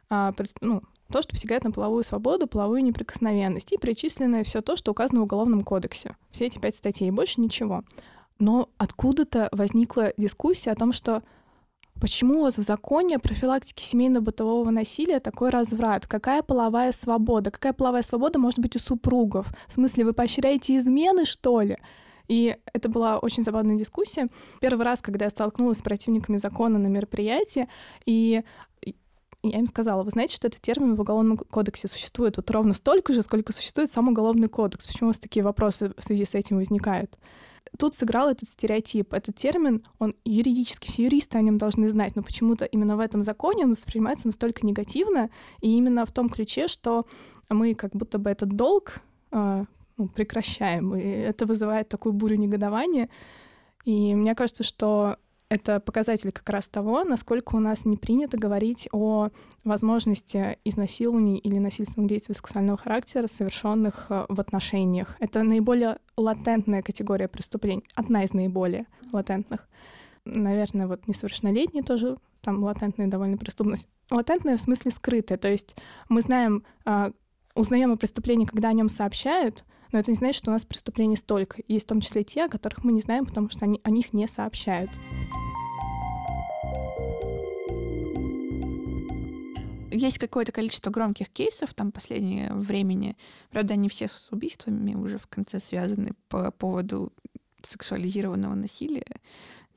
а, 0.09 0.33
ну, 0.61 0.81
то, 1.11 1.21
что 1.21 1.31
посягает 1.31 1.63
на 1.63 1.71
половую 1.71 2.03
свободу, 2.03 2.47
половую 2.47 2.83
неприкосновенность 2.83 3.71
и 3.71 3.77
перечисленное 3.77 4.43
все 4.43 4.61
то, 4.61 4.75
что 4.75 4.91
указано 4.91 5.21
в 5.21 5.23
Уголовном 5.23 5.63
кодексе. 5.63 6.15
Все 6.31 6.45
эти 6.45 6.57
пять 6.57 6.75
статей, 6.75 7.07
и 7.07 7.11
больше 7.11 7.41
ничего. 7.41 7.83
Но 8.39 8.69
откуда-то 8.77 9.49
возникла 9.51 10.13
дискуссия 10.17 10.71
о 10.71 10.75
том, 10.75 10.93
что 10.93 11.21
Почему 11.99 12.39
у 12.39 12.41
вас 12.41 12.57
в 12.57 12.63
законе 12.63 13.17
о 13.17 13.19
профилактике 13.19 13.85
семейно-бытового 13.85 14.71
насилия 14.71 15.19
такой 15.19 15.51
разврат? 15.51 16.07
Какая 16.07 16.41
половая 16.41 16.93
свобода? 16.93 17.51
Какая 17.51 17.73
половая 17.73 18.01
свобода 18.01 18.39
может 18.39 18.57
быть 18.57 18.75
у 18.75 18.79
супругов? 18.79 19.53
В 19.67 19.73
смысле, 19.73 20.05
вы 20.05 20.13
поощряете 20.13 20.79
измены, 20.79 21.25
что 21.25 21.61
ли? 21.61 21.77
И 22.27 22.57
это 22.73 22.89
была 22.89 23.19
очень 23.19 23.43
забавная 23.43 23.75
дискуссия. 23.75 24.29
Первый 24.61 24.83
раз, 24.83 24.99
когда 24.99 25.25
я 25.25 25.29
столкнулась 25.29 25.77
с 25.77 25.81
противниками 25.83 26.37
закона 26.37 26.79
на 26.79 26.87
мероприятии, 26.87 27.67
и 28.07 28.41
я 29.43 29.59
им 29.59 29.67
сказала, 29.67 30.03
вы 30.03 30.11
знаете, 30.11 30.35
что 30.35 30.47
этот 30.47 30.61
термин 30.61 30.95
в 30.95 31.01
Уголовном 31.01 31.37
кодексе 31.37 31.87
существует 31.87 32.37
вот 32.37 32.49
ровно 32.51 32.73
столько 32.73 33.13
же, 33.13 33.23
сколько 33.23 33.51
существует 33.51 33.91
сам 33.91 34.09
Уголовный 34.09 34.49
кодекс. 34.49 34.87
Почему 34.87 35.07
у 35.07 35.11
вас 35.11 35.19
такие 35.19 35.43
вопросы 35.43 35.93
в 35.97 36.03
связи 36.03 36.25
с 36.25 36.35
этим 36.35 36.57
возникают? 36.57 37.17
Тут 37.77 37.95
сыграл 37.95 38.29
этот 38.29 38.49
стереотип. 38.49 39.13
Этот 39.13 39.35
термин, 39.35 39.85
он 39.99 40.15
юридически, 40.25 40.89
все 40.89 41.03
юристы 41.03 41.37
о 41.37 41.41
нем 41.41 41.57
должны 41.57 41.89
знать, 41.89 42.15
но 42.15 42.23
почему-то 42.23 42.65
именно 42.65 42.97
в 42.97 42.99
этом 42.99 43.23
законе 43.23 43.63
он 43.63 43.71
воспринимается 43.71 44.27
настолько 44.27 44.65
негативно, 44.65 45.29
и 45.61 45.75
именно 45.75 46.05
в 46.05 46.11
том 46.11 46.29
ключе, 46.29 46.67
что 46.67 47.05
мы 47.49 47.73
как 47.73 47.91
будто 47.93 48.17
бы 48.17 48.29
этот 48.29 48.49
долг 48.49 48.99
э, 49.31 49.65
ну, 49.97 50.07
прекращаем, 50.07 50.95
и 50.95 51.01
это 51.01 51.45
вызывает 51.45 51.89
такую 51.89 52.13
бурю 52.13 52.37
негодования. 52.37 53.09
И 53.85 54.13
мне 54.15 54.35
кажется, 54.35 54.63
что 54.63 55.17
это 55.51 55.81
показатель 55.81 56.31
как 56.31 56.47
раз 56.49 56.69
того, 56.69 57.03
насколько 57.03 57.55
у 57.55 57.59
нас 57.59 57.83
не 57.83 57.97
принято 57.97 58.37
говорить 58.37 58.87
о 58.93 59.31
возможности 59.65 60.57
изнасилований 60.63 61.37
или 61.39 61.57
насильственных 61.57 62.09
действий 62.09 62.35
сексуального 62.35 62.77
характера, 62.77 63.27
совершенных 63.27 64.05
э, 64.07 64.25
в 64.29 64.39
отношениях. 64.39 65.17
Это 65.19 65.43
наиболее 65.43 65.97
латентная 66.15 66.81
категория 66.81 67.27
преступлений, 67.27 67.83
одна 67.95 68.23
из 68.23 68.31
наиболее 68.31 68.87
латентных. 69.11 69.67
Наверное, 70.23 70.87
вот 70.87 71.05
несовершеннолетние 71.09 71.83
тоже 71.83 72.17
там 72.39 72.63
латентная 72.63 73.07
довольно 73.07 73.35
преступность. 73.35 73.89
Латентная 74.09 74.55
в 74.55 74.61
смысле 74.61 74.91
скрытая, 74.91 75.37
то 75.37 75.49
есть 75.49 75.75
мы 76.07 76.21
знаем, 76.21 76.63
а, 76.85 77.11
узнаем 77.55 77.91
о 77.91 77.97
преступлении, 77.97 78.45
когда 78.45 78.69
о 78.69 78.73
нем 78.73 78.87
сообщают, 78.87 79.65
но 79.91 79.99
это 79.99 80.11
не 80.11 80.15
значит, 80.15 80.37
что 80.37 80.51
у 80.51 80.53
нас 80.53 80.65
преступлений 80.65 81.17
столько. 81.17 81.61
Есть 81.67 81.85
в 81.85 81.89
том 81.89 82.01
числе 82.01 82.23
те, 82.23 82.45
о 82.45 82.49
которых 82.49 82.83
мы 82.83 82.91
не 82.91 83.01
знаем, 83.01 83.25
потому 83.25 83.49
что 83.49 83.65
они 83.65 83.79
о 83.83 83.89
них 83.89 84.13
не 84.13 84.27
сообщают. 84.27 84.89
есть 89.91 90.17
какое-то 90.19 90.51
количество 90.51 90.89
громких 90.89 91.29
кейсов 91.29 91.73
там 91.73 91.91
последнее 91.91 92.53
времени. 92.53 93.17
Правда, 93.49 93.73
они 93.73 93.89
все 93.89 94.07
с 94.07 94.29
убийствами 94.31 94.95
уже 94.95 95.17
в 95.17 95.27
конце 95.27 95.59
связаны 95.59 96.13
по 96.29 96.51
поводу 96.51 97.11
сексуализированного 97.63 98.55
насилия. 98.55 99.05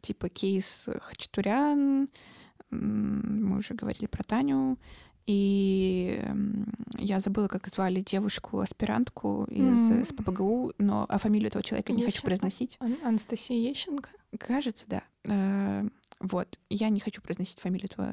Типа 0.01 0.29
кейс 0.29 0.87
Хачатурян, 1.01 2.09
мы 2.71 3.59
уже 3.59 3.75
говорили 3.75 4.07
про 4.07 4.23
Таню, 4.23 4.79
и 5.27 6.23
я 6.99 7.21
забыла, 7.21 7.49
как 7.49 7.69
звали 7.69 8.01
девушку-аспирантку 8.01 9.45
из 9.45 9.91
mm. 9.91 10.05
СПБГУ, 10.07 10.73
но 10.79 11.07
а 11.09 11.19
фамилию 11.19 11.49
этого 11.49 11.65
человека 11.65 11.93
Ещенко? 11.93 12.07
не 12.07 12.13
хочу 12.13 12.23
произносить. 12.23 12.77
Ан- 12.81 12.99
Анастасия 13.03 13.71
Ещенко? 13.71 14.11
Кажется, 14.39 14.85
да. 14.87 15.03
Э, 15.25 15.89
вот. 16.21 16.59
Я 16.69 16.89
не 16.91 17.01
хочу 17.01 17.23
произносить 17.23 17.61
фамилию 17.61 17.89
этого 17.91 18.13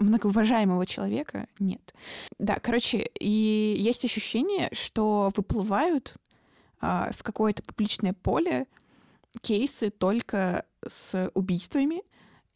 многоуважаемого 0.00 0.86
человека 0.86 1.46
нет. 1.58 1.94
Да, 2.38 2.58
короче, 2.60 3.08
и 3.18 3.76
есть 3.78 4.04
ощущение, 4.04 4.68
что 4.72 5.30
выплывают 5.34 6.14
а, 6.80 7.10
в 7.12 7.22
какое-то 7.22 7.62
публичное 7.62 8.12
поле 8.12 8.66
кейсы 9.40 9.90
только 9.90 10.64
с 10.86 11.30
убийствами, 11.34 12.02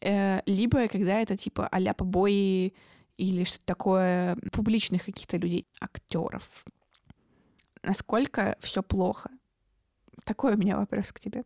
э, 0.01 0.41
либо 0.45 0.87
когда 0.87 1.19
это 1.21 1.37
типа 1.37 1.67
а-ля 1.67 1.93
побои 1.93 2.73
или 3.17 3.43
что-то 3.43 3.65
такое 3.65 4.37
публичных 4.51 5.05
каких-то 5.05 5.37
людей, 5.37 5.67
актеров. 5.79 6.47
Насколько 7.83 8.57
все 8.59 8.81
плохо? 8.81 9.29
Такой 10.25 10.55
у 10.55 10.57
меня 10.57 10.77
вопрос 10.77 11.11
к 11.11 11.19
тебе. 11.19 11.43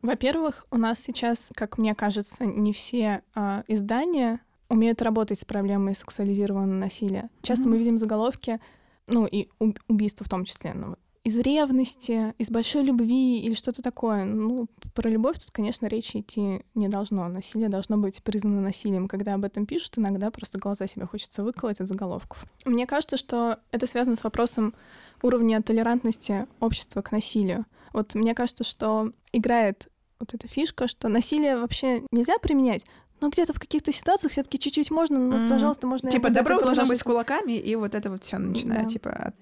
Во-первых, 0.00 0.66
у 0.70 0.78
нас 0.78 0.98
сейчас, 1.00 1.48
как 1.54 1.78
мне 1.78 1.94
кажется, 1.94 2.44
не 2.44 2.72
все 2.72 3.22
э, 3.34 3.62
издания 3.68 4.40
умеют 4.68 5.02
работать 5.02 5.38
с 5.38 5.44
проблемой 5.44 5.94
сексуализированного 5.94 6.78
насилия. 6.78 7.30
Часто 7.42 7.64
mm-hmm. 7.64 7.68
мы 7.68 7.78
видим 7.78 7.98
заголовки, 7.98 8.60
ну 9.06 9.26
и 9.26 9.48
убийства 9.88 10.24
в 10.24 10.28
том 10.28 10.44
числе, 10.44 10.72
ну, 10.74 10.96
из 11.24 11.36
ревности, 11.38 12.34
из 12.38 12.50
большой 12.50 12.82
любви 12.82 13.40
или 13.40 13.54
что-то 13.54 13.80
такое. 13.80 14.24
Ну, 14.24 14.66
про 14.94 15.08
любовь 15.08 15.38
тут, 15.38 15.50
конечно, 15.52 15.86
речи 15.86 16.18
идти 16.18 16.64
не 16.74 16.88
должно. 16.88 17.28
Насилие 17.28 17.68
должно 17.68 17.96
быть 17.96 18.22
признано 18.22 18.60
насилием. 18.60 19.06
Когда 19.06 19.34
об 19.34 19.44
этом 19.44 19.66
пишут, 19.66 19.98
иногда 19.98 20.30
просто 20.30 20.58
глаза 20.58 20.86
себе 20.86 21.06
хочется 21.06 21.44
выколоть 21.44 21.80
от 21.80 21.86
заголовков. 21.86 22.44
Мне 22.64 22.86
кажется, 22.86 23.16
что 23.16 23.58
это 23.70 23.86
связано 23.86 24.16
с 24.16 24.24
вопросом 24.24 24.74
уровня 25.22 25.62
толерантности 25.62 26.46
общества 26.58 27.02
к 27.02 27.12
насилию. 27.12 27.66
Вот 27.92 28.14
мне 28.14 28.34
кажется, 28.34 28.64
что 28.64 29.12
играет 29.32 29.88
вот 30.18 30.34
эта 30.34 30.48
фишка, 30.48 30.88
что 30.88 31.08
насилие 31.08 31.56
вообще 31.56 32.02
нельзя 32.10 32.38
применять, 32.38 32.84
но 33.20 33.28
где-то 33.28 33.52
в 33.52 33.60
каких-то 33.60 33.92
ситуациях 33.92 34.32
все-таки 34.32 34.58
чуть-чуть 34.58 34.90
можно, 34.90 35.18
ну, 35.18 35.36
mm-hmm. 35.36 35.48
пожалуйста, 35.48 35.86
можно... 35.86 36.10
Типа 36.10 36.30
добро 36.30 36.60
должно 36.60 36.86
быть 36.86 36.98
с 36.98 37.04
кулаками, 37.04 37.52
и 37.52 37.74
вот 37.76 37.94
это 37.94 38.10
вот 38.10 38.24
все 38.24 38.38
начинает, 38.38 38.84
да. 38.84 38.88
типа, 38.88 39.10
от... 39.10 39.34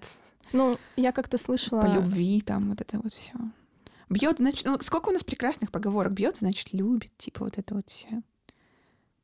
Ну, 0.53 0.79
я 0.97 1.13
как-то 1.13 1.39
слышала... 1.39 1.83
По 1.83 1.87
любви 1.87 2.41
там 2.41 2.71
вот 2.71 2.81
это 2.81 2.99
вот 2.99 3.13
все. 3.15 3.33
Бьет, 4.09 4.39
значит, 4.39 4.67
ну, 4.67 4.79
сколько 4.83 5.11
у 5.11 5.13
нас 5.13 5.23
прекрасных 5.23 5.71
поговорок. 5.71 6.13
Бьет, 6.13 6.39
значит, 6.39 6.73
любит, 6.73 7.17
типа, 7.17 7.45
вот 7.45 7.59
это 7.59 7.75
вот 7.75 7.89
все. 7.89 8.23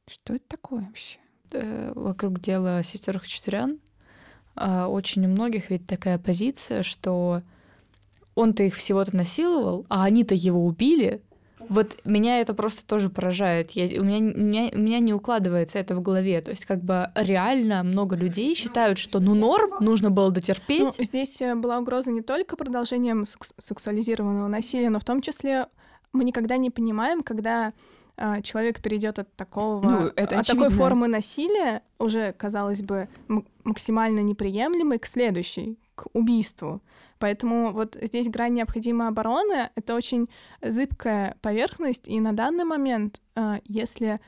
Что 0.06 0.34
это 0.34 0.44
такое 0.46 0.82
вообще? 0.82 1.18
Э, 1.50 1.92
вокруг 1.94 2.40
дела 2.40 2.82
сестер 2.82 3.18
Хачатурян 3.18 3.80
очень 4.56 5.26
у 5.26 5.28
многих 5.28 5.68
ведь 5.68 5.86
такая 5.86 6.18
позиция, 6.18 6.82
что 6.82 7.42
он-то 8.34 8.62
их 8.62 8.76
всего-то 8.76 9.14
насиловал, 9.14 9.84
а 9.88 10.04
они-то 10.04 10.34
его 10.34 10.64
убили, 10.64 11.22
вот 11.68 11.96
меня 12.04 12.40
это 12.40 12.54
просто 12.54 12.86
тоже 12.86 13.10
поражает. 13.10 13.70
Я, 13.72 14.00
у, 14.00 14.04
меня, 14.04 14.18
у, 14.18 14.38
меня, 14.38 14.70
у 14.72 14.78
меня 14.78 14.98
не 14.98 15.14
укладывается 15.14 15.78
это 15.78 15.94
в 15.94 16.02
голове. 16.02 16.40
То 16.40 16.50
есть 16.50 16.64
как 16.64 16.82
бы 16.82 17.10
реально 17.14 17.82
много 17.82 18.16
людей 18.16 18.54
считают, 18.54 18.98
что 18.98 19.20
ну 19.20 19.34
норм, 19.34 19.72
нужно 19.80 20.10
было 20.10 20.30
дотерпеть. 20.30 20.98
Ну, 20.98 21.04
здесь 21.04 21.40
э, 21.40 21.54
была 21.54 21.78
угроза 21.78 22.10
не 22.10 22.22
только 22.22 22.56
продолжением 22.56 23.24
сексуализированного 23.58 24.48
насилия, 24.48 24.90
но 24.90 25.00
в 25.00 25.04
том 25.04 25.22
числе 25.22 25.66
мы 26.12 26.24
никогда 26.24 26.56
не 26.56 26.70
понимаем, 26.70 27.22
когда 27.22 27.72
а, 28.16 28.40
человек 28.40 28.80
перейдет 28.80 29.18
от 29.18 29.34
такого, 29.36 29.82
ну, 29.82 30.06
это 30.16 30.40
от 30.40 30.46
такой 30.46 30.70
формы 30.70 31.06
насилия, 31.06 31.82
уже, 31.98 32.32
казалось 32.32 32.80
бы, 32.80 33.08
максимально 33.64 34.20
неприемлемой, 34.20 34.98
к 34.98 35.06
следующей, 35.06 35.78
к 35.96 36.06
убийству. 36.12 36.80
Поэтому 37.18 37.72
вот 37.72 37.96
здесь 38.00 38.28
грань 38.28 38.54
необходимой 38.54 39.08
обороны— 39.08 39.70
это 39.74 39.94
очень 39.94 40.28
зыбкая 40.62 41.36
поверхность, 41.42 42.06
и 42.06 42.20
на 42.20 42.32
данный 42.32 42.64
момент, 42.64 43.20
а, 43.34 43.58
если 43.64 44.20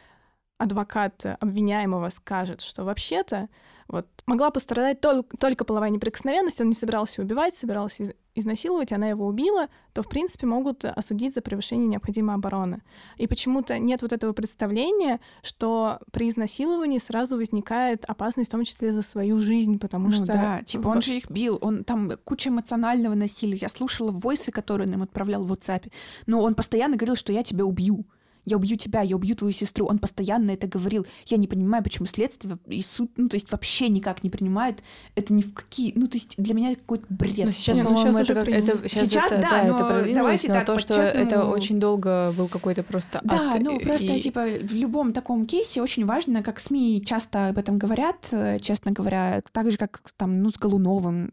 адвокат 0.58 1.24
обвиняемого 1.38 2.10
скажет, 2.10 2.60
что 2.60 2.84
вообще-то 2.84 3.48
вот 3.88 4.06
могла 4.26 4.50
пострадать 4.50 5.00
только, 5.00 5.36
только 5.38 5.64
половая 5.64 5.90
неприкосновенность, 5.90 6.60
он 6.60 6.68
не 6.68 6.74
собирался 6.74 7.22
убивать, 7.22 7.54
собирался 7.54 8.14
изнасиловать, 8.34 8.92
она 8.92 9.08
его 9.08 9.26
убила, 9.26 9.68
то, 9.94 10.02
в 10.02 10.08
принципе, 10.08 10.46
могут 10.46 10.84
осудить 10.84 11.34
за 11.34 11.40
превышение 11.40 11.88
необходимой 11.88 12.36
обороны. 12.36 12.82
И 13.16 13.26
почему-то 13.26 13.78
нет 13.78 14.02
вот 14.02 14.12
этого 14.12 14.32
представления, 14.32 15.20
что 15.42 16.00
при 16.12 16.28
изнасиловании 16.28 16.98
сразу 16.98 17.36
возникает 17.36 18.04
опасность, 18.04 18.50
в 18.50 18.52
том 18.52 18.64
числе 18.64 18.92
за 18.92 19.02
свою 19.02 19.38
жизнь, 19.38 19.78
потому 19.78 20.08
ну, 20.08 20.12
что... 20.12 20.26
да, 20.26 20.62
типа 20.62 20.88
он 20.88 21.02
же 21.02 21.16
их 21.16 21.30
бил, 21.30 21.58
он 21.60 21.82
там 21.82 22.12
куча 22.24 22.50
эмоционального 22.50 23.14
насилия. 23.14 23.58
Я 23.62 23.68
слушала 23.68 24.10
войсы, 24.10 24.52
которые 24.52 24.86
он 24.86 24.94
им 24.94 25.02
отправлял 25.02 25.44
в 25.44 25.52
WhatsApp, 25.52 25.90
но 26.26 26.40
он 26.42 26.54
постоянно 26.54 26.96
говорил, 26.96 27.16
что 27.16 27.32
я 27.32 27.42
тебя 27.42 27.64
убью 27.64 28.04
я 28.44 28.56
убью 28.56 28.76
тебя, 28.76 29.02
я 29.02 29.16
убью 29.16 29.36
твою 29.36 29.52
сестру. 29.52 29.86
Он 29.86 29.98
постоянно 29.98 30.52
это 30.52 30.66
говорил. 30.66 31.06
Я 31.26 31.36
не 31.36 31.46
понимаю, 31.46 31.82
почему 31.82 32.06
следствие 32.06 32.58
и 32.66 32.82
суд, 32.82 33.10
ну, 33.16 33.28
то 33.28 33.36
есть 33.36 33.50
вообще 33.50 33.88
никак 33.88 34.22
не 34.22 34.30
принимает 34.30 34.82
это 35.14 35.32
ни 35.34 35.42
в 35.42 35.52
какие... 35.54 35.92
Ну, 35.94 36.06
то 36.08 36.16
есть 36.16 36.34
для 36.36 36.54
меня 36.54 36.72
это 36.72 36.80
какой-то 36.80 37.06
бред. 37.08 37.46
Ну, 37.46 37.50
сейчас, 37.50 37.78
по-моему, 37.78 38.18
это, 38.18 38.34
как, 38.34 38.48
это, 38.48 38.88
сейчас, 38.88 39.08
сейчас 39.08 39.32
это, 39.32 39.42
да, 39.42 39.50
да, 39.50 39.64
но 39.64 39.76
это 39.76 39.88
продвинулось, 39.88 40.42
но 40.44 40.54
так, 40.54 40.66
то, 40.66 40.78
что 40.78 40.94
это 40.94 41.44
очень 41.44 41.80
долго 41.80 42.32
был 42.36 42.48
какой-то 42.48 42.82
просто 42.82 43.20
Да, 43.24 43.54
ад, 43.54 43.62
ну, 43.62 43.78
просто, 43.80 44.06
и... 44.06 44.20
типа, 44.20 44.46
в 44.62 44.74
любом 44.74 45.12
таком 45.12 45.46
кейсе 45.46 45.82
очень 45.82 46.06
важно, 46.06 46.42
как 46.42 46.60
СМИ 46.60 47.02
часто 47.04 47.48
об 47.48 47.58
этом 47.58 47.78
говорят, 47.78 48.28
э, 48.30 48.58
честно 48.60 48.92
говоря, 48.92 49.42
так 49.52 49.70
же, 49.70 49.76
как 49.76 50.00
там, 50.16 50.42
ну, 50.42 50.50
с 50.50 50.54
Голуновым, 50.54 51.32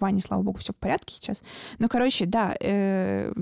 Ване, 0.00 0.20
слава 0.20 0.42
богу, 0.42 0.58
все 0.58 0.72
в 0.72 0.76
порядке 0.76 1.14
сейчас. 1.14 1.38
Но, 1.78 1.88
короче, 1.88 2.26
да, 2.26 2.54
э, 2.60 3.32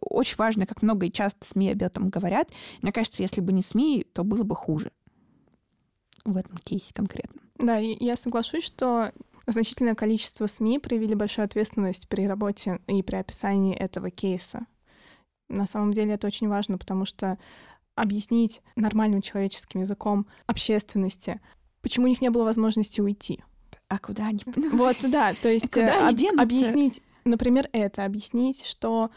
очень 0.00 0.36
важно, 0.36 0.66
как 0.66 0.82
много 0.82 1.06
и 1.06 1.12
часто 1.12 1.46
СМИ 1.46 1.72
об 1.72 1.82
этом 1.82 2.10
говорят. 2.10 2.50
Мне 2.82 2.92
кажется, 2.92 3.22
если 3.22 3.40
бы 3.40 3.52
не 3.52 3.62
СМИ, 3.62 4.06
то 4.12 4.24
было 4.24 4.42
бы 4.42 4.54
хуже 4.54 4.90
в 6.24 6.36
этом 6.36 6.58
кейсе 6.58 6.92
конкретно. 6.92 7.40
Да, 7.56 7.78
я 7.78 8.16
соглашусь, 8.16 8.64
что 8.64 9.12
значительное 9.46 9.94
количество 9.94 10.46
СМИ 10.46 10.78
проявили 10.78 11.14
большую 11.14 11.44
ответственность 11.44 12.08
при 12.08 12.26
работе 12.26 12.80
и 12.86 13.02
при 13.02 13.16
описании 13.16 13.74
этого 13.74 14.10
кейса. 14.10 14.66
На 15.48 15.66
самом 15.66 15.92
деле 15.92 16.14
это 16.14 16.26
очень 16.26 16.48
важно, 16.48 16.78
потому 16.78 17.04
что 17.04 17.38
объяснить 17.94 18.62
нормальным 18.76 19.22
человеческим 19.22 19.80
языком 19.80 20.26
общественности, 20.46 21.40
почему 21.80 22.06
у 22.06 22.08
них 22.08 22.20
не 22.20 22.30
было 22.30 22.44
возможности 22.44 23.00
уйти. 23.00 23.42
А 23.88 23.98
куда 23.98 24.26
они? 24.26 24.42
Вот, 24.72 24.96
да, 25.02 25.34
то 25.34 25.48
есть 25.48 25.76
а 25.78 26.08
об, 26.08 26.40
объяснить, 26.40 27.02
например, 27.24 27.68
это, 27.72 28.04
объяснить, 28.04 28.64
что 28.66 29.10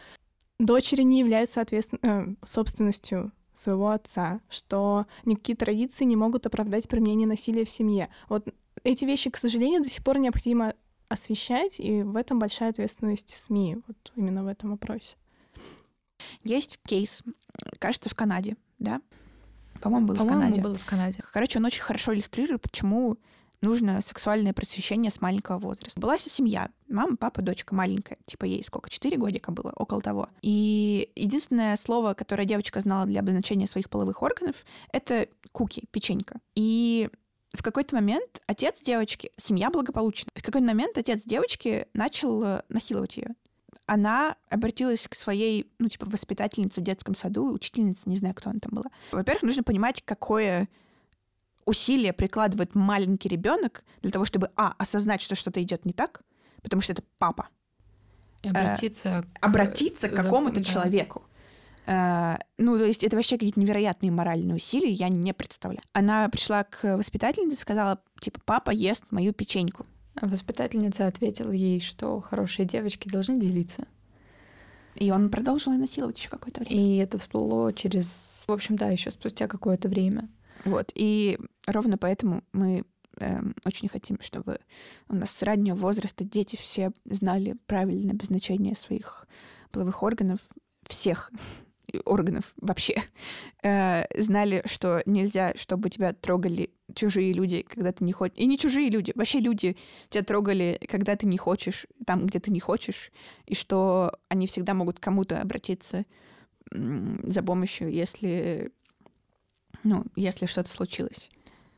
дочери 0.66 1.02
не 1.02 1.20
являются 1.20 1.56
соответственно, 1.56 2.00
э, 2.04 2.46
собственностью 2.46 3.32
своего 3.54 3.90
отца, 3.90 4.40
что 4.50 5.06
никакие 5.26 5.56
традиции 5.56 6.06
не 6.06 6.16
могут 6.16 6.46
оправдать 6.46 6.88
применение 6.88 7.28
насилия 7.28 7.66
в 7.66 7.70
семье. 7.70 8.10
Вот 8.30 8.48
эти 8.84 9.06
вещи, 9.06 9.30
к 9.30 9.38
сожалению, 9.38 9.84
до 9.84 9.90
сих 9.90 10.04
пор 10.04 10.18
необходимо 10.18 10.74
освещать, 11.10 11.80
и 11.80 12.04
в 12.04 12.16
этом 12.16 12.40
большая 12.40 12.70
ответственность 12.70 13.36
СМИ, 13.38 13.80
вот 13.86 14.12
именно 14.16 14.44
в 14.44 14.48
этом 14.48 14.72
вопросе. 14.72 15.16
Есть 16.44 16.80
кейс, 16.86 17.22
кажется, 17.80 18.10
в 18.10 18.16
Канаде, 18.16 18.56
да? 18.80 19.02
По-моему, 19.82 20.08
был 20.08 20.16
По 20.16 20.24
в 20.24 20.28
Канаде. 20.28 20.62
было 20.62 20.78
в 20.78 20.86
Канаде. 20.86 21.20
Короче, 21.34 21.60
он 21.60 21.66
очень 21.66 21.82
хорошо 21.82 22.14
иллюстрирует, 22.14 22.62
почему 22.62 23.18
нужно 23.62 24.02
сексуальное 24.02 24.54
просвещение 24.54 25.12
с 25.12 25.22
маленького 25.22 25.58
возраста. 25.60 26.00
Была 26.00 26.18
семья, 26.18 26.70
мама, 26.90 27.16
папа, 27.18 27.42
дочка 27.42 27.74
маленькая, 27.76 28.18
типа 28.26 28.46
ей 28.46 28.64
сколько, 28.64 28.90
четыре 28.90 29.18
годика 29.18 29.52
было, 29.52 29.72
около 29.76 30.02
того. 30.02 30.30
И 30.42 31.10
единственное 31.16 31.78
слово, 31.78 32.14
которое 32.14 32.46
девочка 32.46 32.80
знала 32.80 33.06
для 33.06 33.22
обозначения 33.22 33.68
своих 33.68 33.90
половых 33.90 34.22
органов, 34.22 34.56
это 34.92 35.28
куки, 35.52 35.86
печенька. 35.92 36.40
И 36.56 37.10
в 37.54 37.64
какой-то 37.64 37.96
момент 37.96 38.42
отец 38.48 38.82
девочки, 38.82 39.32
семья 39.38 39.70
благополучна, 39.70 40.32
в 40.36 40.44
какой-то 40.44 40.66
момент 40.66 40.98
отец 40.98 41.22
девочки 41.24 41.88
начал 41.94 42.44
э, 42.44 42.62
насиловать 42.70 43.18
ее. 43.18 43.36
Она 43.86 44.38
обратилась 44.50 45.06
к 45.08 45.16
своей, 45.16 45.70
ну, 45.78 45.90
типа, 45.90 46.06
воспитательнице 46.06 46.80
в 46.80 46.84
детском 46.84 47.14
саду, 47.14 47.52
учительнице, 47.52 48.04
не 48.06 48.16
знаю, 48.16 48.36
кто 48.36 48.50
она 48.50 48.60
там 48.60 48.72
была. 48.74 48.90
Во-первых, 49.12 49.44
нужно 49.44 49.64
понимать, 49.64 50.02
какое 50.06 50.70
усилия 51.72 52.14
прикладывает 52.14 52.76
маленький 52.76 53.30
ребенок 53.30 53.84
для 54.02 54.12
того, 54.12 54.26
чтобы, 54.26 54.52
а, 54.56 54.76
осознать, 54.78 55.22
что 55.22 55.36
что-то 55.36 55.64
идет 55.64 55.86
не 55.86 55.94
так, 55.94 56.22
потому 56.62 56.82
что 56.82 56.94
это 56.94 57.04
папа. 57.18 57.48
И 58.44 58.50
обратиться, 58.50 59.10
э, 59.10 59.22
к... 59.24 59.46
обратиться 59.46 60.10
к 60.10 60.16
какому-то 60.16 60.60
да. 60.60 60.64
человеку. 60.64 61.24
Э, 61.86 62.38
ну, 62.58 62.78
то 62.78 62.86
есть 62.86 63.04
это 63.04 63.16
вообще 63.16 63.38
какие-то 63.38 63.60
невероятные 63.60 64.12
моральные 64.12 64.56
усилия, 64.56 64.92
я 64.92 65.10
не 65.10 65.34
представляю. 65.34 65.84
Она 65.94 66.28
пришла 66.30 66.64
к 66.64 66.98
воспитательнице 66.98 67.56
и 67.56 67.62
сказала, 67.62 68.02
типа, 68.20 68.40
папа 68.46 68.72
ест 68.72 69.04
мою 69.10 69.34
печеньку. 69.34 69.86
А 70.20 70.28
воспитательница 70.28 71.08
ответила 71.08 71.52
ей, 71.52 71.80
что 71.80 72.20
хорошие 72.20 72.66
девочки 72.66 73.08
должны 73.08 73.40
делиться. 73.40 73.88
И 74.96 75.10
он 75.10 75.30
продолжил 75.30 75.72
насиловать 75.72 76.18
еще 76.18 76.28
какое-то 76.28 76.62
время. 76.62 76.76
И 76.76 76.98
это 76.98 77.18
всплыло 77.18 77.72
через, 77.72 78.44
в 78.46 78.52
общем, 78.52 78.76
да, 78.76 78.90
еще 78.90 79.10
спустя 79.10 79.48
какое-то 79.48 79.88
время. 79.88 80.28
Вот. 80.66 80.92
И 80.96 81.40
ровно 81.66 81.98
поэтому 81.98 82.44
мы 82.54 82.84
э, 83.18 83.42
очень 83.66 83.90
хотим, 83.90 84.18
чтобы 84.22 84.60
у 85.10 85.16
нас 85.16 85.32
с 85.32 85.44
раннего 85.44 85.76
возраста 85.76 86.24
дети 86.24 86.56
все 86.56 86.92
знали 87.06 87.56
правильное 87.66 88.14
обозначение 88.14 88.76
своих 88.76 89.28
половых 89.72 90.04
органов, 90.04 90.40
всех 90.88 91.32
органов 92.06 92.54
вообще, 92.58 92.96
э, 93.64 94.06
знали, 94.18 94.64
что 94.66 95.02
нельзя, 95.06 95.54
чтобы 95.56 95.90
тебя 95.90 96.14
трогали 96.14 96.72
чужие 96.96 97.34
люди, 97.34 97.64
когда 97.64 97.92
ты 97.92 98.04
не 98.04 98.14
хочешь. 98.14 98.38
И 98.38 98.46
не 98.46 98.58
чужие 98.58 98.90
люди, 98.90 99.12
вообще 99.16 99.40
люди 99.40 99.78
тебя 100.10 100.24
трогали, 100.24 100.80
когда 100.88 101.16
ты 101.16 101.26
не 101.26 101.38
хочешь, 101.38 101.86
там, 102.06 102.26
где 102.26 102.40
ты 102.40 102.52
не 102.52 102.60
хочешь, 102.60 103.12
и 103.46 103.56
что 103.56 104.14
они 104.30 104.48
всегда 104.48 104.74
могут 104.74 105.00
кому-то 105.00 105.42
обратиться 105.42 106.06
за 106.72 107.44
помощью, 107.44 107.92
если 107.92 108.72
ну, 109.84 110.06
если 110.16 110.46
что-то 110.46 110.70
случилось. 110.70 111.30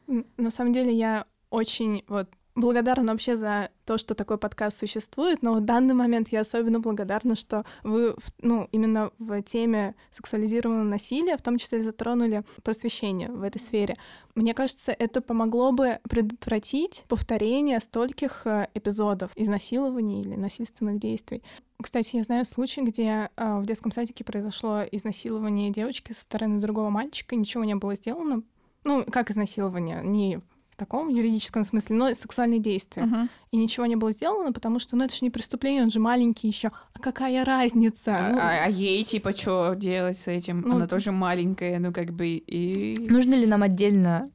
На 0.08 0.52
самом 0.52 0.74
деле 0.74 0.94
я 0.94 1.26
очень 1.50 2.04
вот 2.08 2.30
благодарна 2.56 3.12
вообще 3.12 3.36
за 3.36 3.70
то, 3.86 3.98
что 3.98 4.16
такой 4.16 4.38
подкаст 4.38 4.80
существует, 4.80 5.42
но 5.42 5.54
в 5.54 5.62
данный 5.62 5.94
момент 5.94 6.30
я 6.30 6.42
особенно 6.42 6.80
благодарна, 6.80 7.36
что 7.36 7.66
вы, 7.84 8.16
ну, 8.42 8.68
именно 8.72 9.12
в 9.18 9.42
теме 9.42 9.96
сексуализированного 10.12 10.84
насилия, 10.84 11.38
в 11.38 11.42
том 11.42 11.58
числе 11.58 11.82
затронули 11.82 12.44
просвещение 12.64 13.30
в 13.30 13.42
этой 13.42 13.60
сфере. 13.60 13.98
Мне 14.36 14.54
кажется, 14.54 14.92
это 14.92 15.22
помогло 15.22 15.72
бы 15.72 16.00
предотвратить 16.10 17.06
повторение 17.08 17.80
стольких 17.80 18.46
э, 18.46 18.68
эпизодов 18.74 19.32
изнасилований 19.36 20.22
или 20.22 20.36
насильственных 20.36 21.00
действий. 21.00 21.44
Кстати, 21.82 22.16
я 22.16 22.24
знаю 22.24 22.46
случай, 22.46 22.82
где 22.82 23.30
э, 23.36 23.60
в 23.60 23.66
детском 23.66 23.92
садике 23.92 24.24
произошло 24.24 24.84
изнасилование 24.92 25.72
девочки 25.72 26.14
со 26.14 26.22
стороны 26.22 26.60
другого 26.60 26.90
мальчика, 26.90 27.36
ничего 27.36 27.64
не 27.64 27.76
было 27.76 27.96
сделано. 27.96 28.44
Ну, 28.84 29.06
как 29.06 29.32
изнасилование? 29.32 30.02
Не 30.04 30.42
в 30.74 30.76
таком 30.76 31.08
юридическом 31.08 31.64
смысле, 31.64 31.96
но 31.96 32.14
сексуальные 32.16 32.60
действия. 32.60 33.04
Мгм. 33.04 33.30
И 33.52 33.58
ничего 33.58 33.86
не 33.86 33.96
было 33.96 34.12
сделано, 34.12 34.52
потому 34.52 34.80
что, 34.80 34.96
ну, 34.96 35.04
это 35.04 35.14
же 35.14 35.20
не 35.22 35.30
преступление, 35.30 35.84
он 35.84 35.92
же 35.92 36.00
маленький 36.00 36.48
еще. 36.48 36.72
А 36.94 37.00
какая 37.00 37.46
разница? 37.46 38.18
А, 38.18 38.30
Ну, 38.32 38.38
а- 38.40 38.64
а 38.66 38.70
ей, 38.70 39.04
типа, 39.04 39.36
что 39.36 39.76
делать 39.76 40.18
с 40.20 40.26
этим? 40.28 40.62
Ну, 40.62 40.78
Она 40.78 40.88
тоже 40.88 41.12
маленькая, 41.12 41.78
ну, 41.78 41.94
как 41.94 42.12
бы, 42.12 42.26
и... 42.28 42.98
Нужно 43.08 43.36
ли 43.36 43.46
нам 43.46 43.62
отдельно 43.62 44.32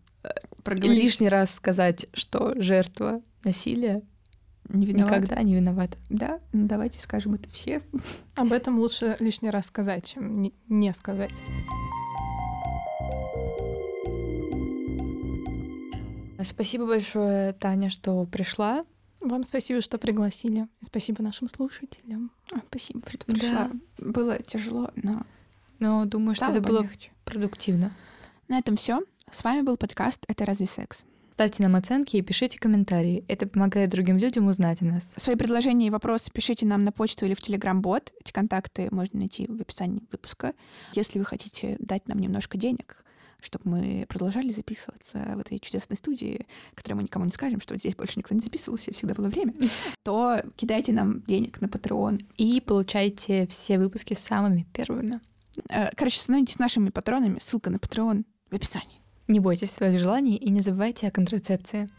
проговорить 0.63 1.03
лишний 1.03 1.29
раз 1.29 1.53
сказать, 1.53 2.07
что 2.13 2.55
жертва 2.61 3.21
насилия 3.43 4.03
не 4.69 4.87
виновата. 4.87 5.17
никогда 5.17 5.43
не 5.43 5.57
виновата? 5.57 5.99
Да, 6.09 6.39
ну, 6.53 6.69
давайте 6.69 7.01
скажем 7.01 7.35
это 7.35 7.51
все. 7.51 7.83
об 8.37 8.53
этом 8.53 8.79
лучше 8.79 9.17
лишний 9.19 9.51
раз 9.51 9.67
сказать, 9.67 10.07
чем 10.07 10.53
не 10.69 10.95
сказать. 10.95 11.33
Спасибо 16.45 16.87
большое, 16.87 17.53
Таня, 17.55 17.91
что 17.91 18.25
пришла. 18.27 18.85
Вам 19.21 19.43
спасибо, 19.43 19.81
что 19.81 19.99
пригласили. 19.99 20.69
Спасибо 20.81 21.23
нашим 21.23 21.49
слушателям. 21.49 22.31
А, 22.53 22.61
Спасибо, 22.69 23.03
что 23.09 23.19
Да. 23.27 23.33
пришла. 23.35 23.71
Было 23.99 24.39
тяжело, 24.43 24.91
но 24.95 25.23
Но 25.81 26.05
думаю, 26.05 26.35
что 26.35 26.47
это 26.47 26.61
было 26.61 26.89
продуктивно. 27.25 27.93
На 28.49 28.59
этом 28.59 28.77
все. 28.77 29.01
С 29.31 29.45
вами 29.45 29.61
был 29.63 29.77
подкаст 29.77 30.25
«Это 30.29 30.45
разве 30.45 30.67
секс?». 30.67 31.05
Ставьте 31.35 31.63
нам 31.63 31.77
оценки 31.77 32.17
и 32.17 32.23
пишите 32.23 32.59
комментарии. 32.59 33.25
Это 33.29 33.47
помогает 33.47 33.91
другим 33.91 34.19
людям 34.19 34.49
узнать 34.49 34.83
о 34.83 34.87
нас. 34.87 35.13
Свои 35.17 35.37
предложения 35.37 35.87
и 35.87 35.91
вопросы 35.91 36.33
пишите 36.33 36.67
нам 36.67 36.83
на 36.83 36.91
почту 36.91 37.27
или 37.27 37.35
в 37.35 37.41
Телеграм-бот. 37.41 38.13
Эти 38.21 38.33
контакты 38.33 38.89
можно 38.91 39.21
найти 39.21 39.47
в 39.47 39.61
описании 39.61 40.03
выпуска. 40.11 40.55
Если 40.95 41.21
вы 41.21 41.25
хотите 41.25 41.77
дать 41.79 42.09
нам 42.09 42.19
немножко 42.19 42.59
денег, 42.59 43.05
чтобы 43.41 43.71
мы 43.71 44.07
продолжали 44.09 44.51
записываться 44.51 45.19
в 45.37 45.39
этой 45.39 45.59
чудесной 45.59 45.97
студии, 45.97 46.47
которой 46.75 46.95
мы 46.95 47.03
никому 47.05 47.25
не 47.25 47.31
скажем, 47.31 47.61
что 47.61 47.77
здесь 47.77 47.95
больше 47.95 48.19
никто 48.19 48.35
не 48.35 48.41
записывался, 48.41 48.93
всегда 48.93 49.15
было 49.15 49.29
время, 49.29 49.55
то 50.05 50.43
кидайте 50.57 50.93
нам 50.93 51.23
денег 51.23 51.61
на 51.61 51.67
Patreon. 51.67 52.25
И 52.37 52.61
получайте 52.61 53.47
все 53.47 53.79
выпуски 53.79 54.15
самыми 54.15 54.67
первыми. 54.73 55.21
Э, 55.69 55.91
Короче, 55.95 56.21
становитесь 56.21 56.59
нашими 56.59 56.91
патронами. 56.91 57.39
Ссылка 57.41 57.71
на 57.71 57.77
Patreon 57.77 58.25
в 58.51 58.55
описании. 58.55 59.03
Не 59.29 59.41
бойтесь 59.41 59.71
своих 59.71 59.99
желаний 59.99 60.37
и 60.37 60.51
не 60.51 60.61
забывайте 60.61 61.07
о 61.07 61.11
контрацепции. 61.11 61.91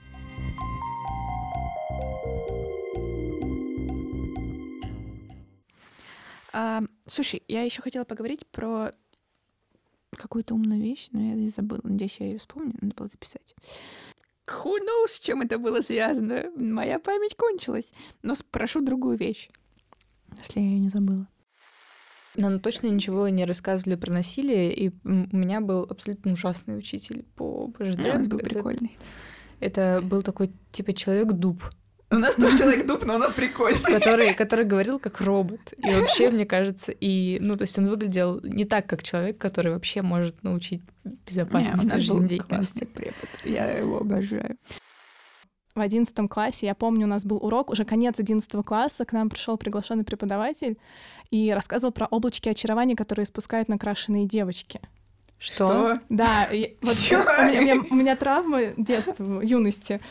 А, 6.51 6.81
слушай, 7.05 7.43
я 7.47 7.61
еще 7.61 7.81
хотела 7.81 8.03
поговорить 8.03 8.45
про 8.47 8.93
какую-то 10.19 10.53
умную 10.55 10.81
вещь, 10.81 11.07
но 11.11 11.21
я 11.21 11.35
и 11.35 11.49
забыла. 11.49 11.81
Надеюсь, 11.83 12.17
я 12.19 12.27
ее 12.27 12.37
вспомню. 12.37 12.73
Надо 12.81 12.93
было 12.95 13.07
записать. 13.07 13.55
Who 14.47 14.77
knows, 14.79 15.07
с 15.09 15.19
чем 15.19 15.41
это 15.41 15.57
было 15.57 15.81
связано? 15.81 16.51
Моя 16.55 16.99
память 16.99 17.35
кончилась. 17.35 17.93
Но 18.23 18.35
спрошу 18.35 18.81
другую 18.81 19.17
вещь, 19.17 19.49
если 20.37 20.59
я 20.59 20.65
ее 20.67 20.79
не 20.79 20.89
забыла. 20.89 21.27
Нам 22.35 22.59
точно 22.59 22.87
ничего 22.87 23.27
не 23.29 23.45
рассказывали 23.45 23.95
про 23.95 24.11
насилие, 24.13 24.73
и 24.73 24.89
у 25.03 25.35
меня 25.35 25.61
был 25.61 25.83
абсолютно 25.89 26.33
ужасный 26.33 26.77
учитель 26.77 27.23
по 27.35 27.67
БЖД. 27.67 27.97
Да, 27.97 28.15
он 28.15 28.29
был 28.29 28.37
Это- 28.37 28.49
прикольный. 28.49 28.97
Это 29.59 29.99
был 30.01 30.21
такой, 30.21 30.53
типа, 30.71 30.93
человек-дуб, 30.93 31.61
У 32.11 32.15
нас 32.15 32.35
тоже 32.35 32.57
человек 32.57 32.87
дуб, 32.87 33.05
но 33.05 33.15
у 33.15 33.17
нас 33.19 33.31
прикольный. 33.33 33.79
который, 33.81 34.33
который 34.33 34.65
говорил 34.65 34.97
как 34.99 35.21
робот. 35.21 35.73
И 35.77 35.91
вообще, 35.93 36.31
мне 36.31 36.45
кажется, 36.45 36.91
и, 36.91 37.37
ну, 37.39 37.55
то 37.55 37.63
есть 37.63 37.77
он 37.77 37.87
выглядел 37.87 38.39
не 38.41 38.65
так, 38.65 38.87
как 38.87 39.03
человек, 39.03 39.37
который 39.37 39.71
вообще 39.73 40.01
может 40.01 40.41
научить 40.43 40.81
безопасности 41.03 41.97
жизнедеятельности. 41.99 42.85
препод. 42.85 43.29
Я 43.45 43.69
его 43.77 43.99
обожаю. 43.99 44.57
В 45.75 45.81
одиннадцатом 45.81 46.27
классе, 46.27 46.65
я 46.65 46.73
помню, 46.73 47.05
у 47.05 47.09
нас 47.09 47.25
был 47.25 47.37
урок, 47.37 47.69
уже 47.69 47.85
конец 47.85 48.15
одиннадцатого 48.17 48.63
класса, 48.63 49.05
к 49.05 49.13
нам 49.13 49.29
пришел 49.29 49.55
приглашенный 49.57 50.03
преподаватель 50.03 50.77
и 51.29 51.51
рассказывал 51.53 51.93
про 51.93 52.07
облачки 52.07 52.49
очарования, 52.49 52.95
которые 52.95 53.27
спускают 53.27 53.69
накрашенные 53.69 54.25
девочки. 54.25 54.81
Что? 55.37 55.99
Да, 56.09 56.45
и 56.45 56.75
вот 56.81 56.95
у 57.11 57.15
меня, 57.45 57.59
у 57.59 57.61
меня- 57.61 57.81
у 57.91 57.95
меня 57.95 58.15
травмы 58.17 58.73
детства, 58.77 59.41
юности. 59.41 60.01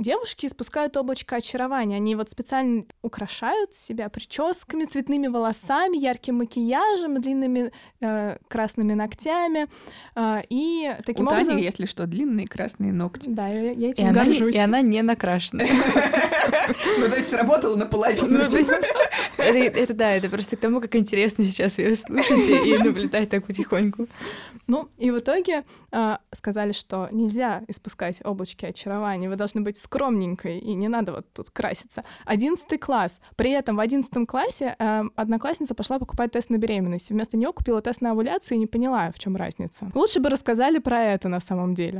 Девушки 0.00 0.48
спускают 0.48 0.96
облачко 0.96 1.36
очарования. 1.36 1.96
Они 1.96 2.14
вот 2.14 2.30
специально 2.30 2.84
украшают 3.02 3.74
себя 3.74 4.08
прическами, 4.08 4.86
цветными 4.86 5.26
волосами, 5.28 5.98
ярким 5.98 6.36
макияжем, 6.36 7.20
длинными 7.20 7.70
э, 8.00 8.38
красными 8.48 8.94
ногтями. 8.94 9.68
э, 10.16 10.42
и 10.48 10.96
таким 11.04 11.26
У 11.26 11.28
Тани, 11.28 11.42
образом... 11.42 11.56
если 11.58 11.84
что, 11.84 12.06
длинные 12.06 12.46
красные 12.48 12.94
ногти. 12.94 13.28
Да, 13.28 13.48
я, 13.48 13.72
я 13.72 13.88
И 13.88 13.90
этим 13.90 14.08
она, 14.08 14.24
не- 14.24 14.30
горжусь. 14.38 14.54
и 14.54 14.58
она 14.58 14.80
не 14.80 15.02
накрашена. 15.02 15.64
Ну, 16.98 17.08
то 17.08 17.16
есть 17.16 17.28
сработало 17.28 17.76
наполовину. 17.76 18.26
Ну, 18.28 18.38
это, 19.38 19.58
это 19.58 19.94
да, 19.94 20.10
это 20.12 20.28
просто 20.30 20.56
к 20.56 20.60
тому, 20.60 20.80
как 20.80 20.96
интересно 20.96 21.44
сейчас 21.44 21.78
ее 21.78 21.94
слушать 21.96 22.48
и 22.48 22.78
наблюдать 22.78 23.28
так 23.30 23.46
потихоньку. 23.46 24.06
Ну, 24.66 24.88
и 24.98 25.10
в 25.10 25.18
итоге 25.18 25.64
э, 25.92 26.16
сказали, 26.32 26.72
что 26.72 27.08
нельзя 27.12 27.62
испускать 27.68 28.16
облачки 28.24 28.64
очарования, 28.66 29.28
вы 29.28 29.36
должны 29.36 29.60
быть 29.60 29.76
скромненькой, 29.90 30.58
и 30.58 30.74
не 30.74 30.88
надо 30.88 31.12
вот 31.12 31.26
тут 31.32 31.50
краситься. 31.50 32.04
Одиннадцатый 32.24 32.78
класс. 32.78 33.18
При 33.34 33.50
этом 33.50 33.76
в 33.76 33.80
одиннадцатом 33.80 34.24
классе 34.24 34.76
э, 34.78 35.02
одноклассница 35.16 35.74
пошла 35.74 35.98
покупать 35.98 36.30
тест 36.30 36.48
на 36.48 36.58
беременность. 36.58 37.10
Вместо 37.10 37.36
него 37.36 37.52
купила 37.52 37.82
тест 37.82 38.00
на 38.00 38.12
овуляцию 38.12 38.56
и 38.56 38.60
не 38.60 38.66
поняла, 38.66 39.10
в 39.10 39.18
чем 39.18 39.34
разница. 39.34 39.90
Лучше 39.94 40.20
бы 40.20 40.30
рассказали 40.30 40.78
про 40.78 41.02
это 41.02 41.28
на 41.28 41.40
самом 41.40 41.74
деле. 41.74 41.98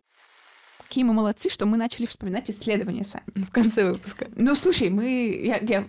Какие 0.78 1.04
мы 1.04 1.14
молодцы, 1.14 1.48
что 1.48 1.66
мы 1.66 1.76
начали 1.76 2.06
вспоминать 2.06 2.50
исследования 2.50 3.04
сами. 3.04 3.24
В 3.44 3.50
конце 3.50 3.90
выпуска. 3.90 4.28
Ну, 4.36 4.54
слушай, 4.54 4.88
мы... 4.90 5.40
Я, 5.44 5.58
я, 5.58 5.84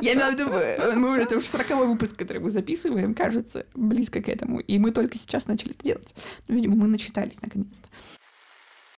я 0.00 0.12
имела 0.14 0.30
в 0.30 0.34
виду, 0.34 1.00
мы 1.00 1.12
уже, 1.12 1.22
это 1.22 1.36
уже 1.36 1.46
40 1.46 1.70
выпуск, 1.88 2.16
который 2.16 2.38
мы 2.38 2.50
записываем, 2.50 3.14
кажется, 3.14 3.66
близко 3.74 4.20
к 4.22 4.28
этому. 4.28 4.60
И 4.60 4.78
мы 4.78 4.92
только 4.92 5.18
сейчас 5.18 5.46
начали 5.46 5.72
это 5.72 5.84
делать. 5.84 6.14
Ну, 6.46 6.54
видимо, 6.56 6.76
мы 6.76 6.86
начитались 6.86 7.40
наконец-то. 7.42 7.88